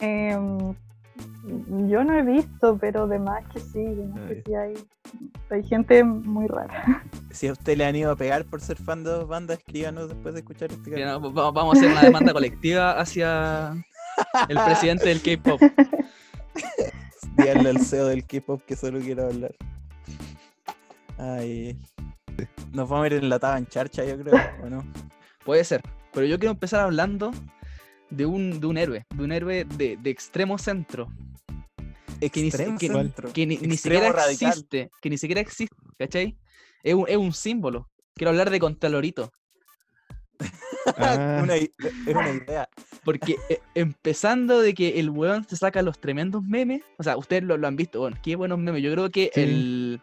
Em, 0.00 0.74
yo 1.88 2.04
no 2.04 2.14
he 2.18 2.22
visto, 2.22 2.76
pero 2.80 3.06
de 3.06 3.18
más 3.18 3.44
que 3.52 3.60
sí, 3.60 3.82
de 3.84 4.06
más 4.06 4.20
que 4.28 4.34
Ay. 4.34 4.42
sí 4.46 4.54
hay, 4.54 4.74
hay 5.50 5.62
gente 5.64 6.04
muy 6.04 6.46
rara. 6.46 7.04
Si 7.32 7.46
a 7.48 7.52
usted 7.52 7.78
le 7.78 7.86
han 7.86 7.96
ido 7.96 8.10
a 8.12 8.16
pegar 8.16 8.44
por 8.44 8.60
ser 8.60 8.76
fan 8.76 9.02
de 9.04 9.10
dos 9.10 9.26
bandas, 9.26 9.56
escríbanos 9.58 10.08
después 10.10 10.34
de 10.34 10.40
escuchar 10.40 10.70
este 10.70 10.90
no, 11.02 11.32
va- 11.32 11.50
vamos 11.50 11.74
a 11.74 11.78
hacer 11.78 11.90
una 11.90 12.02
demanda 12.02 12.30
colectiva 12.34 13.00
hacia 13.00 13.72
el 14.50 14.58
presidente 14.58 15.08
del 15.08 15.22
K-pop. 15.22 15.58
Díganle 17.36 17.70
al 17.70 17.80
CEO 17.84 18.06
del 18.06 18.26
K-pop 18.26 18.62
que 18.66 18.76
solo 18.76 19.00
quiero 19.00 19.26
hablar. 19.26 19.54
Ay. 21.18 21.78
Nos 22.72 22.88
vamos 22.88 23.04
a 23.04 23.06
ir 23.08 23.12
enlatados 23.14 23.58
en 23.58 23.66
charcha, 23.66 24.04
yo 24.04 24.18
creo, 24.18 24.34
¿o 24.62 24.68
no? 24.70 24.84
Puede 25.44 25.64
ser. 25.64 25.82
Pero 26.12 26.26
yo 26.26 26.38
quiero 26.38 26.52
empezar 26.52 26.80
hablando 26.80 27.30
de 28.10 28.26
un, 28.26 28.60
de 28.60 28.66
un 28.66 28.76
héroe, 28.78 29.06
de 29.14 29.24
un 29.24 29.32
héroe 29.32 29.64
de, 29.64 29.96
de 29.96 30.10
extremo 30.10 30.58
centro, 30.58 31.08
Que 32.18 32.40
ni 32.42 32.48
Extremo 32.48 32.78
que- 32.78 32.88
centro. 32.88 33.32
que 33.32 33.46
ni, 33.46 33.56
ni 33.58 33.76
siquiera 33.76 34.12
radical. 34.12 34.48
existe, 34.50 34.90
que 35.00 35.10
ni 35.10 35.18
siquiera 35.18 35.40
existe, 35.40 35.76
¿cachai? 35.98 36.36
Es 36.82 36.94
un, 36.94 37.04
es 37.08 37.16
un 37.16 37.32
símbolo. 37.32 37.88
Quiero 38.14 38.30
hablar 38.30 38.50
de 38.50 38.60
Contralorito, 38.60 39.32
Ah, 40.96 41.40
Una 41.44 41.54
es 41.56 41.70
una 42.08 42.30
idea. 42.30 42.68
Porque 43.04 43.36
eh, 43.48 43.58
empezando 43.74 44.60
de 44.60 44.74
que 44.74 45.00
el 45.00 45.10
weón 45.10 45.44
se 45.48 45.56
saca 45.56 45.82
los 45.82 45.98
tremendos 46.00 46.42
memes, 46.44 46.82
o 46.98 47.02
sea, 47.02 47.16
ustedes 47.16 47.42
lo, 47.42 47.56
lo 47.56 47.66
han 47.66 47.76
visto, 47.76 48.00
bueno, 48.00 48.16
qué 48.22 48.36
buenos 48.36 48.58
memes. 48.58 48.82
Yo 48.82 48.92
creo 48.92 49.10
que 49.10 49.30
Sí. 49.34 49.40
el, 49.40 50.00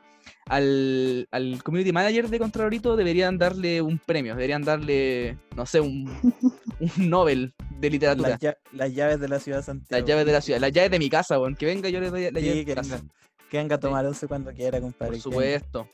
al, 0.47 1.27
al 1.31 1.63
community 1.63 1.91
manager 1.91 2.27
de 2.29 2.39
Contralorito 2.39 2.95
deberían 2.95 3.37
darle 3.37 3.81
un 3.81 3.99
premio, 3.99 4.35
deberían 4.35 4.63
darle, 4.63 5.37
no 5.55 5.65
sé, 5.65 5.79
un, 5.79 6.09
un 6.79 7.09
Nobel 7.09 7.53
de 7.79 7.89
literatura. 7.89 8.29
Las, 8.29 8.39
lla- 8.41 8.57
las 8.73 8.93
llaves 8.93 9.19
de 9.19 9.27
la 9.29 9.39
ciudad 9.39 9.59
de 9.59 9.63
Santiago. 9.63 9.99
Las 10.01 10.07
llaves 10.09 10.25
de 10.25 10.31
la 10.31 10.41
ciudad, 10.41 10.59
las 10.59 10.71
llaves 10.71 10.91
de 10.91 10.99
mi 10.99 11.09
casa, 11.09 11.39
weón. 11.39 11.55
Que 11.55 11.65
venga, 11.65 11.89
yo 11.89 11.99
le 11.99 12.09
doy 12.09 12.31
la 12.31 12.39
Sí, 12.39 12.45
llave 12.45 12.57
de 12.59 12.65
que 12.65 12.71
mi 12.71 12.75
casa. 12.75 12.95
venga, 12.97 13.13
que 13.49 13.57
venga 13.57 13.75
a 13.75 13.79
tomar 13.79 14.05
once 14.05 14.27
cuando 14.27 14.51
quiera, 14.53 14.81
compadre. 14.81 15.13
Por 15.13 15.21
supuesto. 15.21 15.87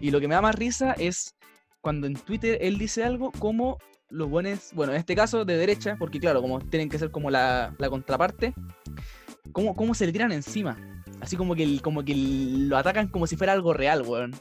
Y 0.00 0.10
lo 0.10 0.20
que 0.20 0.28
me 0.28 0.34
da 0.34 0.42
más 0.42 0.54
risa 0.54 0.92
es 0.98 1.34
cuando 1.80 2.06
en 2.06 2.14
Twitter 2.14 2.58
él 2.60 2.78
dice 2.78 3.04
algo 3.04 3.30
como 3.38 3.78
los 4.10 4.28
buenos, 4.28 4.70
bueno, 4.72 4.92
en 4.92 4.98
este 4.98 5.14
caso 5.16 5.44
de 5.44 5.56
derecha, 5.56 5.96
porque 5.98 6.20
claro, 6.20 6.40
como 6.42 6.60
tienen 6.60 6.88
que 6.88 6.98
ser 6.98 7.10
como 7.10 7.30
la, 7.30 7.74
la 7.78 7.90
contraparte, 7.90 8.54
cómo, 9.52 9.74
cómo 9.74 9.94
se 9.94 10.06
le 10.06 10.12
tiran 10.12 10.32
encima. 10.32 10.76
Así 11.20 11.36
como 11.36 11.54
que, 11.54 11.62
el- 11.62 11.82
como 11.82 12.04
que 12.04 12.12
el- 12.12 12.68
lo 12.68 12.76
atacan 12.76 13.08
como 13.08 13.26
si 13.26 13.36
fuera 13.36 13.52
algo 13.52 13.72
real, 13.72 14.02
weón. 14.02 14.34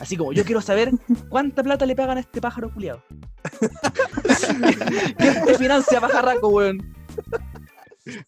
Así 0.00 0.16
como, 0.16 0.32
yo 0.32 0.44
quiero 0.44 0.60
saber 0.62 0.90
cuánta 1.28 1.62
plata 1.62 1.84
le 1.84 1.94
pagan 1.96 2.16
a 2.16 2.20
este 2.20 2.40
pájaro 2.40 2.72
culiado. 2.72 3.02
¿Quién 5.18 5.44
te 5.44 5.58
financia, 5.58 6.00
pajarraco, 6.00 6.48
weón? 6.48 6.94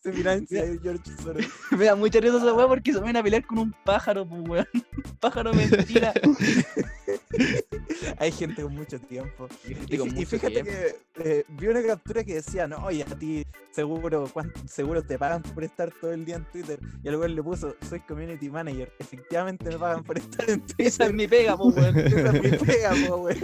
Se 0.02 0.12
financia 0.12 0.64
George 0.82 1.10
Soros. 1.22 1.46
Me 1.70 1.86
da 1.86 1.94
mucha 1.96 2.20
risa 2.20 2.36
esa 2.36 2.52
weá 2.52 2.68
porque 2.68 2.92
se 2.92 3.00
van 3.00 3.16
a 3.16 3.22
pelear 3.22 3.44
con 3.46 3.58
un 3.58 3.74
pájaro, 3.84 4.26
pues, 4.28 4.42
weón. 4.48 4.66
Un 4.74 5.16
pájaro 5.20 5.54
mentira. 5.54 6.12
Hay 8.18 8.32
gente 8.32 8.62
con 8.62 8.74
mucho 8.74 8.98
tiempo. 9.00 9.48
Y, 9.88 9.96
con 9.96 10.08
y 10.08 10.12
mucho 10.12 10.26
fíjate 10.26 10.62
tiempo. 10.62 10.72
que 11.14 11.38
eh, 11.38 11.44
vi 11.48 11.66
una 11.68 11.82
captura 11.82 12.24
que 12.24 12.34
decía, 12.34 12.66
no, 12.66 12.90
y 12.90 13.02
a 13.02 13.06
ti 13.06 13.44
seguro, 13.70 14.30
seguro 14.66 15.02
te 15.02 15.18
pagan 15.18 15.42
por 15.42 15.64
estar 15.64 15.90
todo 16.00 16.12
el 16.12 16.24
día 16.24 16.36
en 16.36 16.44
Twitter. 16.46 16.78
Y 17.02 17.08
al 17.08 17.16
güey 17.16 17.34
le 17.34 17.42
puso, 17.42 17.74
soy 17.88 18.00
community 18.00 18.50
manager. 18.50 18.92
Efectivamente 18.98 19.66
me 19.70 19.78
pagan 19.78 20.02
por 20.04 20.18
estar 20.18 20.48
en 20.50 20.60
Twitter. 20.60 20.86
Esa 20.86 21.06
es 21.06 21.12
mi 21.14 21.26
pega, 21.26 21.56
pues, 21.56 21.76
weón. 21.76 21.98
Esa 21.98 22.36
es 22.36 22.42
mi 22.42 22.66
pega, 22.66 22.92
po, 23.08 23.16
weón. 23.16 23.38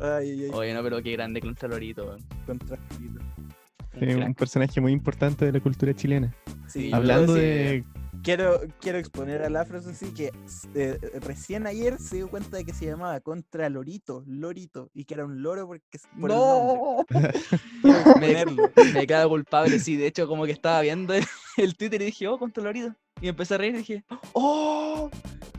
Ay, 0.00 0.30
ay, 0.30 0.44
ay, 0.44 0.50
Oye, 0.52 0.74
no, 0.74 0.82
pero 0.82 1.02
qué 1.02 1.12
grande 1.12 1.40
Contralorito, 1.40 2.04
weón. 2.06 2.24
contra- 2.46 2.78
Un 2.98 4.00
sí, 4.08 4.14
un 4.14 4.34
personaje 4.34 4.80
muy 4.80 4.92
importante 4.92 5.44
de 5.44 5.52
la 5.52 5.60
cultura 5.60 5.92
chilena. 5.94 6.34
Sí, 6.68 6.90
Hablando 6.92 7.34
sí, 7.34 7.40
de. 7.40 7.84
Quiero, 8.22 8.60
quiero 8.80 8.98
exponer 8.98 9.42
al 9.42 9.56
afro, 9.56 9.78
eso 9.78 9.92
sí, 9.94 10.12
que 10.12 10.30
eh, 10.74 10.98
recién 11.20 11.66
ayer 11.66 11.98
se 11.98 12.16
dio 12.16 12.28
cuenta 12.28 12.58
de 12.58 12.64
que 12.64 12.74
se 12.74 12.84
llamaba 12.84 13.18
Contra 13.20 13.68
Lorito, 13.70 14.22
Lorito, 14.26 14.90
y 14.92 15.04
que 15.04 15.14
era 15.14 15.24
un 15.24 15.42
loro 15.42 15.66
porque, 15.66 15.98
por. 16.20 16.30
¡No! 16.30 17.04
Me, 18.20 18.44
me 18.92 19.06
quedo 19.06 19.28
culpable, 19.28 19.78
sí. 19.78 19.96
De 19.96 20.06
hecho, 20.06 20.28
como 20.28 20.44
que 20.44 20.52
estaba 20.52 20.82
viendo 20.82 21.14
el, 21.14 21.24
el 21.56 21.76
Twitter 21.76 22.02
y 22.02 22.06
dije, 22.06 22.28
oh, 22.28 22.38
Contralorito. 22.38 22.94
Y 23.22 23.28
empecé 23.28 23.54
a 23.54 23.58
reír 23.58 23.74
y 23.74 23.78
dije, 23.78 24.04
¡oh! 24.32 25.10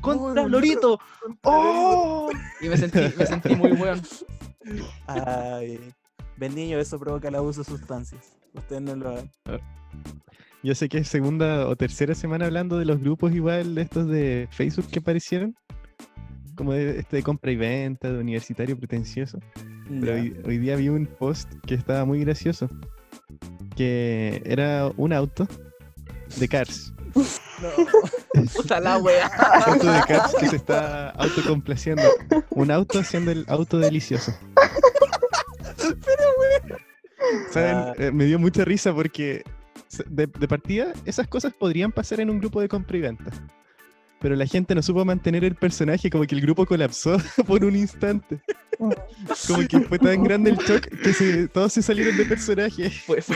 Contra 0.02 0.47
Lorito. 0.47 1.00
¡Oh! 1.43 2.30
Y 2.60 2.69
me 2.69 2.78
sentí, 2.78 3.00
me 3.17 3.26
sentí 3.26 3.56
muy 3.56 3.71
weón. 3.71 4.02
Ay, 5.08 5.80
ven 6.38 6.56
niño, 6.56 6.80
eso 6.80 7.00
provoca 7.00 7.28
el 7.28 7.36
abuso 7.36 7.62
de 7.62 7.65
sustancias. 7.65 8.38
Ustedes 8.54 8.82
no 8.82 8.95
lo 8.95 9.10
hagan. 9.10 9.32
Yo 10.63 10.76
sé 10.76 10.89
que 10.89 11.00
es 11.00 11.08
segunda 11.08 11.67
o 11.67 11.76
tercera 11.76 12.13
semana 12.13 12.45
hablando 12.45 12.78
de 12.78 12.86
los 12.86 13.00
grupos 13.00 13.34
igual 13.34 13.74
de 13.74 13.82
estos 13.82 14.08
de 14.08 14.47
Facebook 14.52 14.88
que 14.91 15.00
aparecieron. 15.00 15.56
Como 16.56 16.74
de 16.74 17.00
este 17.00 17.17
de 17.17 17.24
compra 17.24 17.52
y 17.52 17.56
venta, 17.56 18.12
de 18.12 18.19
universitario 18.19 18.78
pretencioso. 18.78 19.39
Pero 20.00 20.13
hoy, 20.13 20.38
hoy 20.45 20.58
día 20.60 20.76
vi 20.76 20.89
un 20.89 21.08
post 21.08 21.52
que 21.65 21.74
estaba 21.74 22.06
muy 22.06 22.19
gracioso. 22.19 22.69
Que 23.76 24.43
era 24.45 24.91
un 24.97 25.13
auto 25.13 25.47
de 26.38 26.47
Cars. 26.47 26.93
No. 27.15 28.43
Puta 28.56 28.80
la 28.80 29.00
wea. 29.00 29.28
auto 29.65 29.91
de 29.91 30.02
Cars 30.08 30.36
que 30.36 30.47
se 30.47 30.58
está 30.58 31.10
autocomplaciendo. 31.12 32.04
Un 32.52 32.69
auto 32.69 33.00
haciendo 33.00 33.32
el 33.32 33.45
auto 33.47 33.80
delicioso. 33.80 34.32
¿Saben? 37.50 37.76
Ah. 37.76 37.93
Eh, 37.97 38.12
me 38.12 38.26
dio 38.26 38.38
mucha 38.38 38.63
risa 38.63 38.93
porque 38.93 39.43
de, 40.07 40.27
partida 40.27 40.93
esas 41.05 41.27
cosas 41.27 41.53
podrían 41.53 41.91
pasar 41.91 42.19
en 42.19 42.29
un 42.29 42.39
grupo 42.39 42.61
de 42.61 42.67
compra 42.67 42.97
y 42.97 43.01
venta. 43.01 43.31
Pero 44.19 44.35
la 44.35 44.45
gente 44.45 44.75
no 44.75 44.83
supo 44.83 45.03
mantener 45.03 45.43
el 45.43 45.55
personaje, 45.55 46.11
como 46.11 46.25
que 46.25 46.35
el 46.35 46.41
grupo 46.41 46.65
colapsó 46.67 47.17
por 47.47 47.65
un 47.65 47.75
instante. 47.75 48.39
Como 49.47 49.67
que 49.67 49.79
fue 49.81 49.97
tan 49.97 50.23
grande 50.23 50.51
el 50.51 50.57
shock 50.57 50.87
que 50.87 51.47
todos 51.47 51.73
se 51.73 51.81
salieron 51.81 52.15
de 52.15 52.25
personaje. 52.25 52.89
Fue, 52.91 53.21
fue, 53.21 53.35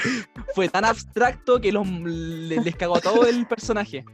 fue 0.54 0.70
tan 0.70 0.86
abstracto 0.86 1.60
que 1.60 1.72
los, 1.72 1.88
le- 1.88 2.62
les 2.62 2.76
cagó 2.76 3.00
todo 3.00 3.26
el 3.26 3.48
personaje. 3.48 4.06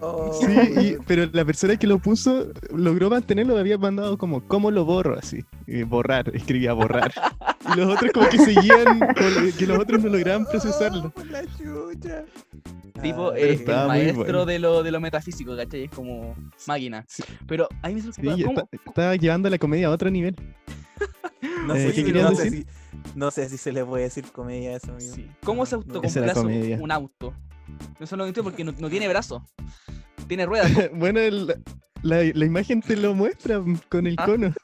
Oh, 0.00 0.32
Sí, 0.32 0.46
y- 0.80 0.96
pero 1.06 1.26
la 1.32 1.44
persona 1.44 1.76
que 1.76 1.86
lo 1.86 1.98
puso 1.98 2.48
logró 2.74 3.10
mantenerlo, 3.10 3.56
había 3.58 3.78
mandado 3.78 4.16
como, 4.16 4.46
¿cómo 4.46 4.70
lo 4.70 4.84
borro? 4.84 5.18
Así, 5.18 5.44
y 5.66 5.82
borrar, 5.82 6.34
escribía 6.34 6.72
borrar. 6.72 7.12
Y 7.74 7.76
los 7.78 7.94
otros 7.94 8.10
como 8.12 8.28
que 8.28 8.38
seguían, 8.38 8.98
como 8.98 9.56
que 9.56 9.66
los 9.68 9.78
otros 9.78 10.02
no 10.02 10.08
lograban 10.10 10.44
procesarlo. 10.46 11.10
por 11.10 11.24
la 11.30 11.42
chucha. 11.56 12.24
Tipo, 13.00 13.30
Ah, 13.30 13.38
eh, 13.38 13.52
el 13.64 13.86
maestro 13.86 14.14
bueno. 14.24 14.46
de, 14.46 14.58
lo, 14.58 14.82
de 14.82 14.90
lo 14.90 15.00
metafísico, 15.00 15.56
¿cachai? 15.56 15.84
Es 15.84 15.90
como 15.92 16.34
máquina. 16.66 17.04
Sí. 17.08 17.22
Pero 17.46 17.68
ahí 17.82 17.94
me 17.94 18.00
Sí, 18.02 18.10
¿cómo? 18.44 18.58
está- 18.62 18.68
estaba 18.84 19.14
llevando 19.14 19.48
la 19.48 19.58
comedia 19.58 19.86
a 19.86 19.90
otro 19.90 20.10
nivel. 20.10 20.34
No, 21.66 21.76
Eh, 21.76 21.88
sé 21.92 21.94
¿qué 21.94 22.04
si, 22.04 22.12
sé 22.12 22.12
decir? 22.44 22.52
si, 22.52 22.66
no 23.18 23.30
sé 23.30 23.48
si 23.48 23.56
se 23.56 23.70
le 23.72 23.84
puede 23.84 24.04
decir 24.04 24.24
comedia 24.32 24.70
a 24.70 24.76
eso, 24.76 24.92
amigo. 24.92 25.14
Sí. 25.14 25.28
¿Cómo 25.44 25.64
se 25.66 25.76
autocomplace 25.76 26.78
un 26.80 26.90
auto? 26.90 27.32
No 27.98 28.16
lo 28.16 28.26
entiendo 28.26 28.44
porque 28.50 28.64
no, 28.64 28.72
no 28.78 28.90
tiene 28.90 29.08
brazo. 29.08 29.44
Tiene 30.28 30.46
ruedas. 30.46 30.70
bueno, 30.94 31.20
el- 31.20 31.46
la, 32.02 32.22
la 32.34 32.44
imagen 32.44 32.80
te 32.82 32.96
lo 32.96 33.14
muestra 33.14 33.62
con 33.88 34.06
el 34.06 34.16
Ah. 34.18 34.24
cono. 34.26 34.52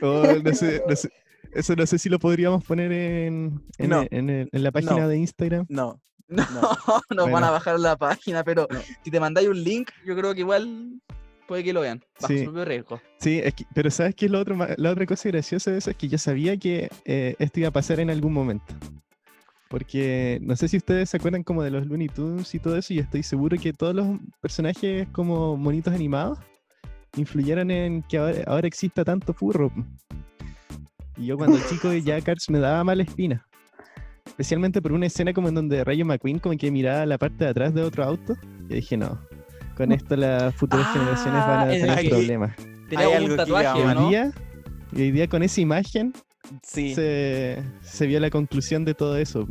Oh, 0.00 0.24
no 0.42 0.54
sé, 0.54 0.82
no 0.88 0.96
sé. 0.96 1.10
Eso 1.52 1.76
no 1.76 1.86
sé 1.86 1.98
si 1.98 2.08
lo 2.08 2.18
podríamos 2.18 2.64
poner 2.64 2.90
en, 2.92 3.62
en, 3.78 3.90
No. 3.90 4.04
en 4.10 4.48
la 4.52 4.70
página 4.72 4.96
No. 5.00 5.08
de 5.08 5.18
Instagram. 5.18 5.66
No, 5.68 6.00
No, 6.28 6.42
nos 7.10 7.24
van 7.24 7.30
Bueno. 7.30 7.46
a 7.46 7.50
bajar 7.50 7.78
la 7.78 7.96
página, 7.96 8.42
pero 8.42 8.66
si 9.04 9.10
te 9.10 9.20
mandáis 9.20 9.48
un 9.48 9.62
link, 9.62 9.90
yo 10.06 10.16
creo 10.16 10.32
que 10.34 10.40
igual 10.40 11.00
puede 11.46 11.62
que 11.62 11.72
lo 11.72 11.80
vean. 11.82 12.02
Bajo 12.20 12.32
Sí. 12.32 12.38
su 12.38 12.44
propio 12.44 12.64
riesgo. 12.64 13.00
Sí, 13.18 13.40
es 13.44 13.52
que- 13.54 13.64
pero 13.74 13.90
¿sabes 13.90 14.14
qué 14.14 14.26
es 14.26 14.32
lo 14.32 14.40
otro, 14.40 14.56
la 14.76 14.90
otra 14.90 15.04
cosa 15.06 15.28
graciosa 15.28 15.70
de 15.70 15.78
eso? 15.78 15.90
Es 15.90 15.96
que 15.96 16.08
yo 16.08 16.16
sabía 16.18 16.56
que 16.56 16.88
eh, 17.04 17.34
esto 17.38 17.60
iba 17.60 17.68
a 17.68 17.72
pasar 17.72 18.00
en 18.00 18.10
algún 18.10 18.32
momento. 18.32 18.74
Porque 19.72 20.38
no 20.42 20.54
sé 20.54 20.68
si 20.68 20.76
ustedes 20.76 21.08
se 21.08 21.16
acuerdan 21.16 21.42
como 21.42 21.62
de 21.62 21.70
los 21.70 21.86
Looney 21.86 22.08
Tunes 22.08 22.54
y 22.54 22.58
todo 22.58 22.76
eso, 22.76 22.92
y 22.92 22.98
estoy 22.98 23.22
seguro 23.22 23.56
que 23.56 23.72
todos 23.72 23.94
los 23.94 24.18
personajes 24.42 25.08
como 25.12 25.56
monitos 25.56 25.94
animados 25.94 26.38
influyeron 27.16 27.70
en 27.70 28.02
que 28.02 28.18
ahora, 28.18 28.42
ahora 28.48 28.68
exista 28.68 29.02
tanto 29.02 29.32
furro. 29.32 29.72
Y 31.16 31.24
yo 31.24 31.38
cuando 31.38 31.56
chico 31.70 31.90
ya 32.04 32.20
Cars 32.20 32.50
me 32.50 32.58
daba 32.58 32.84
mala 32.84 33.02
espina. 33.02 33.46
Especialmente 34.26 34.82
por 34.82 34.92
una 34.92 35.06
escena 35.06 35.32
como 35.32 35.48
en 35.48 35.54
donde 35.54 35.82
Rayo 35.84 36.04
McQueen 36.04 36.38
como 36.38 36.54
que 36.58 36.70
miraba 36.70 37.06
la 37.06 37.16
parte 37.16 37.44
de 37.44 37.50
atrás 37.50 37.72
de 37.72 37.82
otro 37.82 38.04
auto. 38.04 38.36
Y 38.68 38.74
dije, 38.74 38.98
no, 38.98 39.18
con 39.74 39.90
esto 39.90 40.16
las 40.16 40.54
futuras 40.54 40.86
generaciones 40.92 41.46
van 41.46 41.58
Ah, 41.60 41.62
a 41.62 41.74
en 41.74 41.80
tener 41.80 42.10
problemas. 42.10 42.56
Tenía 42.90 43.08
un 43.22 43.36
tatuaje, 43.36 43.78
iba 43.78 43.78
Y 43.78 43.80
¿o 43.80 43.88
hoy 43.88 43.94
¿no? 43.94 44.08
día, 44.10 44.32
y 44.92 45.00
hoy 45.00 45.10
día 45.12 45.28
con 45.28 45.42
esa 45.42 45.62
imagen 45.62 46.12
sí. 46.62 46.94
se, 46.94 47.62
se 47.80 48.06
vio 48.06 48.20
la 48.20 48.30
conclusión 48.30 48.84
de 48.84 48.94
todo 48.94 49.16
eso. 49.16 49.46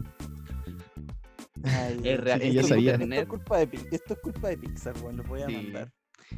Ay, 1.64 2.00
Es 2.04 2.20
real, 2.20 2.40
que 2.40 2.60
esto 2.60 2.76
ya. 2.78 2.94
Esto 2.96 3.14
es 3.14 3.26
culpa 3.28 3.58
de, 3.60 3.70
esto 3.92 4.14
es 4.14 4.20
culpa 4.20 4.48
de 4.50 4.58
Pixar, 4.58 4.96
weón. 5.02 5.18
Lo 5.18 5.24
voy 5.24 5.42
a 5.44 5.48
Sí. 5.48 5.54
mandar. 5.54 5.92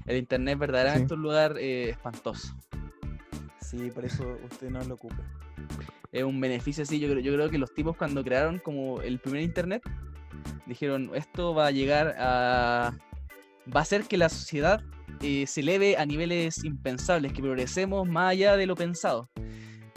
el 0.08 0.18
internet 0.18 0.58
verdaderamente 0.58 1.08
Sí. 1.10 1.14
es 1.14 1.18
un 1.18 1.22
lugar 1.22 1.56
eh, 1.60 1.90
espantoso. 1.92 2.56
Sí, 3.62 3.92
por 3.94 4.06
eso 4.06 4.38
usted 4.52 4.70
no 4.70 4.84
lo 4.84 4.96
ocupe. 4.96 5.22
Es 6.12 6.24
un 6.24 6.40
beneficio 6.42 6.84
así. 6.84 7.00
Yo 7.00 7.08
creo, 7.10 7.20
yo 7.22 7.34
creo 7.34 7.50
que 7.50 7.58
los 7.58 7.74
tipos 7.74 7.96
cuando 7.96 8.24
crearon 8.24 8.60
como 8.60 9.02
el 9.02 9.20
primer 9.20 9.42
internet, 9.42 9.84
dijeron, 10.66 11.12
esto 11.14 11.54
va 11.54 11.68
a 11.68 11.72
llegar 11.72 12.16
a... 12.18 12.96
Va 13.74 13.80
a 13.80 13.84
hacer 13.84 14.04
que 14.06 14.18
la 14.18 14.30
sociedad 14.30 14.82
eh, 15.22 15.46
se 15.48 15.62
eleve 15.62 15.96
a 15.98 16.06
niveles 16.06 16.64
impensables, 16.66 17.32
que 17.32 17.42
progresemos 17.42 18.08
más 18.08 18.32
allá 18.32 18.58
de 18.58 18.66
lo 18.66 18.76
pensado. 18.76 19.30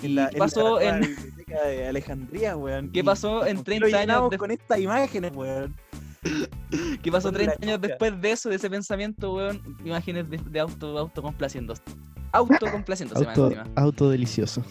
¿Y 0.02 0.08
la- 0.08 0.28
qué 0.30 0.38
pasó 0.38 0.78
la 0.78 0.96
en, 0.96 1.00
biblioteca 1.00 1.62
de 1.64 1.86
Alejandría, 1.88 2.56
weón. 2.56 2.90
¿Qué 2.92 3.02
pasó 3.04 3.46
en 3.46 3.56
¿por 3.56 3.64
qué 3.64 3.80
30 3.80 3.88
lo 3.88 3.96
años 4.18 4.30
de- 4.30 4.38
con 4.38 4.50
estas 4.50 4.78
imágenes, 4.78 5.32
weón? 5.34 5.74
qué 7.02 7.10
pasó 7.12 7.30
por 7.32 7.40
la 7.40 7.46
30 7.54 7.66
años 7.66 7.80
después 7.80 8.20
de 8.20 8.30
eso, 8.32 8.48
de 8.50 8.56
ese 8.56 8.68
pensamiento, 8.68 9.34
weón? 9.34 9.62
Imágenes 9.84 10.28
de, 10.28 10.38
de 10.38 10.60
auto, 10.60 10.98
autocomplaciéndose. 10.98 11.82
Autocomplaciéndose, 12.32 13.24
más 13.24 13.38
Auto, 13.38 13.46
encima. 13.56 13.70
auto 13.76 14.10
delicioso. 14.10 14.62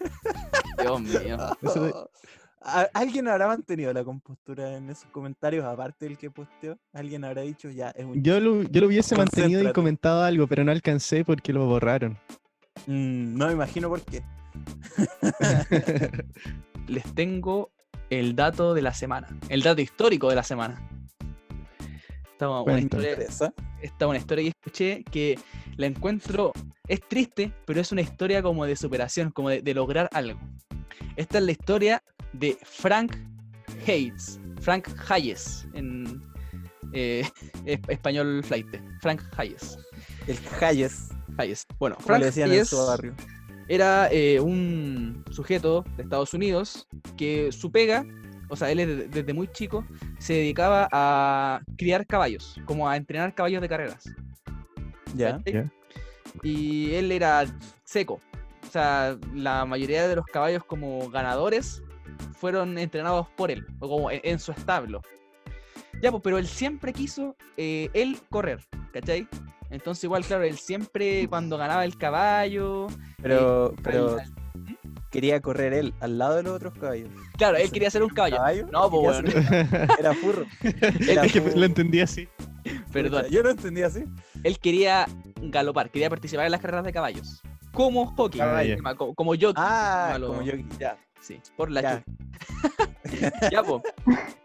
Dios 0.82 1.00
mío. 1.00 1.36
Eso 1.62 1.82
de- 1.84 1.94
¿A- 2.60 2.88
¿Alguien 2.92 3.28
habrá 3.28 3.46
mantenido 3.46 3.92
la 3.92 4.04
compostura 4.04 4.76
en 4.76 4.90
esos 4.90 5.08
comentarios, 5.10 5.64
aparte 5.64 6.04
del 6.06 6.18
que 6.18 6.30
posteó? 6.30 6.76
¿Alguien 6.92 7.24
habrá 7.24 7.42
dicho 7.42 7.70
ya 7.70 7.90
es 7.90 8.04
un 8.04 8.22
Yo 8.22 8.38
lo, 8.40 8.62
yo 8.64 8.80
lo 8.82 8.88
hubiese 8.88 9.16
mantenido 9.16 9.62
y 9.62 9.72
comentado 9.72 10.22
algo, 10.22 10.46
pero 10.46 10.64
no 10.64 10.72
alcancé 10.72 11.24
porque 11.24 11.52
lo 11.52 11.64
borraron. 11.66 12.18
Mm, 12.88 13.36
no 13.36 13.46
me 13.48 13.52
imagino 13.52 13.88
por 13.90 14.00
qué. 14.00 14.22
les 16.88 17.04
tengo 17.14 17.70
el 18.08 18.34
dato 18.34 18.72
de 18.72 18.80
la 18.82 18.94
semana, 18.94 19.28
el 19.50 19.62
dato 19.62 19.82
histórico 19.82 20.30
de 20.30 20.36
la 20.36 20.42
semana. 20.42 20.82
Esta 22.32 22.48
una 22.48 22.78
historia, 22.80 23.16
esta 23.82 24.06
una 24.06 24.16
historia 24.18 24.44
que 24.44 24.48
escuché 24.50 25.04
que 25.04 25.38
la 25.76 25.86
encuentro, 25.86 26.52
es 26.86 27.00
triste, 27.02 27.52
pero 27.66 27.80
es 27.80 27.92
una 27.92 28.00
historia 28.00 28.42
como 28.42 28.64
de 28.64 28.74
superación, 28.74 29.30
como 29.32 29.50
de, 29.50 29.60
de 29.60 29.74
lograr 29.74 30.08
algo. 30.12 30.38
Esta 31.16 31.38
es 31.38 31.44
la 31.44 31.52
historia 31.52 32.02
de 32.32 32.56
Frank 32.62 33.16
Hayes, 33.86 34.40
Frank 34.62 34.88
Hayes, 35.10 35.66
en 35.74 36.22
eh, 36.92 37.28
es- 37.66 37.80
español 37.88 38.42
flight, 38.44 38.66
Frank 39.02 39.20
Hayes. 39.36 39.78
El 40.26 40.38
Hayes, 40.62 41.10
Bueno, 41.78 41.96
Frank 42.00 42.20
le 42.20 42.26
decían 42.26 42.48
en 42.48 42.52
Hayes 42.54 42.68
su 42.68 42.76
barrio. 42.86 43.14
era 43.68 44.08
eh, 44.10 44.40
un 44.40 45.24
sujeto 45.30 45.84
de 45.96 46.02
Estados 46.02 46.34
Unidos 46.34 46.86
que 47.16 47.52
su 47.52 47.70
pega, 47.70 48.04
o 48.48 48.56
sea, 48.56 48.70
él 48.70 48.80
es 48.80 48.88
de- 48.88 49.08
desde 49.08 49.32
muy 49.34 49.48
chico, 49.48 49.84
se 50.18 50.32
dedicaba 50.34 50.88
a 50.90 51.60
criar 51.76 52.06
caballos, 52.06 52.60
como 52.64 52.88
a 52.88 52.96
entrenar 52.96 53.34
caballos 53.34 53.60
de 53.60 53.68
carreras. 53.68 54.04
Ya. 55.14 55.30
Y 56.42 56.92
él 56.94 57.12
era 57.12 57.44
seco. 57.84 58.20
O 58.66 58.70
sea, 58.70 59.16
la 59.34 59.64
mayoría 59.64 60.06
de 60.06 60.16
los 60.16 60.26
caballos 60.26 60.62
como 60.64 61.08
ganadores 61.10 61.82
fueron 62.38 62.78
entrenados 62.78 63.28
por 63.36 63.50
él, 63.50 63.64
o 63.80 63.88
como 63.88 64.10
en, 64.10 64.20
en 64.24 64.38
su 64.38 64.52
establo. 64.52 65.00
Ya, 66.02 66.10
pues, 66.10 66.22
pero 66.22 66.38
él 66.38 66.46
siempre 66.46 66.92
quiso 66.92 67.34
eh, 67.56 67.88
él 67.92 68.18
correr, 68.30 68.64
¿cachai? 68.92 69.26
Entonces 69.70 70.04
igual, 70.04 70.24
claro, 70.24 70.44
él 70.44 70.58
siempre 70.58 71.26
cuando 71.28 71.58
ganaba 71.58 71.84
el 71.84 71.96
caballo, 71.98 72.86
Pero, 73.22 73.74
al- 73.76 73.82
pero 73.82 74.18
al- 74.18 74.32
quería 75.10 75.40
correr 75.40 75.72
él 75.74 75.94
al 76.00 76.18
lado 76.18 76.36
de 76.36 76.42
los 76.42 76.52
otros 76.54 76.74
caballos. 76.74 77.08
claro, 77.36 77.56
él 77.56 77.66
¿Se 77.66 77.72
quería 77.72 77.90
ser 77.90 78.02
un 78.02 78.10
caballo. 78.10 78.36
¿Caballo? 78.36 78.66
No, 78.72 78.90
pues, 78.90 79.16
ser- 79.18 79.88
Era 79.98 80.14
furro. 80.14 80.44
Era 81.08 81.24
es 81.24 81.32
que 81.32 81.40
furro. 81.40 81.56
lo 81.56 81.66
entendí 81.66 82.00
así. 82.00 82.28
Perdón. 82.92 83.26
Yo 83.30 83.42
no 83.42 83.50
entendía 83.50 83.86
así. 83.86 84.04
Él 84.44 84.58
quería 84.58 85.06
galopar, 85.42 85.90
quería 85.90 86.10
participar 86.10 86.46
en 86.46 86.52
las 86.52 86.60
carreras 86.60 86.84
de 86.84 86.92
caballos. 86.92 87.40
Como 87.72 88.06
hockey, 88.14 88.40
Ah, 88.40 88.62
ya. 88.64 88.72
encima, 88.72 88.94
co- 88.94 89.14
como 89.14 89.32
jockey. 89.32 89.52
Ah, 89.56 90.16
como 90.20 90.42
yo. 90.42 90.54
Ya. 90.80 90.96
Sí, 91.20 91.40
por 91.56 91.70
la 91.70 91.82
Ya. 91.82 92.04
Ya, 93.52 93.62
po. 93.62 93.82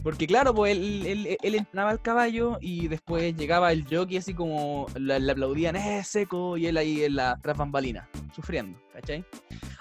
Porque 0.01 0.25
claro, 0.25 0.53
pues 0.53 0.75
él, 0.75 1.05
él, 1.05 1.37
él 1.41 1.55
entrenaba 1.55 1.91
al 1.91 2.01
caballo 2.01 2.57
y 2.61 2.87
después 2.87 3.35
llegaba 3.35 3.71
el 3.71 3.83
jockey 3.83 4.17
así 4.17 4.33
como 4.33 4.87
le, 4.95 5.15
aplaudían, 5.31 5.75
¡eh, 5.75 6.03
seco! 6.03 6.57
Y 6.57 6.67
él 6.67 6.77
ahí 6.77 7.03
en 7.03 7.15
la 7.15 7.37
tras 7.41 7.57
bambalina, 7.57 8.09
sufriendo, 8.33 8.79
¿cachai? 8.93 9.25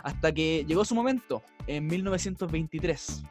Hasta 0.03 0.33
que 0.33 0.65
llegó 0.67 0.85
su 0.85 0.95
momento, 0.95 1.43
en 1.67 1.87
1923. 1.87 3.23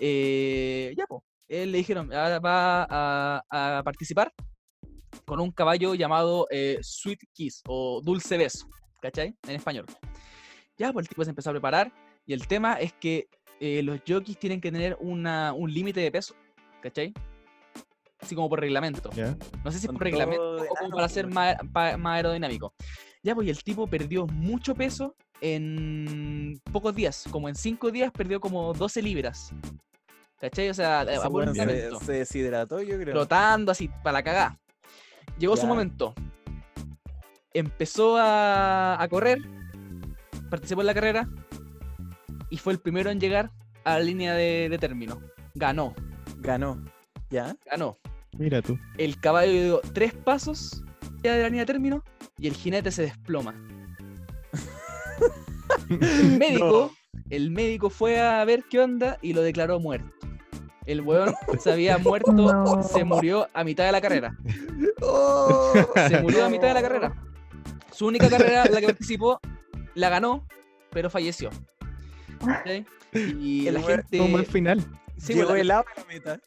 Eh, 0.00 0.94
ya, 0.96 1.06
pues, 1.06 1.22
él 1.48 1.72
le 1.72 1.78
dijeron, 1.78 2.12
ahora 2.12 2.38
va 2.40 2.86
a, 2.88 3.78
a 3.78 3.82
participar 3.82 4.32
con 5.24 5.40
un 5.40 5.50
caballo 5.50 5.94
llamado 5.94 6.46
eh, 6.50 6.78
Sweet 6.80 7.20
Kiss 7.32 7.62
o 7.66 8.00
Dulce 8.02 8.36
Beso, 8.36 8.66
¿cachai? 9.00 9.36
En 9.46 9.56
español. 9.56 9.86
Ya, 10.78 10.92
pues 10.92 11.04
el 11.04 11.08
tipo 11.08 11.24
se 11.24 11.30
empezó 11.30 11.50
a 11.50 11.52
preparar 11.52 11.92
y 12.28 12.34
el 12.34 12.46
tema 12.46 12.74
es 12.74 12.92
que 12.92 13.26
eh, 13.58 13.82
los 13.82 14.00
jockeys 14.06 14.38
tienen 14.38 14.60
que 14.60 14.70
tener 14.70 14.98
una, 15.00 15.54
un 15.54 15.72
límite 15.72 16.00
de 16.00 16.12
peso, 16.12 16.34
¿cachai? 16.82 17.14
Así 18.20 18.34
como 18.34 18.50
por 18.50 18.60
reglamento. 18.60 19.08
No 19.64 19.72
sé 19.72 19.78
si 19.78 19.86
por 19.86 19.98
reglamento 19.98 20.56
o 20.56 20.74
como 20.78 20.90
para 20.90 21.08
ser 21.08 21.26
más, 21.26 21.56
aerodinámico. 21.74 22.74
Ya, 23.22 23.34
pues 23.34 23.46
y 23.46 23.50
el 23.50 23.62
tipo 23.62 23.86
perdió 23.86 24.26
mucho 24.26 24.74
peso 24.74 25.16
en 25.40 26.60
pocos 26.70 26.94
días. 26.94 27.24
Como 27.30 27.48
en 27.48 27.54
5 27.54 27.90
días 27.90 28.12
perdió 28.12 28.40
como 28.40 28.74
12 28.74 29.00
libras. 29.00 29.54
¿Cachai? 30.38 30.68
O 30.68 30.74
sea, 30.74 31.00
a 31.00 31.28
weón 31.28 31.54
se, 31.54 32.12
deshidrató, 32.12 32.82
yo 32.82 32.98
creo. 32.98 33.14
Flotando 33.14 33.72
así, 33.72 33.88
para 34.02 34.18
la 34.18 34.22
cagá. 34.22 34.58
Llegó 35.38 35.56
su 35.56 35.66
momento. 35.66 36.14
Empezó 37.54 38.18
a, 38.18 39.02
a 39.02 39.08
correr. 39.08 39.38
Participó 40.50 40.82
en 40.82 40.86
la 40.88 40.94
carrera. 40.94 41.28
Y 42.50 42.56
fue 42.58 42.72
el 42.72 42.78
primero 42.80 43.10
en 43.10 43.20
llegar 43.20 43.50
a 43.84 43.94
la 43.94 44.00
línea 44.00 44.34
de, 44.34 44.68
de 44.68 44.78
término. 44.78 45.20
Ganó, 45.54 45.94
Ganó. 46.38 46.82
¿Ya? 47.30 47.56
ganó. 47.70 47.98
Mira 48.38 48.62
tú. 48.62 48.78
El 48.96 49.18
caballo 49.20 49.52
dio 49.52 49.80
tres 49.92 50.14
pasos 50.14 50.82
ya 51.22 51.34
de 51.34 51.42
la 51.42 51.48
línea 51.48 51.62
de 51.62 51.66
término 51.72 52.04
y 52.38 52.46
el 52.46 52.54
jinete 52.54 52.90
se 52.90 53.02
desploma. 53.02 53.54
El 55.90 56.38
médico, 56.38 56.92
el 57.30 57.50
médico 57.50 57.90
fue 57.90 58.20
a 58.20 58.44
ver 58.44 58.64
qué 58.70 58.80
onda 58.80 59.18
y 59.22 59.32
lo 59.32 59.42
declaró 59.42 59.80
muerto. 59.80 60.10
El 60.86 61.02
weón 61.02 61.34
se 61.58 61.72
había 61.72 61.98
muerto, 61.98 62.32
No. 62.32 62.82
se 62.82 63.04
murió 63.04 63.48
a 63.52 63.64
mitad 63.64 63.84
de 63.84 63.92
la 63.92 64.00
carrera. 64.00 64.36
¡Oh! 65.02 65.72
Se 66.08 66.20
murió 66.22 66.44
a 66.44 66.48
mitad 66.48 66.68
de 66.68 66.74
la 66.74 66.82
carrera. 66.82 67.14
Su 67.92 68.06
única 68.06 68.28
carrera, 68.30 68.64
la 68.66 68.80
que 68.80 68.86
participó, 68.94 69.38
la 69.94 70.08
ganó, 70.08 70.46
pero 70.90 71.10
falleció. 71.10 71.50
Y 73.12 73.62
la 73.62 73.70
El 73.70 73.76
weón- 73.78 73.86
gente. 73.86 74.20
Un 74.20 74.32
buen 74.32 74.46
final. 74.46 74.84
sí, 75.16 75.34
Llegó 75.34 75.48
pues, 75.48 75.64
la- 75.66 75.80
el 75.80 75.86
a 75.86 76.00
la 76.00 76.04
meta. 76.06 76.40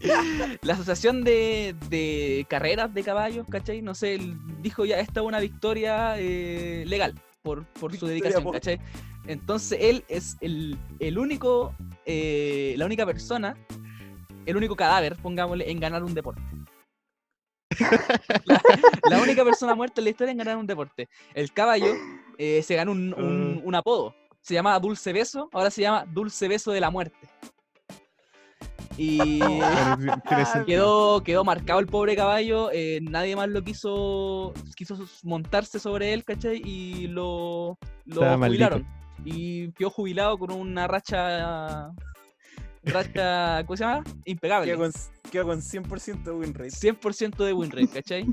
la 0.62 0.72
asociación 0.74 1.24
de, 1.24 1.74
de 1.90 2.46
carreras 2.48 2.92
de 2.94 3.02
caballos, 3.02 3.46
¿cachai? 3.50 3.82
No 3.82 3.94
sé, 3.94 4.18
dijo 4.60 4.84
ya, 4.84 4.98
esta 5.00 5.20
es 5.20 5.26
una 5.26 5.40
victoria 5.40 6.14
eh, 6.18 6.84
legal 6.86 7.14
por, 7.42 7.64
por 7.64 7.96
su 7.96 8.06
dedicación. 8.06 8.44
Entonces 9.26 9.78
él 9.80 10.04
es 10.08 10.36
el, 10.40 10.78
el 11.00 11.18
único, 11.18 11.74
eh, 12.04 12.74
la 12.76 12.86
única 12.86 13.04
persona, 13.04 13.56
el 14.44 14.56
único 14.56 14.76
cadáver, 14.76 15.16
pongámosle, 15.16 15.68
en 15.70 15.80
ganar 15.80 16.04
un 16.04 16.14
deporte. 16.14 16.40
la, 18.44 18.60
la 19.10 19.20
única 19.20 19.44
persona 19.44 19.74
muerta 19.74 20.00
en 20.00 20.04
la 20.04 20.10
historia 20.10 20.30
en 20.32 20.38
ganar 20.38 20.56
un 20.56 20.66
deporte. 20.66 21.08
El 21.34 21.52
caballo 21.52 21.92
eh, 22.38 22.62
se 22.62 22.76
ganó 22.76 22.92
un, 22.92 23.12
un- 23.14 23.60
un 23.64 23.74
apodo. 23.74 24.14
Se 24.46 24.54
llamaba 24.54 24.78
Dulce 24.78 25.12
Beso, 25.12 25.50
ahora 25.52 25.72
se 25.72 25.82
llama 25.82 26.04
Dulce 26.06 26.46
Beso 26.46 26.70
de 26.70 26.80
la 26.80 26.88
Muerte. 26.88 27.18
Y 28.96 29.18
quedó, 30.66 31.20
quedó 31.24 31.42
marcado 31.42 31.80
el 31.80 31.86
pobre 31.86 32.14
caballo, 32.14 32.70
eh, 32.72 33.00
nadie 33.02 33.34
más 33.34 33.48
lo 33.48 33.64
quiso, 33.64 34.54
quiso 34.76 35.04
montarse 35.24 35.80
sobre 35.80 36.12
él, 36.12 36.22
¿cachai? 36.22 36.62
Y 36.64 37.08
lo, 37.08 37.76
lo 38.04 38.20
maldito. 38.38 38.46
jubilaron. 38.46 38.86
Y 39.24 39.72
quedó 39.72 39.90
jubilado 39.90 40.38
con 40.38 40.52
una 40.52 40.86
racha, 40.86 41.90
racha, 42.84 43.64
¿cómo 43.66 43.76
se 43.76 43.82
llama? 43.82 44.04
Impecable. 44.26 44.70
Quedó 44.70 44.78
con, 44.78 44.92
quedó 45.32 45.44
con 45.46 45.60
100% 45.60 46.22
de 46.22 46.30
win 46.30 46.54
rate. 46.54 46.70
100% 46.70 47.44
de 47.44 47.52
win 47.52 47.70
rate, 47.72 47.88
¿cachai? 47.88 48.26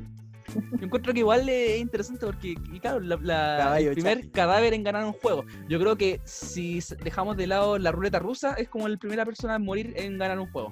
Yo 0.54 0.86
encuentro 0.86 1.14
que 1.14 1.20
igual 1.20 1.48
es 1.50 1.80
interesante 1.80 2.26
porque, 2.26 2.50
y 2.72 2.80
claro, 2.80 3.00
la, 3.00 3.80
el 3.80 3.92
primer 3.92 4.18
chapi. 4.20 4.30
cadáver 4.30 4.74
en 4.74 4.84
ganar 4.84 5.06
un 5.06 5.14
juego. 5.14 5.46
Yo 5.70 5.80
creo 5.80 5.96
que 5.98 6.20
si 6.26 6.80
dejamos 7.04 7.38
de 7.38 7.48
lado 7.48 7.78
la 7.80 7.92
ruleta 7.92 8.20
rusa, 8.20 8.54
es 8.54 8.70
como 8.70 8.88
la 8.88 8.98
primera 8.98 9.26
persona 9.26 9.56
en 9.56 9.64
morir 9.64 9.94
en 9.96 10.18
ganar 10.18 10.40
un 10.40 10.52
juego. 10.52 10.72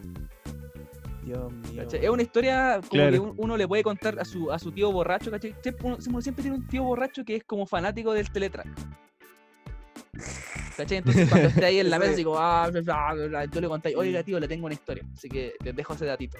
Dios 1.23 1.51
mío. 1.53 1.83
¿cachai? 1.83 2.03
Es 2.03 2.09
una 2.09 2.23
historia 2.23 2.73
como 2.75 2.89
que 2.89 2.97
Claro. 2.97 3.33
uno 3.37 3.55
le 3.57 3.67
puede 3.67 3.83
contar 3.83 4.19
a 4.19 4.25
su, 4.25 4.51
a 4.51 4.57
su 4.59 4.71
tío 4.71 4.91
borracho, 4.91 5.29
¿cachai? 5.31 5.55
Siempre, 5.61 5.85
uno, 5.85 5.97
uno 6.07 6.21
siempre 6.21 6.41
tiene 6.41 6.57
un 6.57 6.67
tío 6.67 6.83
borracho 6.83 7.23
que 7.23 7.35
es 7.37 7.43
como 7.43 7.65
fanático 7.65 8.11
del 8.13 8.29
teletrack. 8.31 8.67
¿Cachai? 10.77 10.97
Entonces 10.97 11.29
cuando 11.29 11.49
esté 11.49 11.65
ahí 11.65 11.79
en 11.79 11.89
la 11.89 11.99
mesa 11.99 12.11
es. 12.11 12.17
digo, 12.17 12.37
ah, 12.39 12.69
bla, 12.71 12.81
bla, 12.81 13.13
bla, 13.13 13.27
bla", 13.27 13.47
tú 13.47 13.61
le 13.61 13.67
contáis, 13.67 13.95
oiga 13.95 14.23
tío, 14.23 14.39
le 14.39 14.47
tengo 14.47 14.65
una 14.65 14.73
historia. 14.73 15.03
Así 15.13 15.29
que 15.29 15.53
les 15.63 15.75
dejo 15.75 15.93
ese 15.93 16.05
datito. 16.05 16.37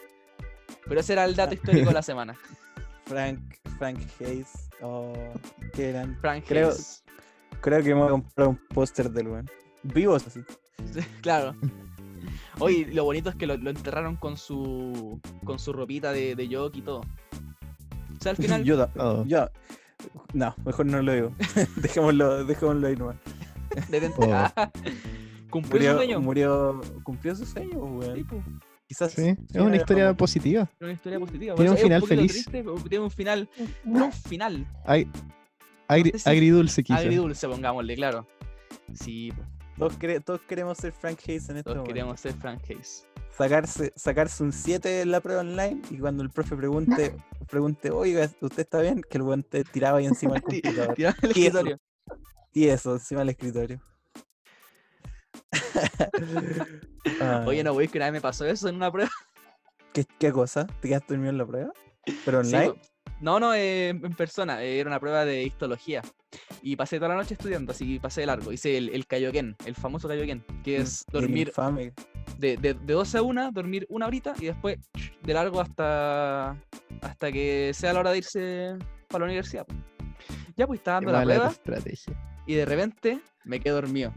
Pero 0.87 0.99
ese 0.99 1.13
era 1.13 1.25
el 1.25 1.35
dato 1.35 1.53
histórico 1.53 1.87
de 1.89 1.93
la 1.93 2.01
semana. 2.01 2.35
Frank, 3.11 3.39
Frank 3.77 3.99
Hayes. 4.19 4.69
Oh, 4.81 5.13
qué 5.73 5.91
gran. 5.91 6.17
Frank 6.21 6.45
Creo- 6.47 6.69
Hayes. 6.69 7.03
Creo 7.61 7.83
que 7.83 7.89
me 7.93 7.99
voy 8.01 8.07
a 8.07 8.11
comprar 8.11 8.47
un 8.47 8.59
póster 8.73 9.11
del 9.11 9.27
weón. 9.27 9.49
Vivos 9.83 10.25
así. 10.25 10.41
Sí, 10.93 10.99
claro. 11.21 11.55
Oye, 12.59 12.87
lo 12.91 13.03
bonito 13.03 13.29
es 13.29 13.35
que 13.35 13.45
lo, 13.47 13.57
lo 13.57 13.69
enterraron 13.69 14.15
con 14.15 14.37
su 14.37 15.19
con 15.43 15.59
su 15.59 15.73
ropita 15.73 16.11
de, 16.11 16.35
de 16.35 16.43
y 16.45 16.81
todo. 16.81 16.99
O 16.99 18.21
sea, 18.21 18.31
al 18.31 18.37
final, 18.37 18.63
yo, 18.63 18.87
Oh. 18.97 19.23
yo. 19.27 19.49
No, 20.33 20.55
mejor 20.65 20.85
no 20.87 21.01
lo 21.01 21.13
digo. 21.13 21.31
dejémoslo, 21.77 22.43
dejémoslo 22.45 22.87
ahí 22.87 22.95
nomás. 22.95 23.17
de 23.89 24.01
dent- 24.01 24.15
Oh. 24.17 24.71
Cumplió 25.49 25.71
su 25.71 25.77
Murió, 25.77 25.95
sueño. 25.97 26.21
murió, 26.21 26.81
cumplió 27.03 27.35
su 27.35 27.45
sueño, 27.45 27.71
Sí, 27.71 27.77
weón. 27.77 28.61
Quizás. 28.91 29.13
Sí, 29.13 29.21
es 29.21 29.55
una 29.55 29.69
no, 29.69 29.75
historia 29.75 30.05
no. 30.07 30.17
positiva. 30.17 30.61
Era 30.63 30.85
una 30.87 30.91
historia 30.93 31.19
positiva. 31.19 31.55
Tiene 31.55 31.71
un 31.71 31.77
final 31.77 32.03
feliz. 32.03 32.31
triste, 32.31 32.65
tiene 32.89 33.03
un 33.05 33.11
final. 33.11 33.49
No 33.85 34.05
un 34.07 34.11
final. 34.11 34.67
Ay- 34.85 35.07
agri- 35.87 36.11
sé 36.11 36.19
si- 36.19 36.29
agridulce, 36.29 36.83
quizás. 36.83 36.99
Agridulce, 36.99 37.47
pongámosle, 37.47 37.95
claro. 37.95 38.27
Sí, 38.93 39.31
po, 39.31 39.43
Todos, 39.77 39.97
quere- 39.97 40.19
todos 40.19 40.41
queremos 40.41 40.77
ser 40.77 40.91
Frank 40.91 41.19
Hayes 41.25 41.47
en 41.49 41.55
este 41.57 41.63
todos 41.63 41.77
momento. 41.77 41.87
queríamos 41.87 42.19
ser 42.19 42.33
Frank 42.33 42.61
Hayes. 42.69 43.07
Sacarse, 43.37 43.93
sacarse 43.95 44.43
un 44.43 44.51
7 44.51 45.01
en 45.03 45.11
la 45.11 45.21
prueba 45.21 45.39
online 45.39 45.81
y 45.89 45.97
cuando 45.97 46.21
el 46.21 46.29
profe 46.29 46.57
pregunte, 46.57 47.15
pregunte, 47.49 47.89
oiga, 47.91 48.29
¿usted 48.41 48.59
está 48.59 48.81
bien? 48.81 49.01
Que 49.09 49.17
el 49.19 49.23
weón 49.23 49.43
te 49.43 49.63
tiraba 49.63 49.99
ahí 49.99 50.05
encima 50.05 50.33
del 50.33 50.41
computador. 50.43 50.95
Tirame 50.95 51.15
el 51.21 51.29
escritorio. 51.31 51.79
Y 52.53 52.67
eso, 52.67 52.93
encima 52.95 53.21
del 53.21 53.29
escritorio. 53.29 53.81
Oye, 57.45 57.61
Ah, 57.61 57.63
no, 57.63 57.73
güey, 57.73 57.87
que 57.87 57.97
una 57.97 58.05
vez 58.05 58.13
me 58.13 58.21
pasó 58.21 58.45
eso 58.45 58.69
en 58.69 58.75
una 58.75 58.91
prueba. 58.91 59.09
¿qué, 59.93 60.05
qué 60.19 60.31
cosa? 60.31 60.65
¿Te 60.79 60.87
quedaste 60.89 61.13
dormido 61.13 61.31
en 61.31 61.37
la 61.37 61.45
prueba? 61.45 61.71
¿Pero 62.25 62.43
Sí, 62.43 62.55
online? 62.55 62.71
po. 62.73 62.79
no, 63.19 63.39
no, 63.39 63.53
eh, 63.53 63.89
en 63.89 64.13
persona. 64.15 64.63
eh, 64.63 64.79
Era 64.79 64.89
una 64.89 64.99
prueba 64.99 65.25
de 65.25 65.43
histología. 65.43 66.01
Y 66.61 66.75
pasé 66.75 66.97
toda 66.97 67.09
la 67.09 67.15
noche 67.15 67.33
estudiando, 67.33 67.71
así 67.73 67.95
que 67.95 67.99
pasé 67.99 68.21
de 68.21 68.27
largo. 68.27 68.51
Hice 68.53 68.77
el, 68.77 68.89
el 68.89 69.05
Kaioken, 69.05 69.55
el 69.65 69.75
famoso 69.75 70.07
Kaioken, 70.07 70.43
que 70.63 70.77
es 70.77 71.03
El 71.11 71.21
dormir 71.21 71.51
de, 72.37 72.55
de, 72.57 72.73
de 72.73 72.93
12 72.93 73.17
a 73.17 73.21
1, 73.21 73.51
dormir 73.51 73.85
una 73.89 74.07
horita 74.07 74.33
y 74.39 74.45
después 74.45 74.77
de 75.23 75.33
largo 75.33 75.59
hasta, 75.59 76.51
hasta 77.01 77.31
que 77.31 77.71
sea 77.73 77.91
la 77.93 77.99
hora 77.99 78.11
de 78.11 78.19
irse 78.19 78.77
para 79.09 79.19
la 79.21 79.25
universidad. 79.25 79.67
Ya 80.55 80.65
pues 80.67 80.79
estaba 80.79 80.99
Qué 81.01 81.05
dando 81.07 81.19
la 81.19 81.25
prueba 81.25 81.51
estrategia. 81.51 82.13
y 82.47 82.53
de 82.55 82.65
repente 82.65 83.19
me 83.43 83.59
quedé 83.59 83.73
dormido. 83.73 84.13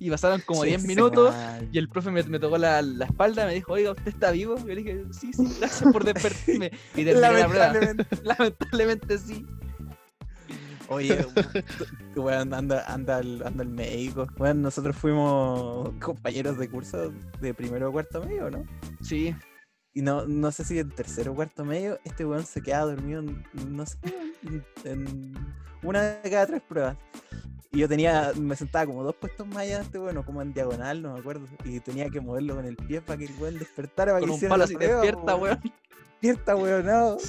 Y 0.00 0.10
pasaron 0.10 0.40
como 0.46 0.62
Sí, 0.62 0.68
10 0.70 0.82
sí, 0.82 0.88
minutos 0.88 1.34
mal. 1.34 1.68
y 1.72 1.78
el 1.78 1.88
profe 1.88 2.10
me, 2.10 2.22
me 2.22 2.38
tocó 2.38 2.56
la, 2.58 2.80
la 2.82 3.06
espalda 3.06 3.46
me 3.46 3.54
dijo, 3.54 3.72
oiga, 3.72 3.90
¿usted 3.90 4.08
está 4.08 4.30
vivo? 4.30 4.54
Y 4.56 4.60
yo 4.60 4.66
le 4.68 4.76
dije, 4.76 5.04
sí, 5.12 5.32
sí, 5.32 5.56
gracias 5.58 5.92
por 5.92 6.04
despertarme. 6.04 6.70
Y 6.94 7.04
terminé 7.04 7.20
la 7.20 7.28
prueba. 7.48 7.72
Lamentablemente. 7.72 8.06
Lamentablemente 8.22 9.18
sí. 9.18 9.46
Oye, 10.90 11.26
weón, 12.16 12.54
anda, 12.54 12.82
anda, 12.86 13.18
el, 13.18 13.42
anda 13.44 13.62
el 13.62 13.68
médico. 13.68 14.26
Bueno, 14.38 14.62
nosotros 14.62 14.96
fuimos 14.96 15.90
compañeros 16.00 16.56
de 16.58 16.70
curso 16.70 17.12
de 17.42 17.52
primero 17.52 17.90
o 17.90 17.92
cuarto 17.92 18.22
medio, 18.24 18.50
¿no? 18.50 18.64
Sí, 19.02 19.34
Y 19.92 20.00
no, 20.00 20.26
no 20.26 20.50
sé 20.50 20.64
si 20.64 20.78
en 20.78 20.88
tercero 20.90 21.32
o 21.32 21.34
cuarto 21.34 21.64
medio, 21.64 21.98
este 22.04 22.24
weón 22.24 22.46
se 22.46 22.62
queda 22.62 22.80
dormido 22.86 23.22
no 23.22 23.84
sé, 23.84 23.98
en, 24.84 25.34
una 25.82 26.02
de 26.02 26.30
cada 26.30 26.46
tres 26.46 26.62
pruebas. 26.62 26.96
Y 27.70 27.80
yo 27.80 27.88
tenía, 27.88 28.32
me 28.34 28.56
sentaba 28.56 28.86
como 28.86 29.04
dos 29.04 29.14
puestos 29.14 29.46
más 29.46 29.58
allá 29.58 29.78
de 29.78 29.84
este 29.84 29.98
weón, 29.98 30.16
o 30.16 30.24
como 30.24 30.40
en 30.40 30.54
diagonal, 30.54 31.02
no 31.02 31.12
me 31.14 31.20
acuerdo. 31.20 31.46
Y 31.64 31.80
tenía 31.80 32.08
que 32.08 32.20
moverlo 32.20 32.56
con 32.56 32.64
el 32.64 32.76
pie 32.76 33.02
para 33.02 33.18
que 33.18 33.26
el 33.26 33.32
weón 33.38 33.58
despertara, 33.58 34.12
para 34.12 34.26
con 34.26 34.38
que 34.38 34.44
un 34.44 34.50
palo 34.50 34.56
la 34.58 34.64
así, 34.64 34.74
prueba, 34.74 35.02
despierta, 35.02 35.36
weón. 35.36 35.60
Despierta, 36.20 36.56
weón, 36.56 36.86
no. 36.86 37.16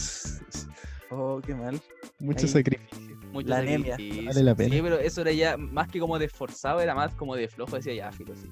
Oh, 1.11 1.41
qué 1.43 1.55
mal. 1.55 1.81
Mucho 2.19 2.45
Ahí. 2.45 2.47
sacrificio. 2.49 3.17
Mucho 3.31 3.47
La 3.49 3.57
anemia. 3.57 3.93
sacrificio. 3.93 4.25
Vale 4.25 4.43
la 4.43 4.55
pena. 4.55 4.75
Sí, 4.75 4.81
pero 4.81 4.99
eso 4.99 5.21
era 5.21 5.31
ya 5.31 5.57
más 5.57 5.87
que 5.87 5.99
como 5.99 6.19
de 6.19 6.25
esforzado, 6.25 6.81
era 6.81 6.93
más 6.93 7.15
como 7.15 7.35
de 7.35 7.47
flojo. 7.47 7.75
Decía 7.77 7.95
ya, 7.95 8.11
filo, 8.11 8.35
sí. 8.35 8.47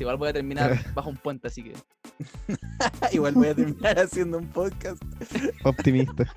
Sí, 0.00 0.04
igual 0.04 0.16
voy 0.16 0.30
a 0.30 0.32
terminar 0.32 0.78
bajo 0.94 1.10
un 1.10 1.18
puente, 1.18 1.48
así 1.48 1.62
que. 1.62 1.74
Igual 3.12 3.34
voy 3.34 3.48
a 3.48 3.54
terminar 3.54 3.98
haciendo 3.98 4.38
un 4.38 4.48
podcast. 4.48 5.02
Optimista. 5.64 6.34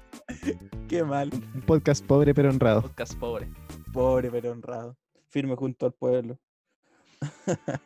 Qué 0.90 1.02
mal. 1.02 1.30
Un 1.56 1.62
podcast 1.62 2.06
pobre 2.06 2.34
pero 2.34 2.50
honrado. 2.50 2.82
Podcast 2.82 3.18
pobre. 3.18 3.48
Pobre 3.94 4.30
pero 4.30 4.52
honrado. 4.52 4.98
Firme 5.30 5.56
junto 5.56 5.86
al 5.86 5.94
pueblo. 5.94 6.38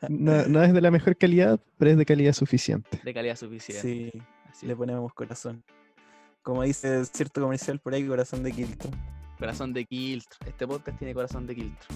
No, 0.10 0.48
no 0.48 0.63
es 0.63 0.74
de 0.74 0.82
la 0.82 0.90
mejor 0.90 1.16
calidad, 1.16 1.60
pero 1.78 1.92
es 1.92 1.98
de 1.98 2.06
calidad 2.08 2.34
suficiente. 2.34 3.00
De 3.04 3.13
calidad 3.13 3.36
suficiente. 3.36 4.12
Sí, 4.12 4.22
Así 4.50 4.66
le 4.66 4.76
ponemos 4.76 5.13
corazón. 5.13 5.63
Como 6.42 6.63
dice 6.63 7.06
cierto 7.06 7.40
comercial 7.40 7.78
por 7.78 7.94
ahí, 7.94 8.04
corazón 8.08 8.42
de 8.42 8.52
Kilton. 8.52 8.90
Corazón 9.38 9.74
de 9.74 9.86
Kiltro. 9.86 10.40
Este 10.48 10.66
podcast 10.66 10.98
tiene 10.98 11.13
corazón 11.13 11.46
de 11.46 11.54
Kiltro. 11.54 11.88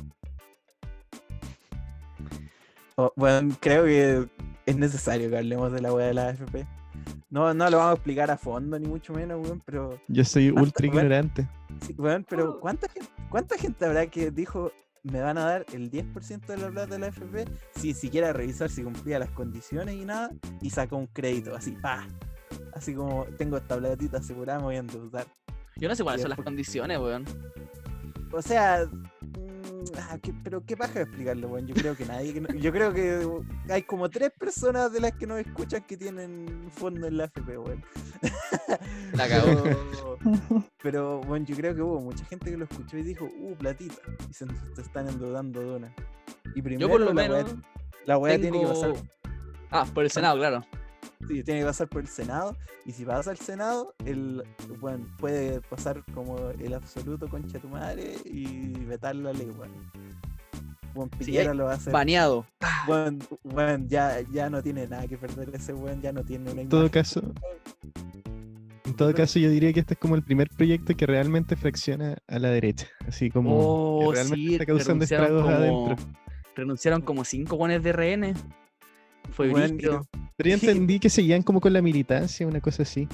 Oh, 3.01 3.13
bueno, 3.15 3.55
creo 3.59 3.85
que 3.85 4.27
es 4.65 4.75
necesario 4.75 5.29
que 5.29 5.37
hablemos 5.37 5.71
de 5.71 5.81
la 5.81 5.91
weá 5.93 6.07
de 6.07 6.13
la 6.13 6.27
AFP. 6.29 6.67
No, 7.31 7.53
no 7.53 7.69
lo 7.69 7.77
vamos 7.77 7.91
a 7.91 7.95
explicar 7.95 8.29
a 8.29 8.37
fondo, 8.37 8.77
ni 8.77 8.87
mucho 8.87 9.13
menos, 9.13 9.39
weón, 9.43 9.61
pero. 9.65 9.97
Yo 10.07 10.23
soy 10.23 10.51
ultra 10.51 10.85
ignorante. 10.85 11.47
Sí, 11.85 11.95
weón, 11.97 12.25
pero 12.29 12.51
Oh. 12.51 12.59
¿cuánta 12.59 12.87
gente, 12.89 13.09
¿cuánta 13.29 13.57
gente 13.57 13.85
habrá 13.85 14.05
que 14.07 14.29
dijo 14.31 14.71
me 15.03 15.19
van 15.19 15.39
a 15.39 15.45
dar 15.45 15.65
el 15.73 15.89
10% 15.89 16.45
de 16.45 16.57
la 16.57 16.69
plata 16.69 16.93
de 16.93 16.99
la 16.99 17.07
AFP 17.07 17.45
sin 17.75 17.95
siquiera 17.95 18.33
revisar 18.33 18.69
si 18.69 18.83
cumplía 18.83 19.17
las 19.17 19.31
condiciones 19.31 19.95
y 19.95 20.05
nada? 20.05 20.29
Y 20.61 20.69
sacó 20.69 20.97
un 20.97 21.07
crédito, 21.07 21.55
así, 21.55 21.71
pa. 21.71 22.05
Así 22.73 22.93
como 22.93 23.25
tengo 23.37 23.57
esta 23.57 23.77
platita 23.77 24.17
asegurada, 24.19 24.59
me 24.59 24.65
voy 24.65 24.75
a 24.75 24.79
endeudar. 24.79 25.25
Yo 25.77 25.87
no 25.87 25.95
sé 25.95 26.03
cuáles 26.03 26.21
son 26.21 26.29
las 26.29 26.39
condiciones, 26.39 26.99
weón. 26.99 27.25
O 28.31 28.41
sea, 28.41 28.85
ah, 29.97 30.17
qué- 30.21 30.33
pero 30.43 30.63
qué 30.65 30.75
paja 30.77 31.01
explicarlo, 31.01 31.47
weón. 31.49 31.67
Yo 31.67 31.75
creo 31.75 31.95
que 31.95 32.05
nadie, 32.05 32.33
que 32.33 32.41
no- 32.41 32.53
yo 32.53 32.71
creo 32.71 32.93
que 32.93 33.27
hay 33.69 33.83
como 33.83 34.09
tres 34.09 34.31
personas 34.37 34.91
de 34.91 34.99
las 34.99 35.11
que 35.13 35.27
nos 35.27 35.39
escuchan 35.39 35.81
que 35.83 35.97
tienen 35.97 36.69
fondo 36.71 37.07
en 37.07 37.17
la 37.17 37.25
AFP, 37.25 37.57
weón. 37.57 37.83
La 39.13 39.27
cagó. 39.27 40.17
Pero, 40.83 41.21
bueno, 41.21 41.45
yo 41.45 41.55
creo 41.55 41.75
que 41.75 41.81
hubo 41.81 41.99
mucha 42.01 42.25
gente 42.25 42.51
que 42.51 42.57
lo 42.57 42.65
escuchó 42.65 42.97
y 42.97 43.03
dijo, 43.03 43.25
uh, 43.25 43.55
platita. 43.55 43.95
Y 44.29 44.33
se, 44.33 44.45
se 44.75 44.81
están 44.81 45.07
endeudando 45.07 45.59
de 45.59 45.75
una. 45.77 45.95
Y 46.55 46.61
primero 46.61 46.81
Yo 46.81 46.89
por 46.89 46.99
lo 47.01 47.07
la 47.07 47.13
menos 47.13 47.55
la 48.05 48.17
weá 48.17 48.39
tiene 48.39 48.59
que 48.61 48.67
pasar. 48.67 48.93
Ah, 49.69 49.85
por 49.93 50.03
el 50.03 50.11
Senado, 50.11 50.37
claro. 50.37 50.65
Sí, 51.27 51.43
tiene 51.43 51.61
que 51.61 51.65
pasar 51.65 51.87
por 51.87 52.01
el 52.01 52.07
Senado. 52.07 52.55
Y 52.85 52.91
si 52.91 53.05
pasa 53.05 53.31
al 53.31 53.37
Senado, 53.37 53.93
el, 54.05 54.43
bueno, 54.79 55.05
puede 55.19 55.61
pasar 55.61 56.03
como 56.13 56.37
el 56.59 56.73
absoluto 56.73 57.27
concha 57.29 57.53
de 57.53 57.59
tu 57.59 57.69
madre 57.69 58.15
y 58.25 58.71
vetar 58.85 59.15
la 59.15 59.31
ley, 59.33 59.49
weón. 59.57 59.71
Bueno, 60.93 61.09
Sí, 61.19 61.25
Piñera 61.25 61.53
lo 61.53 61.65
va 61.65 61.71
a 61.71 61.75
hacer. 61.75 61.93
Baneado. 61.93 62.45
Bueno, 62.85 63.19
bueno, 63.43 63.85
ya, 63.87 64.19
ya 64.33 64.49
no 64.49 64.61
tiene 64.61 64.87
nada 64.87 65.07
que 65.07 65.17
perder 65.17 65.49
ese 65.55 65.73
weón, 65.73 66.01
ya 66.01 66.11
no 66.11 66.23
tiene 66.23 66.51
una 66.51 66.61
En 66.61 66.67
todo 66.69 66.91
caso, 66.91 67.21
en 68.85 68.95
todo 68.95 69.13
caso, 69.13 69.39
yo 69.39 69.49
diría 69.49 69.71
que 69.71 69.79
este 69.79 69.93
es 69.93 69.99
como 69.99 70.15
el 70.15 70.23
primer 70.23 70.49
proyecto 70.49 70.95
que 70.95 71.05
realmente 71.05 71.55
fracciona 71.55 72.17
a 72.27 72.39
la 72.39 72.49
derecha. 72.49 72.87
Así 73.07 73.29
como 73.29 73.57
Oh, 73.57 74.09
que 74.09 74.15
realmente 74.15 74.47
sí, 74.47 74.53
está 74.53 74.65
causando 74.65 75.05
renunciaron 75.05 75.25
estragos 75.25 75.43
como, 75.43 75.55
adentro. 75.55 76.05
renunciaron 76.55 77.01
como 77.01 77.23
cinco 77.23 77.55
buenos 77.57 77.83
de 77.83 77.91
RN. 77.93 78.33
Fue 79.31 79.47
brígido. 79.49 80.07
Pero 80.35 80.49
yo 80.49 80.53
entendí 80.55 80.99
que 80.99 81.09
seguían 81.09 81.43
como 81.43 81.61
con 81.61 81.73
la 81.73 81.81
militancia, 81.81 82.47
una 82.47 82.59
cosa 82.61 82.83
así. 82.83 83.07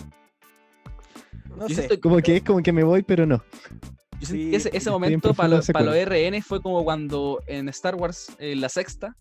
No 1.56 1.68
Yo 1.68 1.76
sé. 1.76 1.88
siento- 1.88 2.00
Como 2.02 2.18
que 2.20 2.38
es 2.38 2.44
como 2.44 2.62
que 2.62 2.72
me 2.72 2.84
voy, 2.84 3.04
pero 3.04 3.26
no. 3.26 3.44
Yo 4.20 4.28
sentí 4.28 4.60
Sí, 4.60 4.70
que 4.70 4.78
ese, 4.78 4.90
momento 4.90 5.34
para 5.34 5.50
los, 5.50 5.68
para 5.68 5.86
los. 5.86 5.96
RN 5.96 6.42
fue 6.42 6.62
como 6.62 6.84
cuando 6.84 7.42
en 7.48 7.70
Star 7.70 7.96
Wars, 7.96 8.32
en 8.40 8.62
la 8.62 8.70
sexta, 8.70 9.16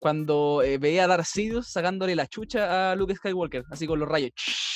cuando 0.00 0.62
eh, 0.64 0.78
veía 0.78 1.04
a 1.04 1.06
Darth 1.06 1.26
Sidious 1.26 1.68
sacándole 1.68 2.16
la 2.16 2.26
chucha 2.26 2.90
a 2.90 2.96
Luke 2.96 3.14
Skywalker, 3.14 3.64
así 3.70 3.86
con 3.86 3.98
los 3.98 4.08
rayos. 4.08 4.30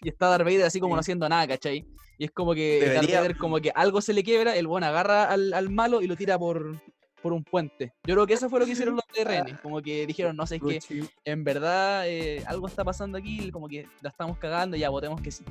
Y 0.00 0.10
está 0.10 0.28
Darth 0.28 0.44
Vader 0.44 0.62
así 0.66 0.78
como 0.78 0.94
no 0.94 1.00
haciendo 1.00 1.28
nada, 1.28 1.48
¿cachai? 1.48 1.84
Y 2.18 2.24
es 2.26 2.30
como 2.30 2.54
que 2.54 2.78
Darth 2.80 2.92
Debería- 3.00 3.20
Vader 3.20 3.36
como 3.36 3.58
que 3.60 3.72
algo 3.74 4.00
se 4.00 4.12
le 4.12 4.22
quiebra, 4.22 4.54
el 4.54 4.68
buen 4.68 4.84
agarra 4.84 5.24
al, 5.24 5.52
al 5.52 5.70
malo 5.70 6.00
y 6.02 6.06
lo 6.06 6.14
tira 6.14 6.38
por, 6.38 6.76
por 7.22 7.32
un 7.32 7.44
puente. 7.44 7.92
Yo 8.04 8.14
creo 8.14 8.26
que 8.26 8.34
eso 8.34 8.48
fue 8.48 8.60
lo 8.60 8.66
que 8.66 8.72
hicieron 8.72 8.96
los 8.96 9.04
de 9.16 9.24
RN. 9.24 9.58
Como 9.62 9.80
que 9.82 10.06
dijeron, 10.06 10.36
no 10.36 10.46
sé, 10.46 10.56
es 10.56 10.86
que 10.86 11.04
en 11.24 11.44
verdad 11.44 12.08
eh, 12.08 12.42
algo 12.46 12.66
está 12.66 12.84
pasando 12.84 13.18
aquí, 13.18 13.50
como 13.50 13.68
que 13.68 13.86
la 14.00 14.10
estamos 14.10 14.38
cagando 14.38 14.76
y 14.76 14.80
ya 14.80 14.90
votemos 14.90 15.20
que 15.20 15.30
sí. 15.30 15.44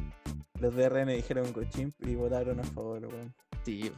Los 0.60 0.76
de 0.76 0.90
RN 0.90 1.16
dijeron 1.16 1.52
cochimp 1.54 1.94
y 2.06 2.16
votaron 2.16 2.60
a 2.60 2.64
favor, 2.64 3.06
weón. 3.06 3.34
Sí, 3.64 3.92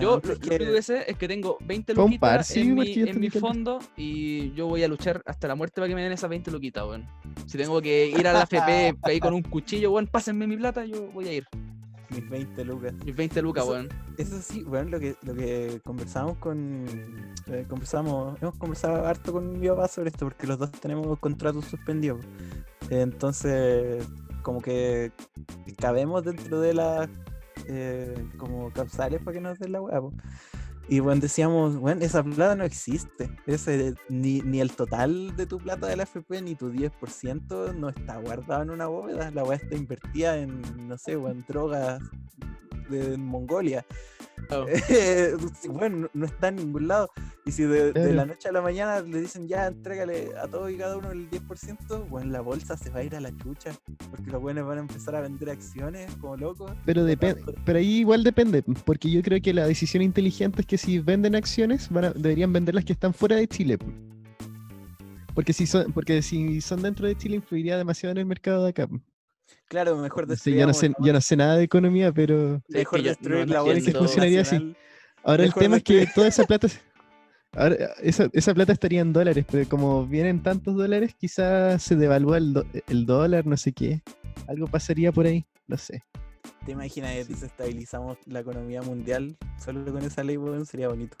Yo 0.00 0.20
lo, 0.20 0.34
lo 0.34 0.56
único 0.56 0.72
que 0.72 0.82
sé 0.82 1.04
es 1.06 1.16
que 1.16 1.28
tengo 1.28 1.58
20 1.60 1.94
Fue 1.94 2.02
un 2.02 2.10
luquitas 2.10 2.28
par, 2.28 2.44
sí, 2.44 2.62
en, 2.62 2.74
mi, 2.74 2.92
en 2.92 3.20
que 3.20 3.38
fondo 3.38 3.78
y 3.96 4.52
yo 4.54 4.66
voy 4.66 4.82
a 4.82 4.88
luchar 4.88 5.22
hasta 5.26 5.46
la 5.46 5.54
muerte 5.54 5.76
para 5.76 5.86
que 5.86 5.94
me 5.94 6.02
den 6.02 6.10
esas 6.10 6.28
20 6.28 6.50
luquitas, 6.50 6.84
weón. 6.84 7.06
Si 7.46 7.56
tengo 7.56 7.80
que 7.80 8.08
ir 8.08 8.26
a 8.26 8.32
la 8.32 8.42
FP 8.42 8.96
ahí 9.02 9.20
con 9.20 9.32
un 9.32 9.42
cuchillo, 9.42 9.92
weón, 9.92 10.08
pásenme 10.08 10.48
mi 10.48 10.56
plata, 10.56 10.84
yo 10.84 11.06
voy 11.12 11.28
a 11.28 11.32
ir. 11.32 11.46
Mis 12.10 12.28
20 12.28 12.64
lucas. 12.64 12.94
Mis 13.04 13.16
20 13.16 13.42
lucas, 13.42 13.66
weón. 13.66 13.88
Eso 14.18 14.40
sí, 14.40 14.62
bueno, 14.64 14.90
lo 14.90 15.00
que, 15.00 15.16
lo 15.22 15.34
que 15.34 15.80
conversamos 15.84 16.36
con. 16.38 16.84
eh, 17.46 17.66
conversamos, 17.68 18.40
hemos 18.42 18.56
conversado 18.56 19.06
harto 19.06 19.32
con 19.32 19.58
mi 19.58 19.68
papá 19.68 19.88
sobre 19.88 20.10
esto, 20.10 20.26
porque 20.26 20.46
los 20.46 20.58
dos 20.58 20.70
tenemos 20.72 21.18
contratos 21.18 21.64
suspendidos. 21.66 22.24
Entonces, 22.90 24.06
como 24.42 24.60
que 24.60 25.12
cabemos 25.78 26.24
dentro 26.24 26.60
de 26.60 26.74
las 26.74 27.08
eh, 27.66 28.14
como 28.38 28.72
causales 28.72 29.20
para 29.22 29.34
que 29.34 29.40
nos 29.40 29.58
den 29.58 29.72
la 29.72 29.80
hueá. 29.80 30.00
Y 30.90 30.98
bueno, 30.98 31.20
decíamos, 31.20 31.76
bueno, 31.76 32.04
esa 32.04 32.24
plata 32.24 32.56
no 32.56 32.64
existe. 32.64 33.30
Ese, 33.46 33.94
ni, 34.08 34.40
ni 34.40 34.60
el 34.60 34.72
total 34.72 35.36
de 35.36 35.46
tu 35.46 35.58
plata 35.58 35.86
de 35.86 35.94
la 35.94 36.02
FP, 36.02 36.42
ni 36.42 36.56
tu 36.56 36.72
10% 36.72 37.76
no 37.76 37.90
está 37.90 38.16
guardado 38.16 38.62
en 38.64 38.70
una 38.70 38.88
bóveda. 38.88 39.30
La 39.30 39.44
hueá 39.44 39.56
está 39.56 39.76
invertida 39.76 40.36
en, 40.36 40.88
no 40.88 40.98
sé, 40.98 41.12
en 41.12 41.44
drogas 41.46 42.02
de 42.88 43.16
Mongolia. 43.16 43.86
Eh, 44.88 45.36
bueno, 45.68 46.08
no, 46.14 46.26
está 46.26 46.48
en 46.48 46.56
ningún 46.56 46.88
lado. 46.88 47.10
Y 47.46 47.52
si 47.52 47.62
de, 47.64 47.86
de 47.86 47.92
Claro. 47.92 48.12
la 48.14 48.26
noche 48.26 48.48
a 48.48 48.52
la 48.52 48.60
mañana 48.60 49.00
le 49.00 49.20
dicen 49.20 49.48
ya, 49.48 49.66
entrégale 49.66 50.30
a 50.42 50.46
todos 50.48 50.70
y 50.70 50.76
cada 50.76 50.96
uno 50.98 51.10
el 51.12 51.28
10%, 51.30 52.08
bueno, 52.08 52.30
la 52.30 52.40
bolsa 52.40 52.76
se 52.76 52.90
va 52.90 53.00
a 53.00 53.04
ir 53.04 53.14
a 53.16 53.20
la 53.20 53.34
chucha. 53.36 53.72
Porque 54.10 54.30
los 54.30 54.40
buenos 54.42 54.66
van 54.66 54.78
a 54.78 54.80
empezar 54.82 55.14
a 55.16 55.20
vender 55.20 55.50
acciones 55.50 56.10
como 56.20 56.36
locos. 56.36 56.70
Pero 56.84 57.04
depende, 57.04 57.42
pero 57.64 57.78
ahí 57.78 57.98
igual 58.00 58.22
depende, 58.24 58.62
porque 58.62 59.10
yo 59.10 59.22
creo 59.22 59.40
que 59.40 59.54
la 59.54 59.66
decisión 59.66 60.02
inteligente 60.02 60.60
es 60.60 60.66
que 60.66 60.76
si 60.78 60.98
venden 60.98 61.34
acciones, 61.34 61.88
van 61.90 62.04
a- 62.06 62.10
deberían 62.12 62.52
vender 62.52 62.74
las 62.74 62.84
que 62.84 62.92
están 62.92 63.14
fuera 63.14 63.36
de 63.36 63.48
Chile. 63.48 63.78
po. 63.78 63.86
Porque 65.34 65.52
si 65.52 65.66
son, 65.66 65.92
porque 65.92 66.22
si 66.22 66.60
son 66.60 66.82
dentro 66.82 67.06
de 67.06 67.16
Chile 67.16 67.36
influiría 67.36 67.78
demasiado 67.78 68.10
en 68.12 68.18
el 68.18 68.26
mercado 68.26 68.64
de 68.64 68.70
acá. 68.70 68.88
Claro, 69.70 69.96
mejor 69.98 70.36
Sí, 70.36 70.52
yo 70.56 70.66
no 70.66 70.74
sé, 70.74 70.92
yo 70.98 71.12
no 71.12 71.20
sé 71.20 71.36
nada 71.36 71.56
de 71.56 71.62
economía, 71.62 72.10
pero 72.10 72.56
Sí, 72.68 72.72
es 72.72 72.74
Mejor 72.78 73.02
que 73.02 73.08
destruir 73.08 73.46
no 73.46 73.52
la 73.54 73.60
bolsa 73.62 73.76
entiendo- 73.78 73.98
funcionaría 74.00 74.40
así. 74.40 74.74
ahora 75.22 75.44
el 75.44 75.54
tema 75.54 75.76
es 75.76 75.84
que 75.84 75.94
destruir- 76.02 76.12
toda 76.14 76.26
esa 76.26 76.44
plata, 76.44 76.66
ahora, 77.56 77.76
esa, 78.02 78.28
esa 78.32 78.52
plata 78.52 78.72
estaría 78.72 79.00
en 79.00 79.12
dólares, 79.12 79.46
pero 79.48 79.68
como 79.68 80.04
vienen 80.08 80.42
tantos 80.42 80.74
dólares, 80.74 81.14
quizás 81.16 81.80
se 81.84 81.94
devalúa 81.94 82.38
el, 82.38 82.52
do- 82.52 82.64
el 82.88 83.06
dólar, 83.06 83.46
no 83.46 83.56
sé 83.56 83.72
qué. 83.72 84.02
Algo 84.48 84.66
pasaría 84.66 85.12
por 85.12 85.26
ahí, 85.26 85.46
no 85.68 85.76
sé. 85.76 86.02
¿Te 86.64 86.72
imaginas 86.72 87.12
que 87.12 87.24
desestabilizamos 87.24 88.18
la 88.26 88.40
economía 88.40 88.82
mundial 88.82 89.36
solo 89.58 89.84
con 89.92 90.02
esa 90.02 90.22
ley, 90.22 90.36
weón? 90.36 90.66
Sería 90.66 90.88
bonito. 90.88 91.16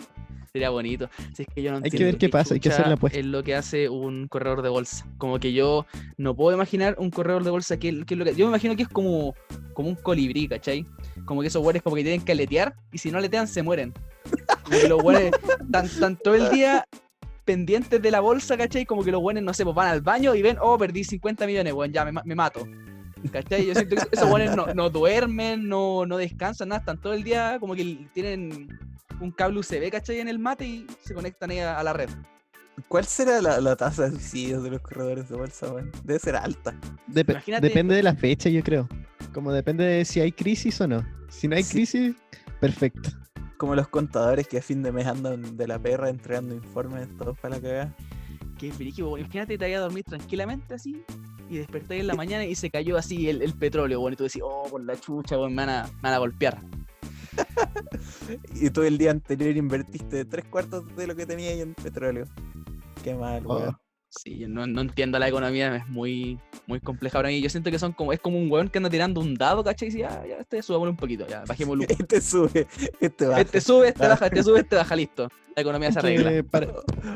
Sería 0.52 0.70
bonito. 0.70 1.08
Si 1.34 1.42
es 1.42 1.48
que 1.48 1.62
yo 1.62 1.70
no 1.70 1.80
Hay 1.82 1.90
que 1.90 2.04
ver 2.04 2.18
qué 2.18 2.28
pasa, 2.28 2.54
hay 2.54 2.60
que 2.60 2.68
hacer 2.68 2.86
la 2.86 2.94
apuesta. 2.94 3.18
Es 3.18 3.24
lo 3.24 3.42
que 3.42 3.54
hace 3.54 3.88
un 3.88 4.28
corredor 4.28 4.62
de 4.62 4.68
bolsa. 4.68 5.06
Como 5.16 5.38
que 5.38 5.52
yo 5.52 5.86
no 6.18 6.34
puedo 6.34 6.54
imaginar 6.54 6.96
un 6.98 7.10
corredor 7.10 7.44
de 7.44 7.50
bolsa 7.50 7.78
que, 7.78 8.04
que 8.04 8.14
es 8.14 8.18
lo 8.18 8.24
que. 8.24 8.34
Yo 8.34 8.46
me 8.46 8.50
imagino 8.50 8.76
que 8.76 8.82
es 8.82 8.88
como, 8.88 9.34
como 9.72 9.88
un 9.88 9.94
colibrí, 9.94 10.46
¿cachai? 10.48 10.84
Como 11.24 11.40
que 11.40 11.46
esos 11.46 11.62
güeyes 11.62 11.82
como 11.82 11.96
que 11.96 12.02
tienen 12.02 12.22
que 12.22 12.32
aletear 12.32 12.74
y 12.92 12.98
si 12.98 13.10
no 13.10 13.18
aletean 13.18 13.48
se 13.48 13.62
mueren. 13.62 13.94
Como 14.64 14.78
que 14.78 14.88
los 14.88 15.02
güeyes 15.02 15.32
están, 15.60 15.86
están 15.86 16.16
todo 16.16 16.34
el 16.34 16.50
día 16.50 16.84
pendientes 17.44 18.02
de 18.02 18.10
la 18.10 18.20
bolsa, 18.20 18.56
¿cachai? 18.58 18.84
Como 18.84 19.04
que 19.04 19.10
los 19.10 19.20
güeyes, 19.20 19.42
no 19.42 19.54
sé, 19.54 19.64
pues 19.64 19.74
van 19.74 19.88
al 19.88 20.02
baño 20.02 20.34
y 20.34 20.42
ven, 20.42 20.58
oh, 20.60 20.76
perdí 20.76 21.04
50 21.04 21.46
millones, 21.46 21.72
weón, 21.72 21.92
ya 21.92 22.04
me, 22.04 22.12
me 22.24 22.34
mato. 22.34 22.66
¿Cachai? 23.32 23.66
Yo 23.66 23.74
siento 23.74 23.96
que 23.96 24.02
esos 24.12 24.28
güeyes 24.30 24.56
no, 24.56 24.66
no 24.74 24.90
duermen, 24.90 25.68
no, 25.68 26.06
no 26.06 26.16
descansan, 26.16 26.68
nada, 26.70 26.80
están 26.80 27.00
todo 27.00 27.12
el 27.12 27.22
día 27.22 27.58
como 27.60 27.74
que 27.74 28.06
tienen 28.14 28.78
un 29.20 29.30
cable 29.30 29.58
USB, 29.60 29.90
¿cachai? 29.90 30.20
En 30.20 30.28
el 30.28 30.38
mate 30.38 30.66
y 30.66 30.86
se 31.04 31.12
conectan 31.14 31.50
ahí 31.50 31.58
a, 31.58 31.78
a 31.78 31.82
la 31.82 31.92
red. 31.92 32.08
¿Cuál 32.88 33.04
será 33.04 33.42
la, 33.42 33.60
la 33.60 33.76
tasa 33.76 34.04
de 34.04 34.10
suicidios 34.12 34.62
de 34.62 34.70
los 34.70 34.80
corredores 34.80 35.28
de 35.28 35.36
bolsa, 35.36 35.70
weón? 35.70 35.90
Debe 36.02 36.18
ser 36.18 36.36
alta. 36.36 36.74
Dep- 37.08 37.30
Imagínate- 37.30 37.66
Depende 37.68 37.94
de 37.94 38.02
la 38.02 38.14
fecha, 38.14 38.48
yo 38.48 38.62
creo. 38.62 38.88
Como 39.34 39.52
depende 39.52 39.84
de 39.84 40.04
si 40.06 40.20
hay 40.20 40.32
crisis 40.32 40.80
o 40.80 40.86
no. 40.88 41.04
Si 41.28 41.46
no 41.46 41.56
hay 41.56 41.62
Sí. 41.62 41.72
crisis, 41.74 42.14
perfecto. 42.58 43.10
Como 43.58 43.74
los 43.74 43.88
contadores 43.88 44.48
que 44.48 44.56
a 44.58 44.62
fin 44.62 44.82
de 44.82 44.90
mes 44.92 45.06
andan 45.06 45.58
de 45.58 45.68
la 45.68 45.78
perra 45.78 46.08
entregando 46.08 46.54
informes 46.54 47.06
todos 47.18 47.38
para 47.38 47.56
la 47.56 47.60
cagada. 47.60 47.96
Qué 48.58 48.72
weón. 49.02 49.20
Imagínate 49.20 49.58
te 49.58 49.64
vayas 49.64 49.80
a 49.80 49.82
dormir 49.84 50.04
tranquilamente 50.04 50.72
así 50.74 51.02
y 51.50 51.58
despertáis 51.58 52.00
en 52.00 52.06
la 52.06 52.14
mañana 52.14 52.44
y 52.46 52.54
se 52.54 52.70
cayó 52.70 52.96
así 52.96 53.28
el, 53.28 53.42
el 53.42 53.52
petróleo, 53.54 54.00
weón. 54.00 54.12
Y 54.14 54.16
tú 54.16 54.24
decís, 54.24 54.40
oh, 54.44 54.66
por 54.70 54.82
la 54.84 54.98
chucha, 54.98 55.36
weón, 55.36 55.54
me 55.54 55.66
van 55.66 55.68
a, 55.68 55.82
me 55.86 56.00
van 56.02 56.14
a 56.14 56.18
golpear. 56.18 56.62
Y 58.54 58.70
tú 58.70 58.82
el 58.82 58.96
día 58.98 59.10
anterior 59.10 59.56
invertiste 59.56 60.24
tres 60.24 60.44
cuartos 60.46 60.84
de 60.96 61.06
lo 61.06 61.16
que 61.16 61.26
tenías 61.26 61.54
en 61.58 61.74
petróleo. 61.74 62.26
Qué 63.02 63.14
mal, 63.14 63.42
Oh. 63.46 63.56
weón. 63.58 63.76
Sí, 64.10 64.38
yo 64.38 64.48
no, 64.48 64.66
no 64.66 64.80
entiendo 64.80 65.18
la 65.20 65.28
economía, 65.28 65.76
es 65.76 65.88
muy, 65.88 66.38
muy 66.66 66.80
compleja 66.80 67.18
para 67.18 67.28
mí. 67.28 67.40
Yo 67.40 67.48
siento 67.48 67.70
que 67.70 67.78
son 67.78 67.92
como, 67.92 68.12
es 68.12 68.18
como 68.18 68.38
un 68.38 68.50
weón 68.50 68.68
que 68.68 68.78
anda 68.78 68.90
tirando 68.90 69.20
un 69.20 69.34
dado, 69.36 69.62
¿cachai? 69.62 69.86
Y 69.88 69.90
dice, 69.92 70.00
ya, 70.00 70.26
ya, 70.26 70.36
este 70.38 70.60
subámosle 70.62 70.90
un 70.90 70.96
poquito, 70.96 71.26
ya, 71.28 71.44
bajémoslo. 71.46 71.84
Este 71.88 72.20
sube, 72.20 72.66
este 73.00 73.26
baja. 73.26 73.40
Este 73.40 73.60
sube, 73.60 73.88
este 73.88 74.04
Ah. 74.04 74.08
baja, 74.08 74.26
este 74.26 74.42
sube, 74.42 74.60
este 74.60 74.74
baja, 74.76 74.96
listo. 74.96 75.28
La 75.54 75.62
economía 75.62 75.92
se 75.92 76.00
Que 76.00 76.06
arregla. 76.06 76.42
para 76.50 76.68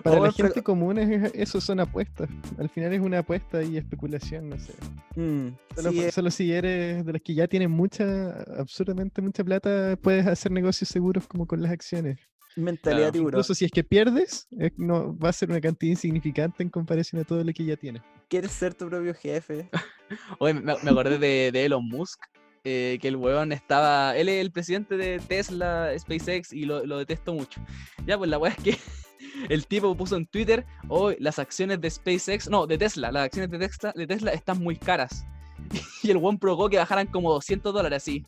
para 0.02 0.20
la 0.20 0.32
gente 0.32 0.62
común 0.62 0.98
es- 0.98 1.32
eso 1.34 1.60
son 1.60 1.80
apuestas. 1.80 2.28
Al 2.58 2.68
final 2.68 2.92
es 2.92 3.00
una 3.00 3.18
apuesta 3.20 3.62
y 3.62 3.76
especulación, 3.76 4.50
no 4.50 4.58
sé. 4.58 4.72
Mm, 5.16 5.48
Solo, 5.74 5.90
sí, 5.90 6.00
eh, 6.00 6.12
solo 6.12 6.30
si 6.30 6.52
eres 6.52 7.04
de 7.04 7.12
los 7.12 7.22
que 7.22 7.34
ya 7.34 7.46
tienen 7.48 7.70
mucha, 7.72 8.30
absurdamente 8.58 9.20
mucha 9.22 9.42
plata, 9.44 9.96
puedes 10.00 10.26
hacer 10.26 10.52
negocios 10.52 10.88
seguros 10.88 11.26
como 11.26 11.46
con 11.46 11.60
las 11.62 11.72
acciones. 11.72 12.18
Mentalidad 12.56 12.98
Claro, 12.98 13.12
tiburón. 13.12 13.38
Incluso 13.38 13.54
si 13.54 13.64
es 13.64 13.70
que 13.70 13.84
pierdes, 13.84 14.46
eh, 14.58 14.70
no, 14.76 15.16
va 15.18 15.30
a 15.30 15.32
ser 15.32 15.50
una 15.50 15.60
cantidad 15.60 15.90
insignificante 15.90 16.62
en 16.62 16.70
comparación 16.70 17.20
a 17.22 17.24
todo 17.24 17.42
lo 17.42 17.52
que 17.52 17.64
ya 17.64 17.76
tienes. 17.76 18.02
¿Quieres 18.28 18.52
ser 18.52 18.74
tu 18.74 18.88
propio 18.88 19.14
jefe? 19.14 19.68
Oye, 20.38 20.54
me, 20.54 20.74
me 20.82 20.90
acordé 20.90 21.18
de, 21.18 21.50
de 21.52 21.64
Elon 21.64 21.86
Musk, 21.88 22.20
eh, 22.66 22.98
que 23.00 23.08
el 23.08 23.16
weón 23.16 23.52
estaba. 23.52 24.16
Él 24.16 24.30
es 24.30 24.40
el 24.40 24.50
presidente 24.50 24.96
de 24.96 25.18
Tesla, 25.18 25.92
SpaceX, 25.98 26.50
y 26.52 26.64
lo, 26.64 26.86
lo 26.86 26.96
detesto 26.96 27.34
mucho. 27.34 27.60
Ya, 28.06 28.16
pues 28.16 28.30
la 28.30 28.38
weá 28.38 28.52
es 28.52 28.62
que 28.62 28.78
el 29.50 29.66
tipo 29.66 29.94
puso 29.94 30.16
en 30.16 30.24
Twitter: 30.24 30.64
hoy 30.88 31.16
las 31.20 31.38
acciones 31.38 31.80
de 31.82 31.90
SpaceX, 31.90 32.48
no, 32.48 32.66
de 32.66 32.78
Tesla, 32.78 33.12
las 33.12 33.26
acciones 33.26 33.50
de 33.50 33.58
Tesla, 33.58 33.92
de 33.94 34.06
Tesla 34.06 34.32
están 34.32 34.58
muy 34.60 34.76
caras. 34.76 35.26
Y 36.02 36.10
el 36.10 36.18
weón 36.18 36.38
provocó 36.38 36.68
que 36.68 36.76
bajaran 36.76 37.06
como 37.06 37.32
200 37.32 37.72
dólares 37.72 38.02
así. 38.02 38.26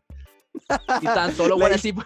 Y 1.03 1.07
estaban 1.07 1.33
todos 1.35 1.51
los 1.51 1.59
weones 1.59 1.79
así 1.79 1.93
pu- 1.93 2.05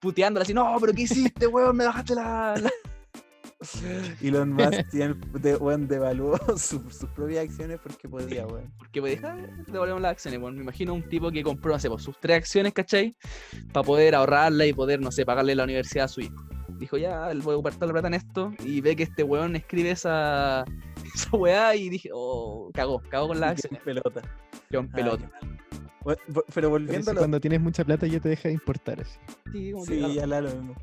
puteándola 0.00 0.42
así: 0.44 0.54
no, 0.54 0.76
pero 0.80 0.92
¿qué 0.92 1.02
hiciste, 1.02 1.46
weón? 1.46 1.76
Me 1.76 1.84
bajaste 1.86 2.14
la. 2.14 2.54
la-". 2.56 2.70
Elon 4.22 4.52
Musk 4.52 4.90
tiene, 4.90 5.14
de, 5.40 5.56
weón, 5.56 5.88
devaluó 5.88 6.38
su- 6.58 6.90
sus 6.90 7.08
propias 7.10 7.44
acciones 7.44 7.78
porque 7.82 8.08
podía, 8.08 8.46
weón. 8.46 8.70
Porque 8.78 9.00
pues 9.00 9.12
deja 9.20 9.34
devolvemos 9.66 10.02
las 10.02 10.12
acciones, 10.12 10.40
bueno, 10.40 10.56
me 10.58 10.62
imagino 10.62 10.92
un 10.94 11.08
tipo 11.08 11.30
que 11.30 11.42
compró, 11.42 11.72
no 11.72 11.78
sé, 11.78 11.88
pues, 11.88 12.02
sus 12.02 12.18
tres 12.20 12.36
acciones, 12.38 12.72
¿cachai? 12.74 13.16
Para 13.72 13.84
poder 13.84 14.14
ahorrarla 14.14 14.66
y 14.66 14.72
poder, 14.74 15.00
no 15.00 15.10
sé, 15.10 15.24
pagarle 15.24 15.54
la 15.54 15.64
universidad 15.64 16.04
a 16.04 16.08
su 16.08 16.20
hijo. 16.20 16.34
Dijo, 16.78 16.98
ya, 16.98 17.30
voy 17.42 17.54
a 17.54 17.56
ocupar 17.56 17.74
toda 17.74 17.86
la 17.86 17.92
plata 17.94 18.08
en 18.08 18.14
esto. 18.14 18.52
Y 18.62 18.82
ve 18.82 18.94
que 18.94 19.04
este 19.04 19.22
weón 19.22 19.56
escribe 19.56 19.92
esa, 19.92 20.62
esa 21.14 21.30
weá 21.34 21.74
y 21.74 21.88
dije, 21.88 22.10
oh, 22.12 22.70
cagó, 22.74 23.00
cagó 23.08 23.28
con 23.28 23.40
la 23.40 23.52
Y 23.52 23.56
quedó 23.56 23.68
acción. 23.68 23.74
en 23.76 23.82
pelota. 23.84 24.22
Quedó 24.68 24.80
en 24.80 24.86
Ah, 24.86 24.94
pelota. 24.94 25.30
Pero 26.54 26.70
volviendo 26.70 27.10
a 27.10 27.14
lo 27.14 27.20
cuando 27.20 27.40
tienes 27.40 27.60
mucha 27.60 27.84
plata 27.84 28.06
ya 28.06 28.20
te 28.20 28.28
deja 28.28 28.48
de 28.48 28.54
importar 28.54 29.00
así. 29.00 29.18
Sí, 29.52 29.72
como 29.72 29.84
ya 29.86 30.26
la 30.26 30.40
lo 30.40 30.50
mismo. 30.50 30.74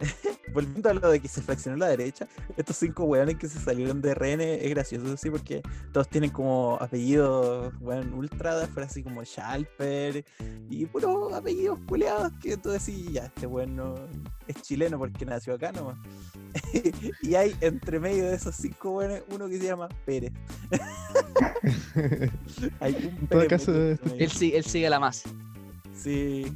Volviendo 0.52 0.90
a 0.90 0.94
lo 0.94 1.10
de 1.10 1.20
que 1.20 1.28
se 1.28 1.42
fraccionó 1.42 1.76
la 1.76 1.88
derecha, 1.88 2.26
estos 2.56 2.76
cinco 2.76 3.04
weones 3.04 3.36
que 3.36 3.48
se 3.48 3.60
salieron 3.60 4.00
de 4.00 4.14
RN 4.14 4.40
es 4.40 4.70
gracioso, 4.70 5.16
sí, 5.16 5.30
porque 5.30 5.62
todos 5.92 6.08
tienen 6.08 6.30
como 6.30 6.76
apellidos, 6.80 7.72
weón, 7.80 8.12
ultra, 8.14 8.66
fuera 8.68 8.88
así 8.88 9.02
como 9.02 9.24
Schalper 9.24 10.24
y 10.68 10.86
puros 10.86 11.32
apellidos 11.32 11.78
culeados 11.86 12.32
que 12.40 12.56
tú 12.56 12.70
decís, 12.70 13.12
ya, 13.12 13.26
este 13.26 13.46
weón 13.46 13.76
no 13.76 13.94
es 14.46 14.62
chileno 14.62 14.98
porque 14.98 15.24
nació 15.24 15.54
acá 15.54 15.72
nomás. 15.72 15.96
y 17.22 17.34
hay 17.34 17.54
entre 17.60 18.00
medio 18.00 18.26
de 18.26 18.34
esos 18.34 18.54
cinco 18.56 18.92
weones 18.92 19.22
uno 19.30 19.48
que 19.48 19.58
se 19.58 19.66
llama 19.66 19.88
Pérez. 20.04 20.32
hay 22.80 22.94
un 22.94 23.04
En 23.04 23.26
todo 23.28 23.40
Pérez 23.40 23.48
caso, 23.48 23.90
este-. 23.90 24.24
Él, 24.24 24.30
sí, 24.30 24.52
él 24.54 24.64
sigue 24.64 24.90
la 24.90 24.98
más. 24.98 25.22
Sí. 25.94 26.46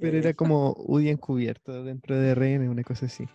Pero, 0.00 0.16
era 0.16 0.32
como 0.34 0.74
UDI 0.78 1.10
encubierto 1.10 1.84
dentro 1.84 2.16
de 2.16 2.30
RN, 2.34 2.68
una 2.68 2.82
cosa 2.82 3.06
así. 3.06 3.26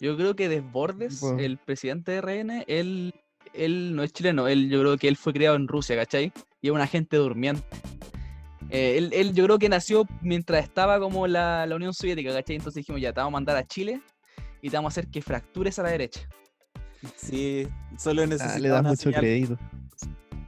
Yo 0.00 0.16
creo 0.16 0.36
que 0.36 0.48
Desbordes, 0.48 1.22
el 1.38 1.58
presidente 1.58 2.12
de 2.12 2.18
RN, 2.20 2.64
él, 2.68 3.14
él 3.52 3.96
no 3.96 4.02
es 4.04 4.12
chileno, 4.12 4.46
él, 4.46 4.68
yo 4.70 4.80
creo 4.80 4.96
que 4.96 5.08
él 5.08 5.16
fue 5.16 5.32
criado 5.32 5.56
en 5.56 5.66
Rusia, 5.66 5.96
¿cachai? 5.96 6.32
Y 6.60 6.68
es 6.68 6.72
un 6.72 6.80
agente 6.80 7.16
durmiente. 7.16 7.62
Eh, 8.70 8.98
él, 8.98 9.10
él 9.14 9.32
yo 9.34 9.44
creo 9.44 9.58
que 9.58 9.68
nació 9.68 10.04
mientras 10.20 10.62
estaba 10.62 11.00
como 11.00 11.26
la, 11.26 11.66
la 11.66 11.74
Unión 11.74 11.94
Soviética, 11.94 12.32
¿cachai? 12.32 12.56
Entonces 12.56 12.80
dijimos, 12.82 13.00
ya, 13.00 13.12
te 13.12 13.20
vamos 13.20 13.30
a 13.32 13.36
mandar 13.38 13.56
a 13.56 13.66
Chile 13.66 14.00
y 14.62 14.70
te 14.70 14.76
vamos 14.76 14.90
a 14.90 14.92
hacer 15.00 15.10
que 15.10 15.22
fractures 15.22 15.78
a 15.78 15.82
la 15.84 15.90
derecha. 15.90 16.20
Sí, 17.16 17.66
solo 17.96 18.22
Ah, 18.22 18.26
necesitaba 18.26 18.58
le 18.60 18.68
das 18.68 18.80
una 18.80 18.88
mucho 18.90 19.02
señal. 19.04 19.20
crédito. 19.20 19.58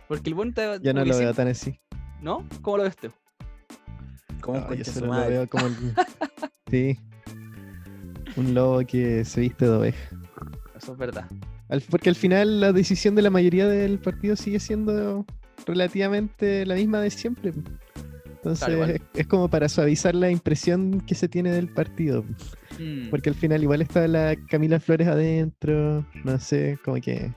Porque 0.07 0.29
el 0.29 0.35
buen 0.35 0.53
te- 0.53 0.81
Ya 0.83 0.93
no 0.93 1.05
lo 1.05 1.17
veo 1.17 1.33
tan 1.33 1.49
así. 1.49 1.81
¿No? 2.21 2.47
¿Cómo 2.61 2.77
lo 2.77 2.83
ves 2.83 2.97
tú? 2.97 3.09
Como 4.53 4.59
un 4.59 4.63
No, 4.63 4.63
yo 4.63 4.69
concha 4.69 4.85
su 4.85 4.93
solo 5.01 5.07
lo 5.07 5.13
madre. 5.13 5.31
veo 5.31 5.49
como 5.49 5.67
el- 5.67 5.75
Sí. 6.71 6.99
Un 8.37 8.55
lobo 8.55 8.81
que 8.87 9.25
se 9.25 9.41
viste 9.41 9.65
de 9.65 9.71
oveja. 9.73 10.17
Eso 10.77 10.93
es 10.93 10.99
verdad. 10.99 11.29
Al- 11.69 11.83
porque 11.83 12.09
al 12.09 12.15
final 12.17 12.61
la 12.61 12.73
decisión 12.73 13.15
de 13.15 13.23
la 13.23 13.31
mayoría 13.31 13.67
del 13.69 13.99
partido 13.99 14.37
sigue 14.37 14.61
siendo 14.61 15.25
relativamente 15.67 16.65
la 16.67 16.75
misma 16.75 17.01
de 17.01 17.11
siempre. 17.11 17.53
Entonces 18.27 19.01
es 19.15 19.27
como 19.27 19.49
para 19.51 19.69
suavizar 19.69 20.15
la 20.15 20.31
impresión 20.31 21.03
que 21.03 21.15
se 21.15 21.29
tiene 21.29 21.53
del 21.53 21.69
partido. 21.69 22.25
Mm, 22.79 23.11
Porque 23.11 23.29
al 23.29 23.35
final 23.35 23.63
igual 23.63 23.83
está 23.83 24.09
la 24.09 24.35
Camila 24.49 24.81
Flores 24.81 25.09
adentro, 25.09 26.07
no 26.25 26.39
sé, 26.39 26.79
como 26.85 26.99
que... 27.03 27.31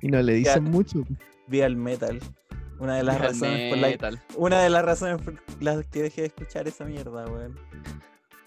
Y 0.00 0.08
no 0.08 0.22
le 0.22 0.34
dicen 0.34 0.64
mucho. 0.64 1.04
Vi 1.48 1.60
al 1.60 1.76
metal. 1.76 2.18
Una 2.78 2.96
de 2.96 3.02
las 3.02 3.20
razones 3.20 3.70
por 3.70 3.78
la, 3.78 4.22
una 4.36 4.62
de 4.62 4.70
las 4.70 4.84
razones 4.84 5.20
por 5.20 5.34
las 5.60 5.84
que 5.86 6.02
dejé 6.02 6.22
de 6.22 6.26
escuchar 6.28 6.68
esa 6.68 6.84
mierda, 6.84 7.26
weón. 7.26 7.58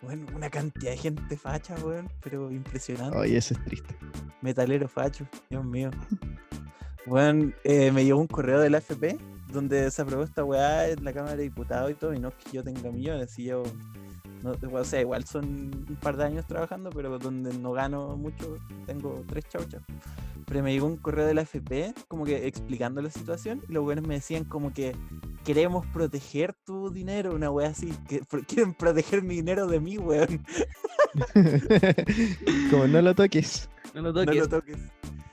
Bueno, 0.01 0.25
una 0.35 0.49
cantidad 0.49 0.91
de 0.91 0.97
gente 0.97 1.37
facha, 1.37 1.75
weón, 1.83 2.09
pero 2.23 2.49
impresionante. 2.51 3.17
Oye, 3.17 3.37
eso 3.37 3.53
es 3.53 3.63
triste. 3.65 3.95
Metalero 4.41 4.87
facho, 4.87 5.27
Dios 5.49 5.63
mío. 5.63 5.91
Bueno, 7.05 7.51
eh, 7.63 7.91
me 7.91 8.05
llegó 8.05 8.19
un 8.19 8.27
correo 8.27 8.59
de 8.59 8.69
la 8.69 8.77
FP 8.77 9.17
donde 9.51 9.89
se 9.91 10.01
aprobó 10.01 10.23
esta 10.23 10.43
weá 10.43 10.89
en 10.89 11.03
la 11.03 11.13
Cámara 11.13 11.35
de 11.35 11.43
Diputados 11.43 11.91
y 11.91 11.95
todo, 11.95 12.13
y 12.13 12.19
no 12.19 12.29
es 12.29 12.35
que 12.35 12.51
yo 12.51 12.63
tenga 12.63 12.91
millones, 12.91 13.37
y 13.37 13.45
yo, 13.45 13.63
no, 14.43 14.55
o 14.71 14.83
sea, 14.83 15.01
igual 15.01 15.23
son 15.25 15.45
un 15.45 15.97
par 16.01 16.17
de 16.17 16.23
años 16.25 16.45
trabajando, 16.47 16.89
pero 16.89 17.17
donde 17.19 17.53
no 17.57 17.71
gano 17.71 18.15
mucho, 18.17 18.57
tengo 18.85 19.23
tres 19.27 19.45
chauchas. 19.49 19.81
Pero 20.47 20.63
me 20.63 20.73
llegó 20.73 20.87
un 20.87 20.97
correo 20.97 21.25
de 21.25 21.33
la 21.33 21.41
FP 21.43 21.93
como 22.07 22.25
que 22.25 22.47
explicando 22.47 23.01
la 23.01 23.09
situación, 23.09 23.61
y 23.69 23.71
los 23.73 23.85
weones 23.85 24.05
me 24.07 24.15
decían 24.15 24.43
como 24.43 24.73
que 24.73 24.95
queremos 25.45 25.85
proteger 25.87 26.53
tu 26.65 26.89
dinero, 26.91 27.33
una 27.35 27.49
weá 27.51 27.69
así, 27.69 27.93
que 28.09 28.19
quieren 28.47 28.73
proteger 28.73 29.21
mi 29.23 29.35
dinero 29.35 29.67
de 29.67 29.79
mí, 29.79 29.97
weón. 29.97 30.43
como 32.71 32.87
no 32.87 33.01
lo 33.01 33.15
toques. 33.15 33.69
No 33.93 34.01
lo 34.01 34.13
No 34.13 34.25
toques. 34.25 34.35
lo 34.41 34.47
toques. 34.49 34.77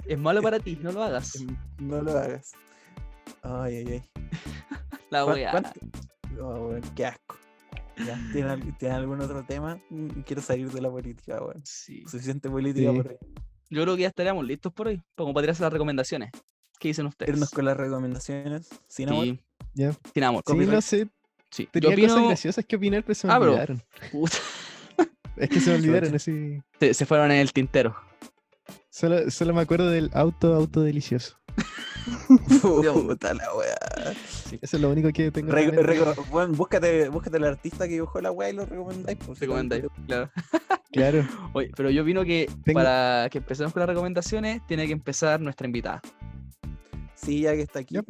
Es 0.06 0.18
malo 0.18 0.40
para 0.42 0.58
ti, 0.60 0.78
no 0.82 0.92
lo 0.92 1.02
hagas. 1.02 1.32
No 1.78 2.02
lo 2.02 2.10
hagas. 2.18 2.52
Ay, 3.42 3.76
ay, 3.76 3.86
ay. 3.92 4.02
La 5.10 5.24
¿Cuán- 5.24 5.36
wea. 5.36 5.72
Oh, 6.40 6.70
qué 6.96 7.06
asco. 7.06 7.36
Ya, 8.06 8.16
¿Tienen, 8.32 8.50
al- 8.50 8.78
tienen 8.78 8.96
algún 8.98 9.20
otro 9.20 9.44
tema? 9.44 9.80
Mm, 9.90 10.20
Quiero 10.26 10.40
salir 10.42 10.70
de 10.70 10.80
la 10.80 10.90
política, 10.90 11.42
weón. 11.42 11.62
Sí. 11.64 12.02
Suficiente 12.06 12.48
política 12.48 12.90
Sí. 12.90 12.96
por 12.96 13.08
hoy. 13.08 13.16
Yo 13.70 13.82
creo 13.82 13.96
que 13.96 14.02
ya 14.02 14.08
estaríamos 14.08 14.46
listos 14.46 14.72
por 14.72 14.88
hoy. 14.88 15.02
Como 15.16 15.34
para 15.34 15.42
tirarse 15.44 15.62
las 15.62 15.72
recomendaciones. 15.72 16.30
¿Qué 16.78 16.88
dicen 16.88 17.06
ustedes? 17.06 17.30
Irnos 17.34 17.50
con 17.50 17.64
las 17.64 17.76
recomendaciones. 17.76 18.68
Sin 18.88 19.08
amor. 19.08 19.24
Sí, 19.24 19.40
Ya. 19.74 19.92
sin 20.14 20.24
amor. 20.24 20.42
Sí, 20.46 20.54
no 20.56 20.80
sé, 20.80 21.08
Sí. 21.50 21.64
Yo 21.64 21.70
tenía 21.80 21.88
opino... 21.90 22.08
cosas 22.08 22.26
graciosas 22.26 22.64
que 22.66 22.76
opinar, 22.76 23.02
pero 23.02 23.14
se 23.14 23.26
me 23.26 23.32
Ah, 23.32 23.38
olvidaron. 23.38 23.82
Puta, 24.12 24.36
Es 25.36 25.48
que 25.48 25.60
se 25.60 25.70
me 25.70 25.76
olvidaron, 25.78 26.14
así. 26.14 26.60
se, 26.78 26.92
se 26.94 27.06
fueron 27.06 27.30
en 27.32 27.38
el 27.38 27.52
tintero. 27.52 27.96
Solo, 28.90 29.30
solo 29.30 29.54
me 29.54 29.62
acuerdo 29.62 29.88
del 29.90 30.10
auto, 30.12 30.54
auto 30.54 30.82
delicioso. 30.82 31.37
Puta 32.62 33.34
la 33.34 33.54
weá. 33.54 33.76
Eso 34.62 34.76
es 34.76 34.80
lo 34.82 34.90
único 34.90 35.10
que 35.12 35.30
tengo. 35.30 35.52
Re- 35.52 35.70
reco- 35.72 36.26
bueno, 36.30 36.54
búscate, 36.54 37.08
búscate 37.08 37.36
el 37.36 37.44
artista 37.44 37.86
que 37.86 37.94
dibujó 37.94 38.20
la 38.20 38.30
weá 38.30 38.50
y 38.50 38.52
lo 38.54 38.64
recomendáis. 38.66 39.18
Pues, 39.24 39.38
Recomendáis, 39.40 39.84
claro. 40.06 40.30
Claro. 40.90 41.22
Oye, 41.52 41.70
pero 41.76 41.90
yo 41.90 42.02
opino 42.02 42.24
que 42.24 42.50
Tengo- 42.64 42.78
para 42.80 43.28
que 43.30 43.38
empecemos 43.38 43.72
con 43.74 43.80
las 43.80 43.88
recomendaciones, 43.90 44.66
tiene 44.66 44.86
que 44.86 44.92
empezar 44.94 45.38
nuestra 45.38 45.66
invitada. 45.66 46.00
Sí, 47.14 47.42
ya 47.42 47.52
que 47.52 47.60
está 47.62 47.80
aquí, 47.80 47.94
Ya. 47.96 48.02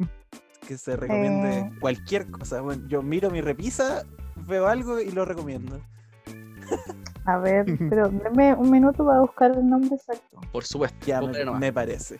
que 0.65 0.77
se 0.77 0.95
recomiende 0.95 1.59
Eh. 1.59 1.69
cualquier 1.81 2.31
cosa. 2.31 2.61
Bueno, 2.61 2.87
yo 2.87 3.01
miro 3.01 3.29
mi 3.31 3.41
repisa, 3.41 4.05
veo 4.47 4.67
algo 4.67 5.01
y 5.01 5.11
lo 5.11 5.25
recomiendo. 5.25 5.81
A 7.25 7.37
ver, 7.37 7.65
pero 7.89 8.09
denme 8.09 8.53
un 8.55 8.71
minuto 8.71 9.05
para 9.05 9.19
buscar 9.21 9.51
el 9.51 9.67
nombre 9.69 9.95
exacto. 9.95 10.39
Por 10.51 10.63
supuesto. 10.65 11.05
Ya 11.05 11.21
me, 11.21 11.45
me 11.45 11.73
parece. 11.73 12.17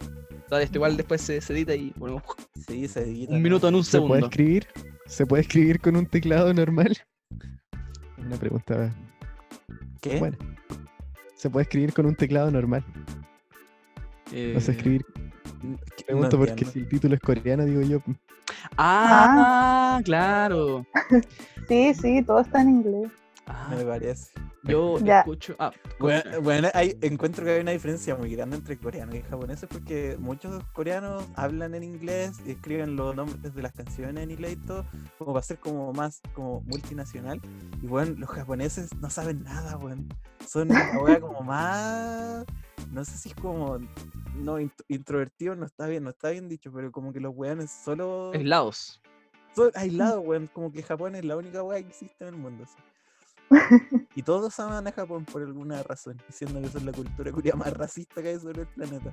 Dale, 0.50 0.64
esto 0.64 0.78
igual 0.78 0.98
después 0.98 1.22
se, 1.22 1.40
se 1.42 1.54
edita 1.54 1.74
y 1.76 1.92
ponemos 1.92 2.24
Sí, 2.68 2.88
se 2.88 3.02
edita, 3.04 3.32
un 3.34 3.40
¿no? 3.40 3.44
minuto 3.44 3.68
en 3.68 3.76
un 3.76 3.84
¿Se 3.84 3.98
puede 4.00 4.08
segundo. 4.22 4.26
escribir? 4.28 4.68
¿Se 5.06 5.26
puede 5.26 5.42
escribir 5.42 5.80
con 5.80 5.96
un 5.96 6.06
teclado 6.06 6.54
normal? 6.54 6.96
Una 8.18 8.36
pregunta 8.38 8.94
¿Qué? 10.02 10.20
buena. 10.20 10.38
¿Se 11.36 11.50
puede 11.50 11.64
escribir 11.64 11.94
con 11.94 12.06
un 12.06 12.16
teclado 12.16 12.52
normal? 12.52 12.84
No 14.32 14.60
sé 14.60 14.72
Eh, 14.72 14.76
escribir. 14.76 15.06
No 15.64 15.78
Pregunto 16.06 16.38
porque 16.38 16.66
si 16.66 16.80
el 16.80 16.88
título 16.90 17.16
es 17.16 17.22
coreano, 17.22 17.66
digo 17.66 17.82
yo. 17.82 18.00
Ah, 18.78 20.00
claro. 20.04 20.86
Sí, 21.68 21.94
sí, 21.94 22.24
todo 22.24 22.40
está 22.40 22.62
en 22.64 22.70
inglés. 22.70 23.12
Ah, 23.52 23.68
Me 23.76 23.84
parece. 23.84 24.32
yo 24.64 24.98
Ya. 25.04 25.20
escucho. 25.22 25.56
Ah, 25.58 25.72
Bueno, 26.00 26.42
bueno, 26.42 26.68
hay, 26.76 26.96
encuentro 27.02 27.44
que 27.44 27.52
hay 27.52 27.62
una 27.62 27.72
diferencia 27.72 28.16
muy 28.16 28.36
grande 28.36 28.58
entre 28.58 28.78
coreanos 28.78 29.16
y 29.16 29.22
japoneses 29.24 29.68
porque 29.68 30.16
muchos 30.20 30.64
coreanos 30.74 31.26
hablan 31.36 31.74
en 31.74 31.84
inglés 31.84 32.38
y 32.46 32.52
escriben 32.52 32.96
los 32.96 33.16
nombres 33.16 33.54
de 33.56 33.62
las 33.62 33.74
canciones 33.74 34.24
en 34.24 34.30
inglés 34.32 34.54
y 34.54 34.66
todo, 34.68 34.86
como 35.18 35.34
para 35.34 35.44
ser 35.44 35.58
como 35.58 35.92
más 35.94 36.22
como 36.36 36.62
multinacional. 36.62 37.42
Y 37.82 37.88
bueno, 37.88 38.14
los 38.20 38.30
japoneses 38.30 38.94
no 39.02 39.10
saben 39.10 39.44
nada, 39.44 39.76
bueno. 39.78 40.04
Son 40.48 40.70
una 40.72 40.98
wea 41.00 41.20
como 41.20 41.42
más, 41.42 42.46
no 42.92 43.04
sé 43.04 43.18
si 43.18 43.30
es 43.30 43.36
como, 43.36 43.80
no, 44.36 44.60
int- 44.60 44.84
introvertido 44.88 45.56
no 45.56 45.66
está 45.66 45.88
bien, 45.88 46.04
no 46.04 46.12
está 46.12 46.30
bien 46.30 46.48
dicho, 46.48 46.72
pero 46.72 46.92
como 46.92 47.12
que 47.12 47.20
los 47.20 47.36
weones 47.36 47.72
solo 47.72 48.32
Aislados. 48.34 49.02
son 49.56 49.72
aislados, 49.74 50.24
weón. 50.26 50.48
Como 50.54 50.72
que 50.72 50.84
Japón 50.84 51.16
es 51.16 51.26
la 51.26 51.36
única 51.36 51.64
wea 51.64 51.82
que 51.82 51.88
existe 51.90 52.24
en 52.28 52.36
el 52.36 52.40
mundo. 52.40 52.64
así. 52.64 52.76
Y 54.16 54.24
todos 54.24 54.60
aman 54.60 54.86
a 54.86 54.92
Japón 54.92 55.24
por 55.26 55.42
alguna 55.42 55.82
razón, 55.84 56.18
diciendo 56.28 56.62
que 56.62 56.68
son 56.68 56.86
la 56.86 56.92
cultura 56.92 57.32
curia 57.32 57.56
más 57.56 57.72
racista 57.74 58.22
que 58.22 58.30
hay 58.30 58.40
sobre 58.40 58.62
el 58.64 58.68
planeta. 58.68 59.12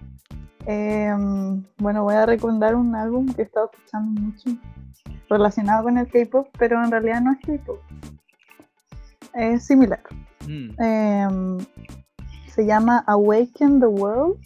Em, 0.66 1.62
bueno, 1.78 2.02
voy 2.02 2.14
a 2.14 2.26
recomendar 2.26 2.74
un 2.74 2.94
álbum 2.96 3.32
que 3.32 3.42
he 3.42 3.44
estado 3.44 3.70
escuchando 3.72 4.20
mucho 4.20 4.50
relacionado 5.28 5.84
con 5.84 5.98
el 5.98 6.08
K-pop, 6.08 6.48
pero 6.58 6.82
en 6.82 6.90
realidad 6.90 7.20
no 7.20 7.32
es 7.32 7.38
K-pop. 7.38 7.78
Es 9.34 9.64
similar. 9.64 10.02
Mm, 10.48 10.70
Em, 10.78 11.58
se 12.48 12.64
llama 12.64 13.04
Awaken 13.06 13.80
the 13.80 13.86
World, 13.86 14.38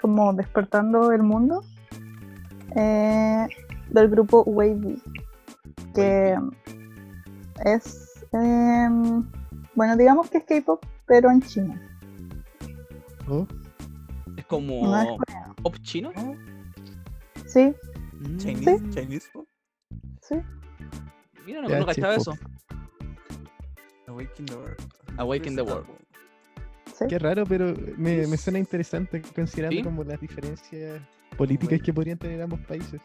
como 0.00 0.32
despertando 0.32 1.12
el 1.12 1.22
mundo, 1.22 1.62
eh, 2.76 3.46
del 3.90 4.08
grupo 4.08 4.42
Wavy, 4.44 5.02
que 5.94 6.38
es, 7.64 8.13
em, 8.40 9.24
bueno, 9.74 9.96
digamos 9.96 10.30
que 10.30 10.38
es 10.38 10.44
K-pop, 10.44 10.84
pero 11.06 11.30
en 11.30 11.40
China. 11.42 11.80
Oh, 13.28 13.46
Es 14.36 14.44
como 14.46 14.82
No 14.86 15.00
es 15.00 15.08
coreano. 15.18 15.54
pop 15.62 15.76
chino. 15.82 16.12
Sí, 17.46 17.74
Mm, 18.12 18.36
Chinese, 18.38 18.90
Chinese 18.90 19.28
pop, 19.32 19.46
sí. 20.22 20.36
Mira, 21.44 21.60
no, 21.62 21.68
no 21.68 21.86
cachaba 21.86 22.14
eso. 22.14 22.32
Awaken 24.06 24.46
the 24.46 24.54
World. 24.54 24.80
Awaken 25.18 25.56
the 25.56 25.62
World. 25.62 25.86
Sí. 26.94 27.04
Qué 27.08 27.18
raro, 27.18 27.44
pero 27.44 27.74
me, 27.96 28.26
me 28.26 28.36
suena 28.36 28.58
interesante 28.58 29.20
considerando 29.34 29.76
¿Sí? 29.78 29.82
como 29.82 30.04
las 30.04 30.20
diferencias 30.20 31.02
políticas 31.36 31.80
que 31.82 31.92
podrían 31.92 32.16
tener 32.18 32.40
ambos 32.40 32.60
países. 32.60 33.00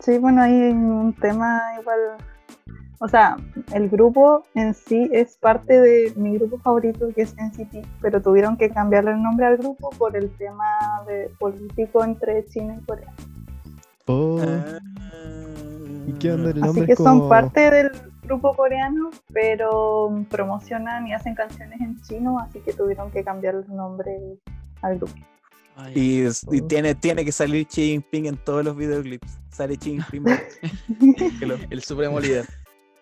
Sí, 0.00 0.18
bueno, 0.18 0.42
hay 0.42 0.52
un 0.52 1.14
tema 1.14 1.62
igual. 1.80 1.98
O 2.98 3.08
sea, 3.08 3.36
el 3.74 3.90
grupo 3.90 4.44
en 4.54 4.72
sí 4.72 5.10
es 5.12 5.36
parte 5.36 5.78
de 5.78 6.12
mi 6.16 6.38
grupo 6.38 6.58
favorito 6.58 7.08
que 7.14 7.22
es 7.22 7.34
NCT, 7.36 7.86
pero 8.00 8.22
tuvieron 8.22 8.56
que 8.56 8.70
cambiarle 8.70 9.12
el 9.12 9.22
nombre 9.22 9.46
al 9.46 9.58
grupo 9.58 9.90
por 9.90 10.16
el 10.16 10.30
tema 10.36 10.64
de 11.06 11.30
político 11.38 12.02
entre 12.02 12.46
China 12.46 12.78
y 12.80 12.84
Corea. 12.86 13.12
Oh, 14.06 14.40
Ah. 14.40 14.78
¿y 16.06 16.12
qué 16.12 16.32
onda 16.32 16.50
el 16.50 16.60
nombre? 16.60 16.82
Así 16.82 16.86
que 16.86 16.96
como... 16.96 17.20
son 17.20 17.28
parte 17.28 17.70
del 17.70 17.90
grupo 18.22 18.54
coreano, 18.54 19.10
pero 19.32 20.24
promocionan 20.30 21.06
y 21.06 21.12
hacen 21.12 21.34
canciones 21.34 21.80
en 21.80 22.00
chino, 22.02 22.38
así 22.38 22.60
que 22.60 22.72
tuvieron 22.72 23.10
que 23.10 23.22
cambiarle 23.22 23.64
el 23.68 23.76
nombre 23.76 24.38
al 24.82 24.96
grupo. 24.96 25.12
Ay, 25.76 25.92
Y, 25.94 26.26
Oh. 26.26 26.66
tiene, 26.66 26.94
tiene 26.94 27.24
que 27.24 27.32
salir 27.32 27.66
Xi 27.66 27.82
Jinping 27.90 28.26
en 28.26 28.36
todos 28.38 28.64
los 28.64 28.76
videoclips. 28.76 29.38
Sale 29.50 29.76
Xi 29.76 29.98
Jinping. 30.10 30.24
el 31.70 31.82
supremo 31.82 32.18
líder. 32.20 32.46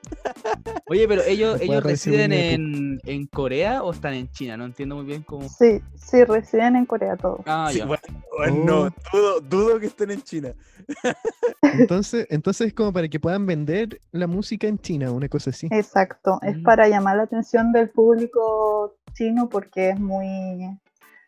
Oye, 0.87 1.09
pero 1.09 1.23
ellos, 1.23 1.59
ellos 1.63 1.83
residen 1.83 2.33
en, 2.33 3.01
en 3.05 3.27
Corea 3.27 3.83
o 3.83 3.91
están 3.93 4.13
en 4.13 4.31
China, 4.31 4.57
no 4.59 4.67
entiendo 4.67 4.97
muy 4.97 5.07
bien 5.07 5.23
cómo. 5.23 5.49
Sí, 5.49 5.81
sí, 5.95 6.25
residen 6.25 6.77
en 6.77 6.85
Corea 6.85 7.17
todos. 7.17 7.41
Ah, 7.47 7.69
Sí, 7.73 7.79
ya. 7.79 7.87
bueno, 7.87 8.03
bueno, 8.37 8.65
no, 8.65 8.81
Oh. 8.83 8.91
dudo, 9.13 9.41
dudo 9.41 9.81
que 9.81 9.87
estén 9.87 10.11
en 10.11 10.23
China. 10.23 10.53
Entonces, 11.63 12.27
entonces 12.31 12.69
es 12.69 12.75
como 12.75 12.93
para 12.93 13.09
que 13.09 13.19
puedan 13.19 13.47
vender 13.47 13.99
la 14.13 14.27
música 14.27 14.67
en 14.67 14.79
China, 14.79 15.11
una 15.11 15.29
cosa 15.29 15.51
así. 15.51 15.69
Exacto, 15.71 16.39
es 16.43 16.59
Mm. 16.59 16.63
para 16.63 16.87
llamar 16.89 17.17
la 17.17 17.23
atención 17.23 17.73
del 17.73 17.89
público 17.89 18.95
chino 19.15 19.49
porque 19.49 19.91
es 19.91 19.99
muy... 20.01 20.79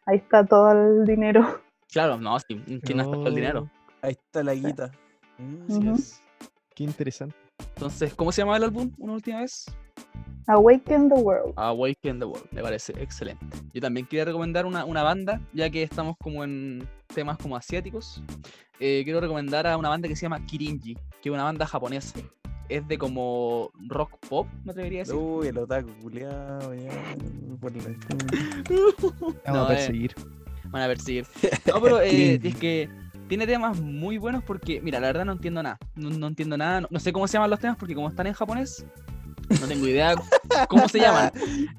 Ahí 0.07 0.19
está 0.19 0.47
todo 0.47 0.71
el 0.71 1.05
dinero. 1.05 1.61
Claro, 1.93 2.17
no, 2.19 2.39
sí, 2.41 2.63
China 2.85 3.03
está 3.03 3.15
todo 3.15 3.29
el 3.29 3.35
dinero. 3.35 3.71
Ahí 4.03 4.13
está 4.13 4.43
la 4.43 4.55
guita. 4.55 4.91
Mm. 5.39 5.63
Así 5.69 5.79
Ujú. 5.79 5.95
es. 5.95 6.23
Qué 6.75 6.85
interesante. 6.85 7.37
Entonces, 7.75 8.15
¿cómo 8.15 8.31
se 8.31 8.43
llama 8.43 8.57
el 8.57 8.65
álbum 8.65 8.93
una 8.99 9.15
última 9.15 9.41
vez? 9.41 9.67
Awaken 10.47 11.09
the 11.09 11.15
World. 11.17 11.55
Awaken 11.57 12.21
the 12.21 12.25
World, 12.25 12.47
me 12.53 12.63
parece 12.63 12.93
excelente. 13.03 13.45
Yo 13.73 13.81
también 13.81 14.07
quería 14.07 14.27
recomendar 14.27 14.65
una, 14.65 14.85
una 14.85 15.03
banda, 15.03 15.41
ya 15.53 15.69
que 15.71 15.83
estamos 15.83 16.17
como 16.23 16.45
en 16.45 16.87
temas 17.13 17.37
como 17.39 17.57
asiáticos. 17.57 18.23
Eh, 18.79 19.03
quiero 19.05 19.21
recomendar 19.21 19.67
a 19.67 19.77
una 19.77 19.89
banda 19.89 20.07
que 20.07 20.15
se 20.15 20.23
llama 20.23 20.45
Kirinji, 20.47 20.95
que 20.95 21.29
es 21.29 21.33
una 21.33 21.45
banda 21.45 21.67
japonesa. 21.67 22.21
Es 22.69 22.87
de 22.89 22.99
como 22.99 23.71
rock 23.89 24.17
pop, 24.29 24.49
me 24.65 24.73
atrevería 24.73 25.01
a 25.01 25.05
decir. 25.05 25.15
Uy, 25.15 25.47
el 25.49 25.59
otaku 25.59 25.89
culiao, 26.03 26.75
ya. 26.75 26.91
por 27.61 27.77
la- 27.77 27.83
Vamos 29.45 29.45
No, 29.47 29.65
a 29.67 29.73
eh, 29.73 29.77
perseguir. 29.77 30.15
Van 30.71 30.83
a 30.83 30.87
perseguir. 30.89 31.27
No, 31.67 31.81
pero 31.81 32.01
eh, 32.01 32.41
es 32.43 32.57
que 32.57 32.89
tiene 33.29 33.47
temas 33.47 33.79
muy 33.81 34.19
buenos 34.19 34.43
porque, 34.45 34.81
mira, 34.81 34.99
la 35.01 35.09
verdad 35.09 35.25
no 35.25 35.33
entiendo 35.33 35.63
nada. 35.63 35.79
No, 35.95 36.11
no 36.11 36.27
entiendo 36.27 36.57
nada. 36.57 36.81
No, 36.83 36.89
no 36.91 36.99
sé 37.01 37.13
cómo 37.13 37.27
se 37.29 37.35
llaman 37.35 37.51
los 37.51 37.61
temas 37.61 37.77
porque 37.77 37.95
como 37.95 38.09
están 38.09 38.27
en 38.27 38.33
japonés, 38.33 38.85
no 39.61 39.67
tengo 39.69 39.87
idea 39.87 40.15
cómo 40.69 40.89
se 40.89 40.99
llaman. 40.99 41.31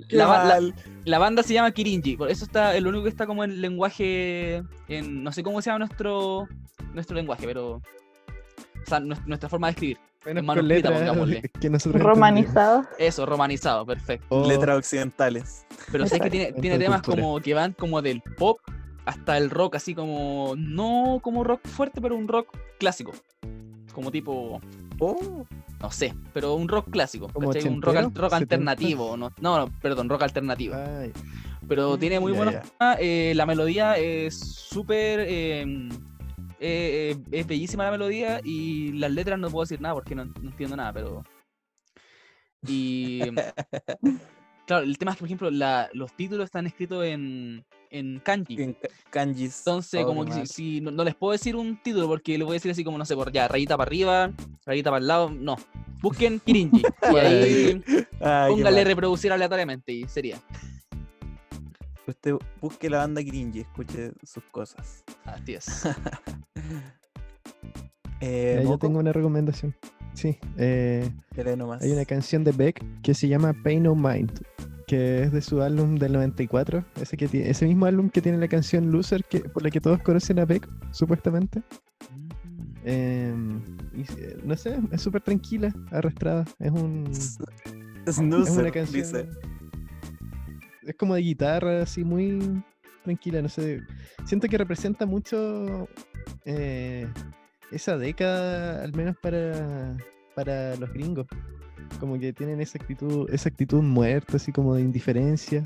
La, 0.09 0.61
la- 1.03 1.19
banda 1.19 1.43
se 1.43 1.53
llama 1.53 1.71
Kirinji. 1.71 2.15
Por 2.15 2.29
eso 2.31 2.45
está, 2.45 2.75
es 2.77 2.81
lo 2.81 2.89
único 2.89 3.03
que 3.03 3.09
está 3.09 3.27
como 3.27 3.43
en 3.43 3.59
lenguaje. 3.61 4.63
En, 4.87 5.21
no 5.23 5.31
sé 5.33 5.43
cómo 5.43 5.61
se 5.61 5.69
llama 5.69 5.79
nuestro, 5.79 6.47
nuestro 6.93 7.15
lenguaje, 7.17 7.45
pero. 7.45 7.75
O 7.75 8.89
sea, 8.89 8.99
nues- 9.01 9.25
nuestra 9.25 9.49
forma 9.49 9.67
de 9.67 9.71
escribir. 9.71 9.97
Menos 10.27 10.41
con 10.41 10.45
manuscrita, 10.47 10.89
letras 10.89 10.99
pongámosle. 11.09 11.41
que 11.61 11.69
nosotros 11.69 12.01
Romanizado. 12.03 12.85
Eso, 12.99 13.25
romanizado, 13.25 13.85
perfecto. 13.85 14.25
Oh, 14.29 14.47
Letras 14.47 14.77
occidentales. 14.77 15.65
Pero 15.91 16.05
sé 16.07 16.19
que 16.19 16.29
tiene, 16.29 16.53
tiene 16.53 16.77
temas 16.77 17.01
cultura. 17.01 17.23
como 17.23 17.39
que 17.39 17.53
van 17.53 17.73
como 17.73 18.01
del 18.01 18.21
pop 18.37 18.59
hasta 19.05 19.37
el 19.37 19.49
rock, 19.49 19.75
así 19.75 19.95
como. 19.95 20.53
No 20.57 21.19
como 21.23 21.43
rock 21.43 21.65
fuerte, 21.67 22.01
pero 22.01 22.15
un 22.15 22.27
rock 22.27 22.55
clásico. 22.77 23.13
Como 23.93 24.11
tipo. 24.11 24.59
Oh, 24.99 25.45
No 25.81 25.91
sé, 25.91 26.13
pero 26.33 26.55
un 26.55 26.67
rock 26.67 26.89
clásico. 26.89 27.27
¿Como 27.29 27.51
¿cachai? 27.51 27.71
Un 27.71 27.81
rock, 27.81 27.95
rock 28.15 28.31
¿70s? 28.33 28.35
alternativo. 28.35 29.15
No, 29.17 29.31
no, 29.39 29.69
perdón, 29.81 30.09
rock 30.09 30.23
alternativo. 30.23 30.75
ay, 30.75 31.13
Pero 31.67 31.97
tiene 31.97 32.19
muy 32.19 32.33
ya. 32.33 32.63
temas, 32.79 32.97
eh, 32.99 33.33
la 33.35 33.45
melodía 33.45 33.95
es 33.97 34.37
súper. 34.37 35.21
eh, 35.27 35.89
eh, 36.59 37.15
eh, 37.15 37.17
es 37.31 37.47
bellísima 37.47 37.85
la 37.85 37.91
melodía 37.91 38.41
y 38.43 38.91
las 38.93 39.11
letras 39.11 39.39
no 39.39 39.49
puedo 39.49 39.63
decir 39.63 39.81
nada 39.81 39.93
porque 39.95 40.15
no, 40.15 40.25
no 40.25 40.49
entiendo 40.49 40.75
nada, 40.75 40.93
pero. 40.93 41.23
Y. 42.67 43.21
claro, 44.65 44.83
el 44.83 44.97
tema 44.97 45.11
es 45.11 45.17
que, 45.17 45.19
por 45.21 45.27
ejemplo, 45.27 45.51
la- 45.51 45.89
los 45.93 46.11
títulos 46.13 46.45
están 46.45 46.67
escritos 46.67 47.05
en, 47.05 47.63
en 47.89 48.19
kanji. 48.19 48.61
en 48.61 48.73
ka- 48.73 48.87
kanjis. 49.09 49.59
Entonces, 49.59 50.01
Oh, 50.03 50.07
como 50.07 50.25
que 50.25 50.45
si, 50.45 50.81
no, 50.81 50.91
no 50.91 51.03
les 51.03 51.15
puedo 51.15 51.31
decir 51.33 51.55
un 51.55 51.77
título 51.81 52.07
porque 52.07 52.37
les 52.37 52.45
voy 52.45 52.53
a 52.55 52.57
decir 52.57 52.71
así 52.71 52.83
como, 52.83 52.97
no 52.97 53.05
sé, 53.05 53.15
por 53.15 53.31
ya, 53.31 53.47
rayita 53.47 53.77
para 53.77 53.87
arriba, 53.87 54.31
rayita 54.65 54.89
para 54.89 55.01
el 55.01 55.07
lado, 55.07 55.29
no. 55.29 55.55
Busquen 56.01 56.39
Kirinji 56.39 56.83
y 57.11 57.15
ahí 57.17 57.81
Ay, 58.19 58.51
póngale 58.51 58.83
reproducir 58.83 59.31
aleatoriamente 59.31 59.91
y 59.93 60.07
sería. 60.07 60.37
Usted 62.07 62.35
busque 62.61 62.89
la 62.89 62.99
banda 62.99 63.21
Kirinji, 63.21 63.59
escuche 63.59 64.13
sus 64.23 64.43
cosas. 64.45 65.03
Así 65.25 65.53
es. 65.53 65.83
Eh, 68.19 68.61
ya, 68.63 68.67
yo 68.67 68.79
tengo 68.79 68.97
una 68.97 69.13
recomendación. 69.13 69.75
Sí, 70.15 70.39
eh, 70.57 71.07
nomás. 71.55 71.83
hay 71.83 71.91
una 71.91 72.03
canción 72.03 72.43
de 72.43 72.51
Beck 72.51 72.83
que 73.03 73.13
se 73.13 73.27
llama 73.27 73.53
Pay 73.63 73.79
No 73.79 73.93
Mind, 73.93 74.43
que 74.87 75.21
es 75.21 75.31
de 75.31 75.39
su 75.39 75.61
álbum 75.61 75.97
del 75.97 76.13
94, 76.13 76.83
ese, 76.99 77.15
que 77.15 77.27
tiene, 77.27 77.51
ese 77.51 77.67
mismo 77.67 77.85
álbum 77.85 78.09
que 78.09 78.23
tiene 78.23 78.39
la 78.39 78.47
canción 78.47 78.91
Loser, 78.91 79.23
que, 79.23 79.41
por 79.41 79.61
la 79.61 79.69
que 79.69 79.79
todos 79.79 80.01
conocen 80.01 80.39
a 80.39 80.45
Beck, 80.45 80.67
supuestamente. 80.89 81.61
Em, 82.83 83.61
y, 83.93 84.01
eh, 84.19 84.39
no 84.43 84.57
sé, 84.57 84.79
es 84.91 84.99
súper 84.99 85.21
tranquila, 85.21 85.71
arrastrada. 85.91 86.43
Es 86.57 86.71
un. 86.71 87.05
Es 87.11 88.15
Snoozer, 88.15 88.61
una 88.61 88.71
canción. 88.71 89.03
dice. 89.03 89.29
Es 90.87 90.95
como 90.95 91.15
de 91.15 91.21
guitarra, 91.21 91.81
así 91.81 92.05
muy 92.05 92.63
tranquila, 93.03 93.41
no 93.41 93.49
sé. 93.49 93.81
Siento 94.25 94.47
que 94.47 94.57
representa 94.57 95.05
mucho 95.05 95.87
eh, 96.45 97.05
esa 97.71 97.97
década, 97.97 98.83
al 98.83 98.93
menos 98.93 99.17
para, 99.21 99.97
para 100.33 100.77
los 100.77 100.91
gringos. 100.93 101.27
Como 101.99 102.17
que 102.17 102.31
tienen 102.31 102.61
esa 102.61 102.77
actitud, 102.77 103.29
esa 103.29 103.49
actitud 103.49 103.81
muerta, 103.81 104.37
así 104.37 104.53
como 104.53 104.75
de 104.75 104.81
indiferencia 104.81 105.63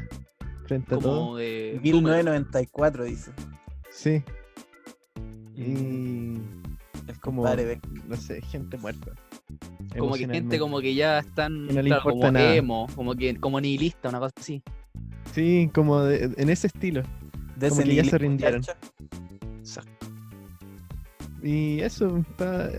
frente 0.66 0.96
a 0.96 0.98
todo. 0.98 1.20
Como 1.20 1.38
de. 1.38 1.80
1994 1.84 3.04
dice. 3.04 3.32
Sí. 3.92 4.24
Mm. 5.56 5.62
Y 5.62 6.42
El 7.08 7.20
como, 7.20 7.46
no 8.08 8.16
sé, 8.16 8.42
gente 8.42 8.78
muerta. 8.78 9.12
Como 9.96 10.16
que 10.16 10.28
gente 10.28 10.58
como 10.58 10.80
que 10.80 10.96
ya 10.96 11.20
están 11.20 11.68
no 11.68 11.82
claro, 11.82 12.02
como 12.04 12.32
nada. 12.32 12.56
emo, 12.56 12.88
como 12.96 13.14
que 13.14 13.36
como 13.36 13.62
nihilista, 13.62 14.10
una 14.10 14.20
cosa 14.20 14.34
así. 14.40 14.64
Sí, 15.34 15.70
como 15.74 16.02
de- 16.02 16.34
en 16.38 16.50
ese 16.50 16.68
estilo. 16.68 17.04
De 17.56 17.70
como 17.70 17.82
ese 17.82 17.90
que 17.90 17.96
ya 17.96 18.04
se 18.06 18.18
rindieron. 18.18 18.62
Exacto. 19.60 20.08
Y 21.44 21.80
eso, 21.82 22.18
está- 22.18 22.70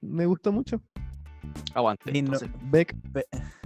me 0.00 0.26
gustó 0.26 0.52
mucho. 0.52 0.80
Aguante. 1.74 2.10
Pay 2.10 2.22
no- 2.22 2.34
entonces. 2.34 2.50
Beck, 2.70 2.94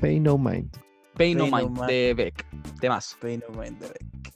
Pay 0.01 0.21
No 0.21 0.39
Mind. 0.39 0.71
Pay 1.17 1.35
No 1.35 1.45
Pay 1.45 1.51
No 1.51 1.57
Mind 1.59 1.71
Mind. 1.79 1.87
de 1.91 2.15
Beck. 2.15 2.47
Temas. 2.81 3.17
Pay 3.21 3.39
no 3.39 3.61
mind 3.61 3.79
de 3.79 3.89
Beck. 3.89 4.33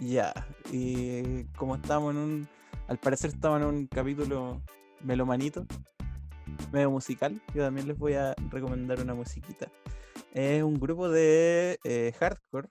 Ya, 0.00 0.32
y 0.72 1.44
como 1.56 1.74
estamos 1.76 2.14
en 2.14 2.20
un. 2.20 2.48
Al 2.86 2.98
parecer 2.98 3.30
estamos 3.30 3.60
en 3.60 3.66
un 3.66 3.86
capítulo 3.86 4.62
melomanito, 5.02 5.66
medio 6.72 6.90
musical. 6.90 7.40
Yo 7.54 7.64
también 7.64 7.86
les 7.88 7.98
voy 7.98 8.14
a 8.14 8.34
recomendar 8.50 9.00
una 9.00 9.14
musiquita. 9.14 9.68
Es 10.34 10.62
un 10.62 10.74
grupo 10.78 11.08
de 11.08 11.78
eh, 11.84 12.12
hardcore. 12.18 12.68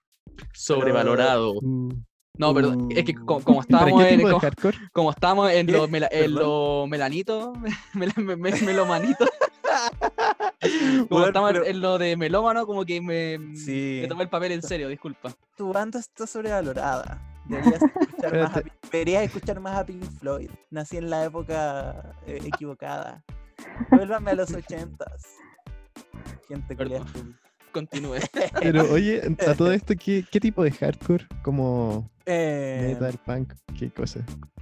Sobrevalorado. 0.53 1.53
Uh, 1.53 1.89
No, 2.37 2.53
perdón. 2.53 2.89
Es 2.91 3.03
que 3.05 3.15
co- 3.15 3.39
como, 3.41 3.61
¿Para 3.63 3.87
estábamos 3.89 4.03
en, 4.05 4.21
como, 4.21 4.39
hardcore? 4.39 4.77
como 4.93 5.09
estábamos 5.11 5.51
en 5.51 5.71
los 5.71 5.89
mela- 5.89 6.09
en 6.11 6.33
Perdón. 6.33 6.43
lo 6.43 6.87
melanito, 6.87 7.53
mel- 7.93 8.13
me- 8.17 8.35
me- 8.35 8.61
melomanito, 8.61 9.25
como 11.09 11.25
estamos 11.25 11.51
pero 11.51 11.65
en 11.65 11.81
lo 11.81 11.97
de 11.97 12.15
melómano, 12.17 12.65
como 12.65 12.85
que 12.85 13.01
me, 13.01 13.37
Sí. 13.55 13.99
me 14.01 14.07
tomé 14.07 14.23
el 14.23 14.29
papel 14.29 14.51
en 14.51 14.61
serio, 14.61 14.87
disculpa. 14.89 15.33
tu 15.55 15.73
banda 15.73 15.99
está 15.99 16.27
sobrevalorada. 16.27 17.21
Deberías 17.45 17.81
escuchar, 17.81 18.37
más 18.39 18.57
a. 18.57 18.61
Pink- 18.61 18.73
deberías 18.91 19.23
escuchar 19.23 19.59
más 19.61 19.77
a 19.77 19.85
Pink 19.85 20.03
Floyd. 20.19 20.49
Nací 20.69 20.97
en 20.97 21.09
la 21.09 21.23
época 21.25 22.13
eh, 22.27 22.39
equivocada. 22.43 23.23
Vuélvame 23.89 24.31
a 24.31 24.35
los 24.35 24.53
ochentas. 24.53 25.23
Gente 26.47 26.73
estúpida. 26.73 27.05
Continúe. 27.71 28.19
Pero 28.59 28.83
oye, 28.91 29.21
a 29.47 29.53
todo 29.55 29.71
esto, 29.71 29.93
¿qué, 29.97 30.25
qué 30.31 30.39
tipo 30.39 30.63
de 30.63 30.71
hardcore? 30.71 31.25
Como 31.43 32.09
Eh, 32.25 32.95
metal, 32.99 33.17
punk, 33.25 33.53
qué 33.77 33.91
cosa. 33.91 34.19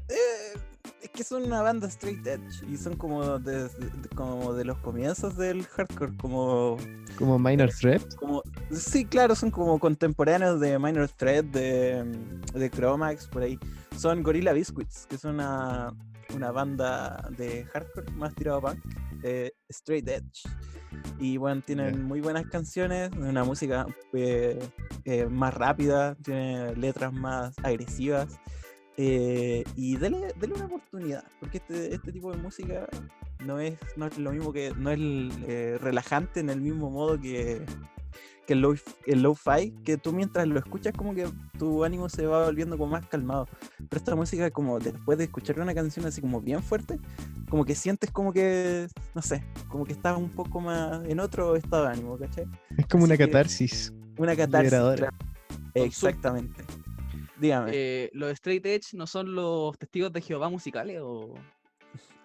eh, 0.09 0.57
es 1.01 1.09
que 1.11 1.23
son 1.23 1.43
una 1.43 1.61
banda 1.61 1.87
straight 1.87 2.25
edge 2.27 2.63
y 2.69 2.77
son 2.77 2.95
como 2.97 3.39
de, 3.39 3.63
de- 3.63 4.09
como 4.15 4.53
de 4.53 4.65
los 4.65 4.77
comienzos 4.79 5.37
del 5.37 5.63
hardcore, 5.65 6.15
como, 6.17 6.77
Como 7.17 7.39
Minor 7.39 7.69
Threat. 7.71 8.01
como 8.15 8.43
sí, 8.71 9.05
claro, 9.05 9.35
son 9.35 9.49
como 9.51 9.79
contemporáneos 9.79 10.59
de 10.59 10.77
Minor 10.77 11.07
Threat, 11.09 11.45
de, 11.45 12.03
de 12.53 12.69
Chromax, 12.69 13.27
por 13.27 13.43
ahí. 13.43 13.57
Son 13.97 14.21
Gorilla 14.23 14.51
Biscuits, 14.51 15.05
que 15.07 15.15
es 15.15 15.23
una, 15.23 15.93
una 16.35 16.51
banda 16.51 17.29
de 17.37 17.63
hardcore 17.65 18.11
más 18.11 18.35
tirado 18.35 18.57
a 18.57 18.61
punk, 18.73 18.79
eh, 19.23 19.51
straight 19.69 20.07
edge. 20.09 20.43
Y 21.19 21.37
bueno, 21.37 21.61
tienen 21.61 22.03
muy 22.03 22.21
buenas 22.21 22.45
canciones, 22.47 23.11
una 23.17 23.43
música 23.43 23.85
eh, 24.13 24.59
eh, 25.05 25.25
más 25.27 25.53
rápida, 25.53 26.15
tiene 26.15 26.75
letras 26.75 27.13
más 27.13 27.55
agresivas. 27.63 28.39
eh, 28.97 29.63
y 29.75 29.97
dele, 29.97 30.33
dele 30.39 30.53
una 30.53 30.65
oportunidad, 30.65 31.25
porque 31.39 31.57
este, 31.57 31.93
este 31.93 32.11
tipo 32.13 32.31
de 32.31 32.37
música 32.37 32.87
no 33.45 33.59
es, 33.59 33.77
no 33.97 34.07
es 34.07 34.17
lo 34.17 34.31
mismo 34.31 34.53
que, 34.53 34.73
no 34.77 34.89
es 34.89 35.81
relajante 35.81 36.39
en 36.39 36.49
el 36.49 36.61
mismo 36.61 36.89
modo 36.89 37.19
que, 37.19 37.65
que 38.45 38.53
el 38.53 38.61
low, 38.61 38.75
el 39.05 39.21
lo-fi, 39.21 39.71
que 39.83 39.97
tú 39.97 40.13
mientras 40.13 40.47
lo 40.47 40.57
escuchas 40.59 40.93
como 40.93 41.13
que 41.13 41.27
tu 41.57 41.83
ánimo 41.83 42.09
se 42.09 42.25
va 42.25 42.45
volviendo 42.45 42.77
como 42.77 42.91
más 42.91 43.05
calmado. 43.07 43.47
Pero 43.77 43.97
esta 43.97 44.15
música 44.15 44.51
como 44.51 44.79
después 44.79 45.17
de 45.17 45.25
escuchar 45.25 45.59
una 45.59 45.73
canción 45.73 46.05
así 46.05 46.21
como 46.21 46.41
bien 46.41 46.61
fuerte, 46.61 46.99
como 47.49 47.65
que 47.65 47.75
sientes 47.75 48.11
como 48.11 48.33
que, 48.33 48.87
no 49.13 49.21
sé, 49.21 49.43
como 49.67 49.85
que 49.85 49.93
estás 49.93 50.17
un 50.17 50.29
poco 50.29 50.59
más 50.59 51.05
en 51.07 51.19
otro 51.19 51.55
estado 51.55 51.83
de 51.83 51.89
ánimo, 51.89 52.17
¿cachai? 52.17 52.45
Es 52.77 52.87
como 52.87 53.05
Así 53.05 53.13
una 53.13 53.17
catarsis. 53.17 53.93
Una 54.17 54.35
catarsis. 54.35 54.71
Liberadora. 54.71 55.09
claro. 55.09 55.17
Exactamente. 55.73 56.63
Dígame. 57.39 57.71
Eh, 57.73 58.09
¿Los 58.13 58.31
straight 58.31 58.65
edge 58.65 58.93
no 58.93 59.07
son 59.07 59.35
los 59.35 59.77
testigos 59.77 60.11
de 60.13 60.21
Jehová 60.21 60.49
musicales 60.49 60.99
o...? 61.01 61.33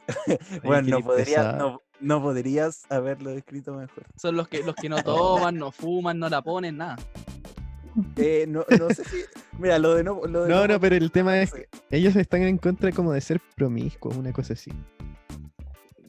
bueno, 0.64 0.88
no, 0.88 1.00
podría, 1.04 1.52
no, 1.52 1.82
no 2.00 2.22
podrías 2.22 2.84
haberlo 2.90 3.30
descrito 3.30 3.74
mejor. 3.74 4.04
Son 4.16 4.36
los 4.36 4.48
que, 4.48 4.62
los 4.64 4.74
que 4.74 4.88
no 4.88 4.96
toman, 5.04 5.56
no 5.56 5.70
fuman, 5.70 6.18
no 6.18 6.28
la 6.28 6.42
ponen, 6.42 6.76
nada. 6.78 6.96
Eh, 8.16 8.46
no, 8.48 8.64
no 8.78 8.88
sé 8.90 9.04
si. 9.04 9.16
Mira, 9.58 9.78
lo 9.78 9.94
de 9.96 10.04
no. 10.04 10.20
Lo 10.26 10.44
de 10.44 10.48
No, 10.48 10.66
no, 10.66 10.80
pero 10.80 10.94
el 10.96 11.10
tema 11.10 11.40
es 11.40 11.52
ellos 11.90 12.14
están 12.16 12.42
en 12.42 12.56
contra 12.56 12.92
como 12.92 13.12
de 13.12 13.20
ser 13.20 13.40
promiscuos, 13.56 14.16
una 14.16 14.32
cosa 14.32 14.52
así. 14.54 14.70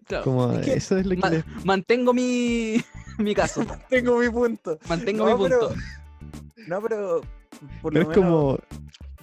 Claro, 0.06 0.24
Como 0.24 0.52
Es 0.54 0.66
que 0.66 0.74
eso 0.74 0.98
es 0.98 1.06
lo 1.06 1.12
que 1.16 1.22
ma- 1.22 1.30
les- 1.30 1.46
mantengo 1.66 2.14
mi, 2.14 2.78
mi 3.18 3.34
caso, 3.34 3.66
Tengo 3.90 4.20
mi 4.20 4.30
punto. 4.30 4.78
mantengo 4.90 5.26
No, 5.28 5.38
mi 5.38 5.44
pero- 5.46 5.60
punto. 5.70 5.76
No, 6.68 6.82
pero. 6.82 7.22
Por 7.82 7.94
Pero 7.94 8.06
lo 8.06 8.12
es 8.12 8.18
menos. 8.18 8.32
como. 8.32 8.60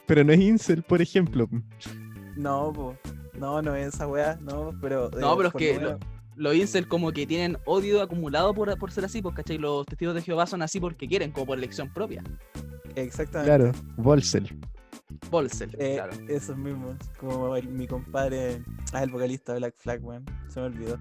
Pero 0.06 0.24
no 0.24 0.32
es 0.32 0.40
incel, 0.40 0.82
por 0.82 1.00
ejemplo. 1.02 1.48
No, 2.36 2.72
po. 2.72 2.96
No, 3.38 3.62
no 3.62 3.74
es 3.74 3.94
esa 3.94 4.06
weá, 4.06 4.36
no, 4.40 4.70
pero. 4.80 5.10
No, 5.10 5.32
eh, 5.32 5.34
pero 5.36 5.48
es 5.48 5.54
que 5.54 5.80
lo 5.80 5.98
Los 6.36 6.54
incel 6.54 6.86
como 6.86 7.10
que 7.12 7.26
tienen 7.26 7.58
odio 7.64 8.00
acumulado 8.02 8.54
por, 8.54 8.76
por 8.78 8.90
ser 8.92 9.04
así, 9.04 9.20
pues, 9.22 9.34
¿cachai? 9.34 9.58
Los 9.58 9.86
testigos 9.86 10.14
de 10.14 10.22
Jehová 10.22 10.46
son 10.46 10.62
así 10.62 10.78
porque 10.80 11.08
quieren, 11.08 11.32
como 11.32 11.46
por 11.46 11.58
elección 11.58 11.92
propia. 11.92 12.22
Exactamente. 12.94 13.46
Claro, 13.56 13.72
Bolsel. 13.96 14.56
Bolsel, 15.30 15.74
Eh, 15.78 15.94
claro. 15.96 16.12
Esos 16.28 16.56
mismos. 16.56 16.96
Como 17.18 17.56
el- 17.56 17.68
mi 17.68 17.86
compadre. 17.86 18.62
Ah, 18.92 19.02
el 19.02 19.10
vocalista 19.10 19.52
de 19.52 19.58
Black 19.60 19.74
Flag, 19.78 20.04
weón. 20.04 20.24
Se 20.48 20.60
me 20.60 20.66
olvidó. 20.66 20.98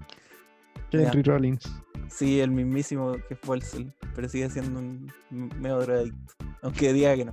Henry 0.92 1.22
Rollins. 1.22 1.70
Sí, 2.08 2.40
el 2.40 2.50
mismísimo 2.50 3.12
que 3.28 3.34
es 3.34 3.40
Bolsel, 3.42 3.92
pero 4.14 4.28
sigue 4.28 4.48
siendo 4.48 4.80
un 4.80 5.12
medio 5.60 5.78
drogadicto, 5.80 6.34
aunque 6.62 6.92
diga 6.94 7.14
que 7.14 7.26
no. 7.26 7.32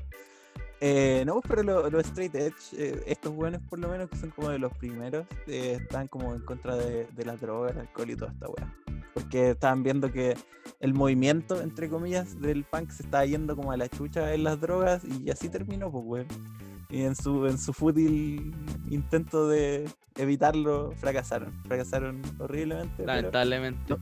Eh, 0.88 1.24
no, 1.26 1.42
pero 1.42 1.64
los 1.64 1.92
lo 1.92 2.00
straight 2.00 2.36
edge, 2.36 2.54
eh, 2.78 3.02
estos 3.08 3.34
buenos 3.34 3.60
por 3.64 3.80
lo 3.80 3.88
menos 3.90 4.08
que 4.08 4.18
son 4.18 4.30
como 4.30 4.50
de 4.50 4.60
los 4.60 4.72
primeros, 4.78 5.26
eh, 5.48 5.80
están 5.82 6.08
como 6.08 6.36
en 6.36 6.42
contra 6.42 6.76
de, 6.76 7.08
de 7.08 7.26
las 7.26 7.42
drogas, 7.42 7.72
el 7.74 7.80
alcohol 7.82 8.10
y 8.12 8.16
toda 8.16 8.32
esta 8.32 8.48
weá. 8.48 8.72
Porque 9.14 9.50
estaban 9.52 9.82
viendo 9.82 10.12
que 10.12 10.36
el 10.82 10.94
movimiento, 10.94 11.60
entre 11.62 11.90
comillas, 11.90 12.40
del 12.40 12.66
punk 12.66 12.92
se 12.92 13.02
estaba 13.02 13.26
yendo 13.26 13.56
como 13.56 13.72
a 13.72 13.78
la 13.78 13.90
chucha 13.90 14.32
en 14.34 14.44
las 14.44 14.62
drogas 14.62 15.02
y 15.06 15.32
así 15.32 15.50
terminó, 15.50 15.92
pues 15.92 16.04
weón. 16.06 16.28
Y 16.92 17.02
en 17.02 17.16
su, 17.16 17.48
en 17.48 17.58
su 17.58 17.74
fútil 17.74 18.54
intento 18.92 19.48
de 19.48 19.90
evitarlo, 20.18 20.92
fracasaron. 20.98 21.52
Fracasaron 21.68 22.22
horriblemente. 22.38 22.94
pero- 22.98 23.08
Lamentablemente. 23.08 23.82
no. 23.90 24.00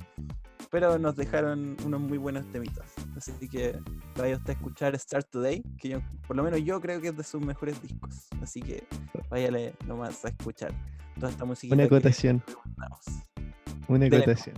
Pero 0.73 0.97
nos 0.97 1.15
dejaron 1.15 1.77
unos 1.85 2.01
muy 2.01 2.17
buenos 2.17 2.47
temitas. 2.51 2.93
Así 3.15 3.47
que 3.47 3.77
vaya 4.17 4.37
usted 4.37 4.49
a 4.49 4.53
escuchar 4.53 4.97
Start 4.97 5.29
Today, 5.29 5.61
que 5.77 5.89
yo, 5.89 5.99
por 6.27 6.35
lo 6.35 6.41
menos 6.41 6.63
yo 6.63 6.81
creo 6.81 6.99
que 6.99 7.09
es 7.09 7.15
de 7.15 7.23
sus 7.23 7.45
mejores 7.45 7.79
discos. 7.79 8.27
Así 8.41 8.59
que 8.59 8.83
váyale 9.29 9.75
nomás 9.87 10.25
a 10.25 10.29
escuchar 10.29 10.73
toda 11.19 11.31
esta 11.31 11.45
música. 11.45 11.75
Una 11.75 11.83
acotación. 11.83 12.43
Una 13.87 14.07
acotación. 14.07 14.55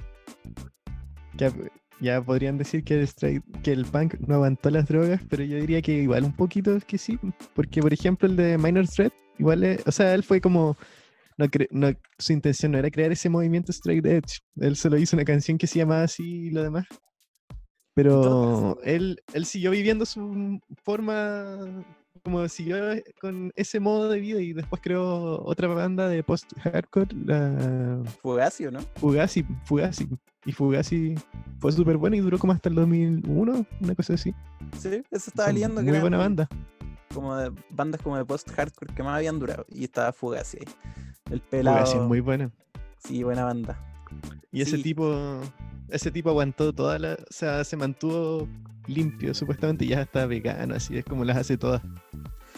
Ya, 1.34 1.52
ya 2.00 2.22
podrían 2.22 2.58
decir 2.58 2.86
que 2.86 2.94
el, 2.96 3.04
straight- 3.04 3.44
que 3.62 3.74
el 3.74 3.84
punk 3.86 4.14
no 4.26 4.36
aguantó 4.36 4.70
las 4.70 4.88
drogas, 4.88 5.20
pero 5.30 5.44
yo 5.44 5.58
diría 5.58 5.82
que 5.82 5.92
igual 6.02 6.24
un 6.24 6.34
poquito 6.34 6.78
es 6.78 6.86
que 6.86 6.98
sí. 6.98 7.20
Porque, 7.54 7.82
por 7.82 7.92
ejemplo, 7.92 8.30
el 8.30 8.38
de 8.38 8.58
Minor 8.58 8.88
Threat, 8.88 9.12
igual, 9.38 9.66
es- 9.66 9.86
o 9.86 9.92
sea, 9.92 10.14
él 10.14 10.24
fue 10.24 10.40
como. 10.40 10.78
No, 11.38 11.48
no, 11.72 11.92
su 12.18 12.34
intención 12.34 12.72
no 12.72 12.78
era 12.78 12.90
crear 12.90 13.12
ese 13.12 13.30
movimiento 13.30 13.72
straight 13.72 14.06
edge. 14.06 14.40
Él 14.58 14.76
solo 14.76 14.98
hizo 14.98 15.16
una 15.16 15.26
canción 15.26 15.58
que 15.58 15.68
se 15.68 15.80
llamaba 15.80 16.04
así 16.04 16.48
y 16.48 16.50
lo 16.52 16.64
demás. 16.64 16.86
Pero 17.96 18.78
él, 18.84 19.22
él 19.34 19.46
siguió 19.46 19.72
viviendo 19.72 20.06
su 20.06 20.60
forma, 20.84 21.86
como 22.24 22.46
siguió 22.50 22.78
con 23.22 23.54
ese 23.56 23.80
modo 23.80 24.10
de 24.10 24.20
vida 24.20 24.42
y 24.42 24.52
después 24.52 24.82
creó 24.82 25.42
otra 25.42 25.70
banda 25.70 26.10
de 26.10 26.22
post-hardcore, 26.22 27.16
la 27.26 28.04
Fugacio, 28.22 28.70
¿no? 28.70 28.82
Fugazi, 28.96 29.46
Fugazi. 29.64 30.10
Y 30.46 30.52
Fugazi 30.52 31.16
fue 31.60 31.72
súper 31.72 31.96
buena 31.96 32.18
y 32.18 32.20
duró 32.20 32.38
como 32.38 32.52
hasta 32.52 32.68
el 32.68 32.76
2001, 32.76 33.66
una 33.80 33.96
cosa 33.96 34.16
así. 34.16 34.34
Sí, 34.78 35.02
eso 35.10 35.30
estaba 35.30 35.48
Son 35.48 35.56
leyendo 35.56 35.82
Muy 35.82 36.00
buena 36.00 36.18
banda. 36.18 36.50
Como 37.14 37.36
de 37.36 37.52
bandas 37.70 38.02
como 38.02 38.18
de 38.18 38.26
post-hardcore 38.26 38.94
que 38.94 39.04
más 39.04 39.18
habían 39.18 39.40
durado. 39.40 39.66
Y 39.70 39.84
estaba 39.86 40.12
Fugazi 40.12 40.58
ahí. 40.60 40.68
El 41.32 41.42
pelado. 41.42 41.78
Fugazi 41.78 41.98
es 41.98 42.04
muy 42.04 42.20
buena. 42.20 42.52
Sí, 43.00 43.24
buena 43.24 43.44
banda. 43.46 43.80
Y 44.52 44.62
ese 44.62 44.78
Sí. 44.78 44.84
tipo, 44.84 45.40
ese 45.90 46.12
tipo 46.12 46.30
aguantó 46.30 46.74
toda 46.74 46.98
la, 47.00 47.14
o 47.14 47.18
sea, 47.34 47.64
se 47.64 47.78
mantuvo 47.78 48.48
limpio, 48.88 49.34
supuestamente 49.34 49.86
y 49.86 49.90
ya 49.90 50.02
está 50.02 50.26
vegano, 50.26 50.76
así 50.76 50.98
es 50.98 51.06
como 51.06 51.24
las 51.26 51.38
hace 51.38 51.58
todas. 51.58 51.82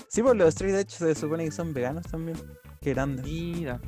Sí, 0.07 0.21
pues 0.21 0.35
los 0.35 0.49
Straight 0.49 0.75
Edge 0.75 0.89
se 0.91 1.15
supone 1.15 1.45
que 1.45 1.51
son 1.51 1.73
veganos 1.73 2.05
también. 2.07 2.37
Qué 2.81 2.93
grandes. 2.93 3.25
Mira. 3.25 3.79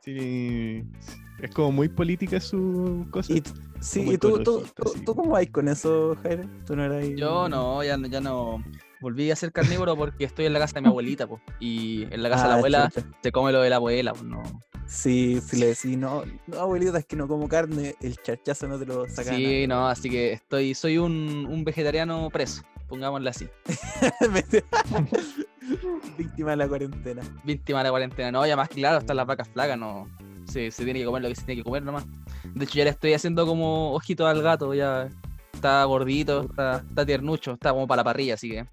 Sí, 0.00 0.84
es 1.40 1.50
como 1.54 1.72
muy 1.72 1.88
política 1.88 2.40
su 2.40 3.06
cosa. 3.10 3.32
Y, 3.32 3.42
sí, 3.80 4.02
¿y 4.12 4.18
tú, 4.18 4.42
tú, 4.42 4.64
tú, 5.04 5.14
cómo 5.14 5.30
vais 5.30 5.50
con 5.50 5.68
eso, 5.68 6.16
Jairo? 6.22 6.44
¿Tú 6.66 6.76
no 6.76 6.84
eras 6.84 7.06
Yo 7.16 7.48
no, 7.48 7.82
ya, 7.82 7.96
no- 7.96 8.08
ya 8.08 8.20
no. 8.20 8.62
Volví 9.00 9.30
a 9.30 9.36
ser 9.36 9.52
carnívoro 9.52 9.96
porque 9.96 10.24
estoy 10.24 10.46
en 10.46 10.52
la 10.52 10.58
casa 10.58 10.74
de 10.74 10.82
mi 10.82 10.88
abuelita, 10.88 11.26
pues. 11.26 11.40
Y 11.60 12.02
en 12.10 12.22
la 12.22 12.30
casa 12.30 12.44
de 12.44 12.48
la 12.48 12.54
Ah, 12.54 12.58
abuela 12.58 12.92
se 13.22 13.32
come 13.32 13.52
lo 13.52 13.60
de 13.60 13.70
la 13.70 13.76
abuela, 13.76 14.12
pues 14.12 14.24
no. 14.24 14.42
Sí, 14.86 15.40
si 15.40 15.56
le 15.56 15.68
decís, 15.68 15.96
no, 15.96 16.24
no, 16.46 16.58
abuelita, 16.60 16.98
es 16.98 17.06
que 17.06 17.16
no 17.16 17.26
como 17.26 17.48
carne, 17.48 17.94
el 18.02 18.16
charchazo 18.16 18.68
no 18.68 18.78
te 18.78 18.84
lo 18.86 19.08
saca. 19.08 19.34
Sí, 19.34 19.66
no, 19.66 19.88
así 19.88 20.10
que 20.10 20.32
estoy, 20.34 20.74
soy 20.74 20.98
un, 20.98 21.46
un 21.50 21.64
vegetariano 21.64 22.28
preso, 22.30 22.62
pongámosle 22.88 23.30
así. 23.30 23.48
Víctima 26.18 26.50
de 26.50 26.56
la 26.56 26.68
cuarentena. 26.68 27.22
Víctima 27.44 27.78
de 27.78 27.84
la 27.84 27.90
cuarentena. 27.90 28.32
No, 28.32 28.46
ya 28.46 28.56
más 28.56 28.68
claro, 28.68 28.98
están 28.98 29.16
las 29.16 29.26
vacas 29.26 29.48
flacas, 29.48 29.78
no. 29.78 30.06
Se, 30.46 30.70
se 30.70 30.84
tiene 30.84 31.00
que 31.00 31.06
comer 31.06 31.22
lo 31.22 31.28
que 31.28 31.34
se 31.34 31.44
tiene 31.44 31.60
que 31.60 31.64
comer 31.64 31.82
nomás. 31.82 32.04
De 32.54 32.64
hecho, 32.64 32.74
ya 32.74 32.84
le 32.84 32.90
estoy 32.90 33.14
haciendo 33.14 33.46
como 33.46 33.92
ojito 33.94 34.26
al 34.26 34.42
gato, 34.42 34.74
ya 34.74 35.08
está 35.54 35.84
gordito, 35.84 36.42
está, 36.42 36.76
está 36.78 37.06
tiernucho, 37.06 37.52
está 37.52 37.70
como 37.70 37.86
para 37.86 38.00
la 38.00 38.04
parrilla, 38.04 38.34
así 38.34 38.50
que. 38.50 38.66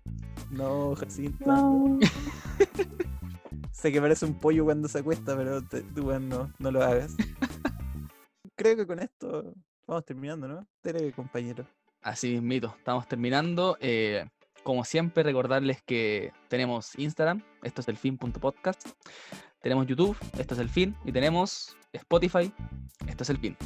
No, 0.50 0.96
Jacinta. 0.96 1.46
No. 1.46 2.00
Sé 3.72 3.92
que 3.92 4.02
parece 4.02 4.26
un 4.26 4.36
pollo 4.38 4.66
cuando 4.66 4.88
se 4.88 5.00
acuesta, 5.00 5.36
pero 5.36 5.62
te- 5.64 5.82
tú, 5.82 6.08
weón, 6.10 6.30
no, 6.30 6.52
lo 6.60 6.84
hagas. 6.84 7.16
Creo 8.56 8.76
que 8.76 8.86
con 8.86 9.00
esto 9.00 9.54
vamos 9.88 10.06
terminando, 10.06 10.48
¿no? 10.48 10.68
Dele, 10.84 11.12
compañero. 11.14 11.66
Así 12.04 12.32
mismito, 12.32 12.74
estamos 12.78 13.08
terminando. 13.08 13.78
eh, 13.80 14.28
como 14.64 14.84
siempre, 14.86 15.24
recordarles 15.24 15.82
que 15.82 16.32
tenemos 16.48 16.98
Instagram, 17.00 17.42
esto 17.64 17.82
es 17.82 17.88
el 17.88 17.98
fin.podcast. 17.98 18.90
Tenemos 19.62 19.88
YouTube, 19.88 20.16
esto 20.38 20.54
es 20.54 20.60
el 20.60 20.70
fin. 20.70 20.96
Y 21.04 21.12
tenemos 21.12 21.76
Spotify, 21.94 22.54
esto 23.08 23.24
es 23.24 23.30
el 23.32 23.38
fin. 23.40 23.58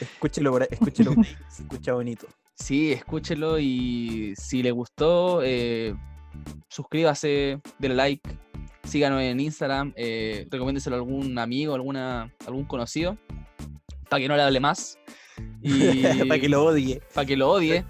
Escúchelo, 0.00 0.50
por 0.50 0.62
ahí, 0.62 0.68
escúchelo. 0.72 1.12
se 1.48 1.62
escucha 1.62 1.92
bonito. 1.92 2.26
Sí, 2.54 2.92
escúchelo 2.92 3.58
y 3.58 4.34
si 4.36 4.62
le 4.62 4.70
gustó, 4.70 5.40
eh, 5.42 5.94
suscríbase, 6.68 7.60
denle 7.78 7.96
like, 7.96 8.38
síganos 8.84 9.20
en 9.22 9.40
Instagram, 9.40 9.92
eh, 9.96 10.46
recomiéndeselo 10.50 10.96
a 10.96 10.98
algún 11.00 11.38
amigo, 11.38 11.74
alguna, 11.74 12.32
algún 12.46 12.64
conocido, 12.64 13.16
para 14.08 14.20
que 14.20 14.28
no 14.28 14.36
le 14.36 14.42
hable 14.42 14.60
más. 14.60 14.98
Y 15.62 16.02
Para 16.28 16.40
que 16.40 16.48
lo 16.48 16.64
odie. 16.64 17.00
para 17.12 17.26
que 17.26 17.36
lo 17.36 17.50
odie. 17.50 17.84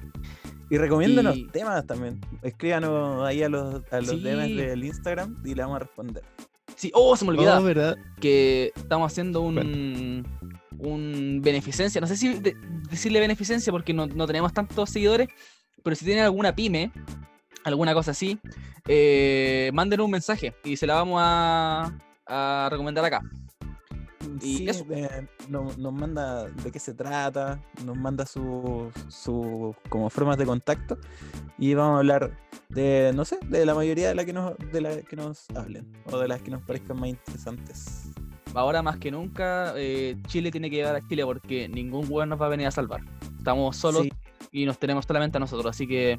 Y 0.71 0.79
recomiéndanos 0.79 1.37
Y- 1.37 1.47
temas 1.49 1.87
también. 1.87 2.19
Escríbanos 2.43 3.23
ahí 3.27 3.43
a 3.43 3.51
los, 3.51 3.83
a 3.93 4.01
los 4.01 4.11
Sí. 4.11 4.21
DMs 4.21 4.57
del 4.57 4.83
Instagram 4.85 5.37
y 5.45 5.55
le 5.55 5.63
vamos 5.63 5.77
a 5.77 5.79
responder. 5.81 6.23
Sí, 6.77 6.91
oh, 6.95 7.17
se 7.17 7.25
me 7.25 7.31
olvidaba. 7.31 7.61
Oh, 7.61 7.63
¿verdad? 7.63 7.97
que 8.21 8.73
estamos 8.75 9.13
haciendo 9.13 9.41
un, 9.43 10.27
un 10.79 11.41
beneficencia. 11.43 12.01
No 12.01 12.07
sé 12.07 12.17
si 12.17 12.35
de- 12.35 12.57
decirle 12.91 13.21
beneficencia 13.21 13.73
porque 13.73 13.93
no, 13.93 14.07
no 14.07 14.27
tenemos 14.27 14.53
tantos 14.53 14.91
seguidores, 14.91 15.29
pero 15.83 15.95
si 15.97 16.05
tienen 16.05 16.25
alguna 16.25 16.55
pyme, 16.55 16.91
alguna 17.65 17.95
cosa 17.95 18.11
así, 18.13 18.39
eh, 18.89 19.71
manden 19.75 20.01
un 20.01 20.11
mensaje 20.11 20.55
y 20.65 20.77
se 20.77 20.87
la 20.87 20.95
vamos 20.95 21.21
a, 21.23 21.93
a 22.27 22.69
recomendar 22.71 23.05
acá. 23.05 23.21
Y 24.43 24.59
Sí, 24.59 24.69
eso. 24.69 24.85
eh, 24.91 25.27
no- 25.49 25.71
nos 25.79 25.93
manda 25.93 26.45
de 26.45 26.71
qué 26.73 26.79
se 26.79 26.95
trata, 26.95 27.61
nos 27.85 27.97
manda 27.97 28.27
sus 28.27 28.93
su, 29.09 29.75
como 29.89 30.11
formas 30.11 30.37
de 30.39 30.47
contacto 30.47 30.99
y 31.59 31.75
vamos 31.75 31.97
a 31.97 31.99
hablar 31.99 32.37
de, 32.69 33.13
no 33.15 33.25
sé, 33.25 33.39
de 33.49 33.65
la 33.67 33.75
mayoría 33.75 34.09
de 34.09 34.15
las 34.15 34.25
que 34.25 34.33
nos, 34.33 34.55
de 34.73 34.81
las 34.81 34.97
que 35.05 35.17
nos 35.17 35.49
hablen 35.55 35.87
o 36.11 36.19
de 36.19 36.29
las 36.29 36.43
que 36.43 36.51
nos 36.51 36.63
parezcan 36.63 36.99
más 36.99 37.11
interesantes. 37.11 38.09
Ahora 38.55 38.83
más 38.83 38.97
que 38.99 39.11
nunca, 39.11 39.73
eh, 39.77 40.17
Chile 40.29 40.51
tiene 40.51 40.71
que 40.71 40.77
llegar 40.77 40.95
a 40.97 41.01
Chile 41.09 41.25
porque 41.25 41.69
ningún 41.69 42.07
weón 42.09 42.29
nos 42.29 42.41
va 42.41 42.47
a 42.47 42.51
venir 42.51 42.67
a 42.67 42.71
salvar. 42.71 43.03
Estamos 43.39 43.77
solos 43.77 44.03
Sí, 44.03 44.13
y 44.53 44.65
nos 44.67 44.79
tenemos 44.79 45.05
solamente 45.05 45.37
a 45.37 45.41
nosotros, 45.41 45.67
así 45.75 45.87
que 45.87 46.19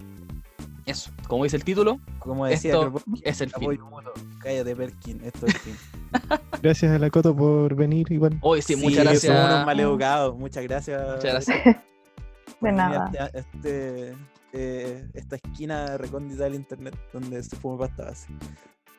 eso, 0.85 1.11
como 1.27 1.43
dice 1.43 1.57
el 1.57 1.63
título, 1.63 1.99
como 2.19 2.45
decía 2.45 2.71
esto 2.71 2.81
Kropotkin, 2.81 3.21
es 3.23 3.41
el 3.41 3.51
fin. 3.51 3.69
mutuo. 3.71 4.13
Cállate, 4.39 4.75
Perkin, 4.75 5.21
esto 5.23 5.45
es 5.47 5.55
el 5.55 5.59
fin. 5.61 5.75
Gracias 6.61 6.91
a 6.91 6.99
la 6.99 7.09
Coto 7.09 7.35
por 7.35 7.75
venir 7.75 8.11
igual. 8.11 8.37
Hoy 8.41 8.61
sí, 8.61 8.75
muchas 8.75 8.91
Sí, 8.99 9.03
gracias. 9.03 9.33
Somos 9.37 9.51
unos 9.53 9.65
maleducados. 9.65 10.37
Muchas 10.37 10.63
gracias. 10.63 11.01
Muchas 11.15 11.23
gracias. 11.47 11.77
De 12.61 12.71
nada. 12.71 13.11
este- 13.33 13.39
este, 13.39 14.13
eh, 14.53 15.09
esta 15.13 15.35
esquina 15.35 15.97
recóndita 15.97 16.45
del 16.45 16.55
internet 16.55 16.95
donde 17.11 17.43
se 17.43 17.55
fuma 17.57 17.79
pasta 17.79 18.05
base. 18.05 18.27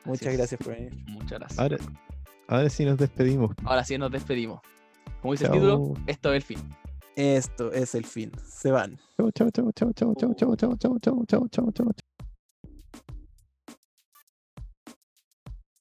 Muchas 0.05 0.32
gracias 0.37 0.61
por 0.62 0.74
venir. 0.74 0.93
Muchas 1.09 1.39
gracias. 1.39 1.59
Ahora, 1.59 1.76
ahora 2.49 2.68
sí 2.68 2.84
nos 2.84 2.99
despedimos. 2.99 3.55
Ahora 3.64 3.82
sí 3.84 3.97
nos 3.97 4.11
despedimos. 4.11 4.61
Como 5.22 5.32
dice 5.32 5.47
el 5.47 5.53
título, 5.53 5.95
esto 6.07 6.30
es 6.32 6.37
el 6.37 6.43
fin. 6.43 6.59
Esto 7.16 7.72
es 7.72 7.94
el 7.94 8.04
fin. 8.04 8.30
Se 8.44 8.70
van. 8.70 8.98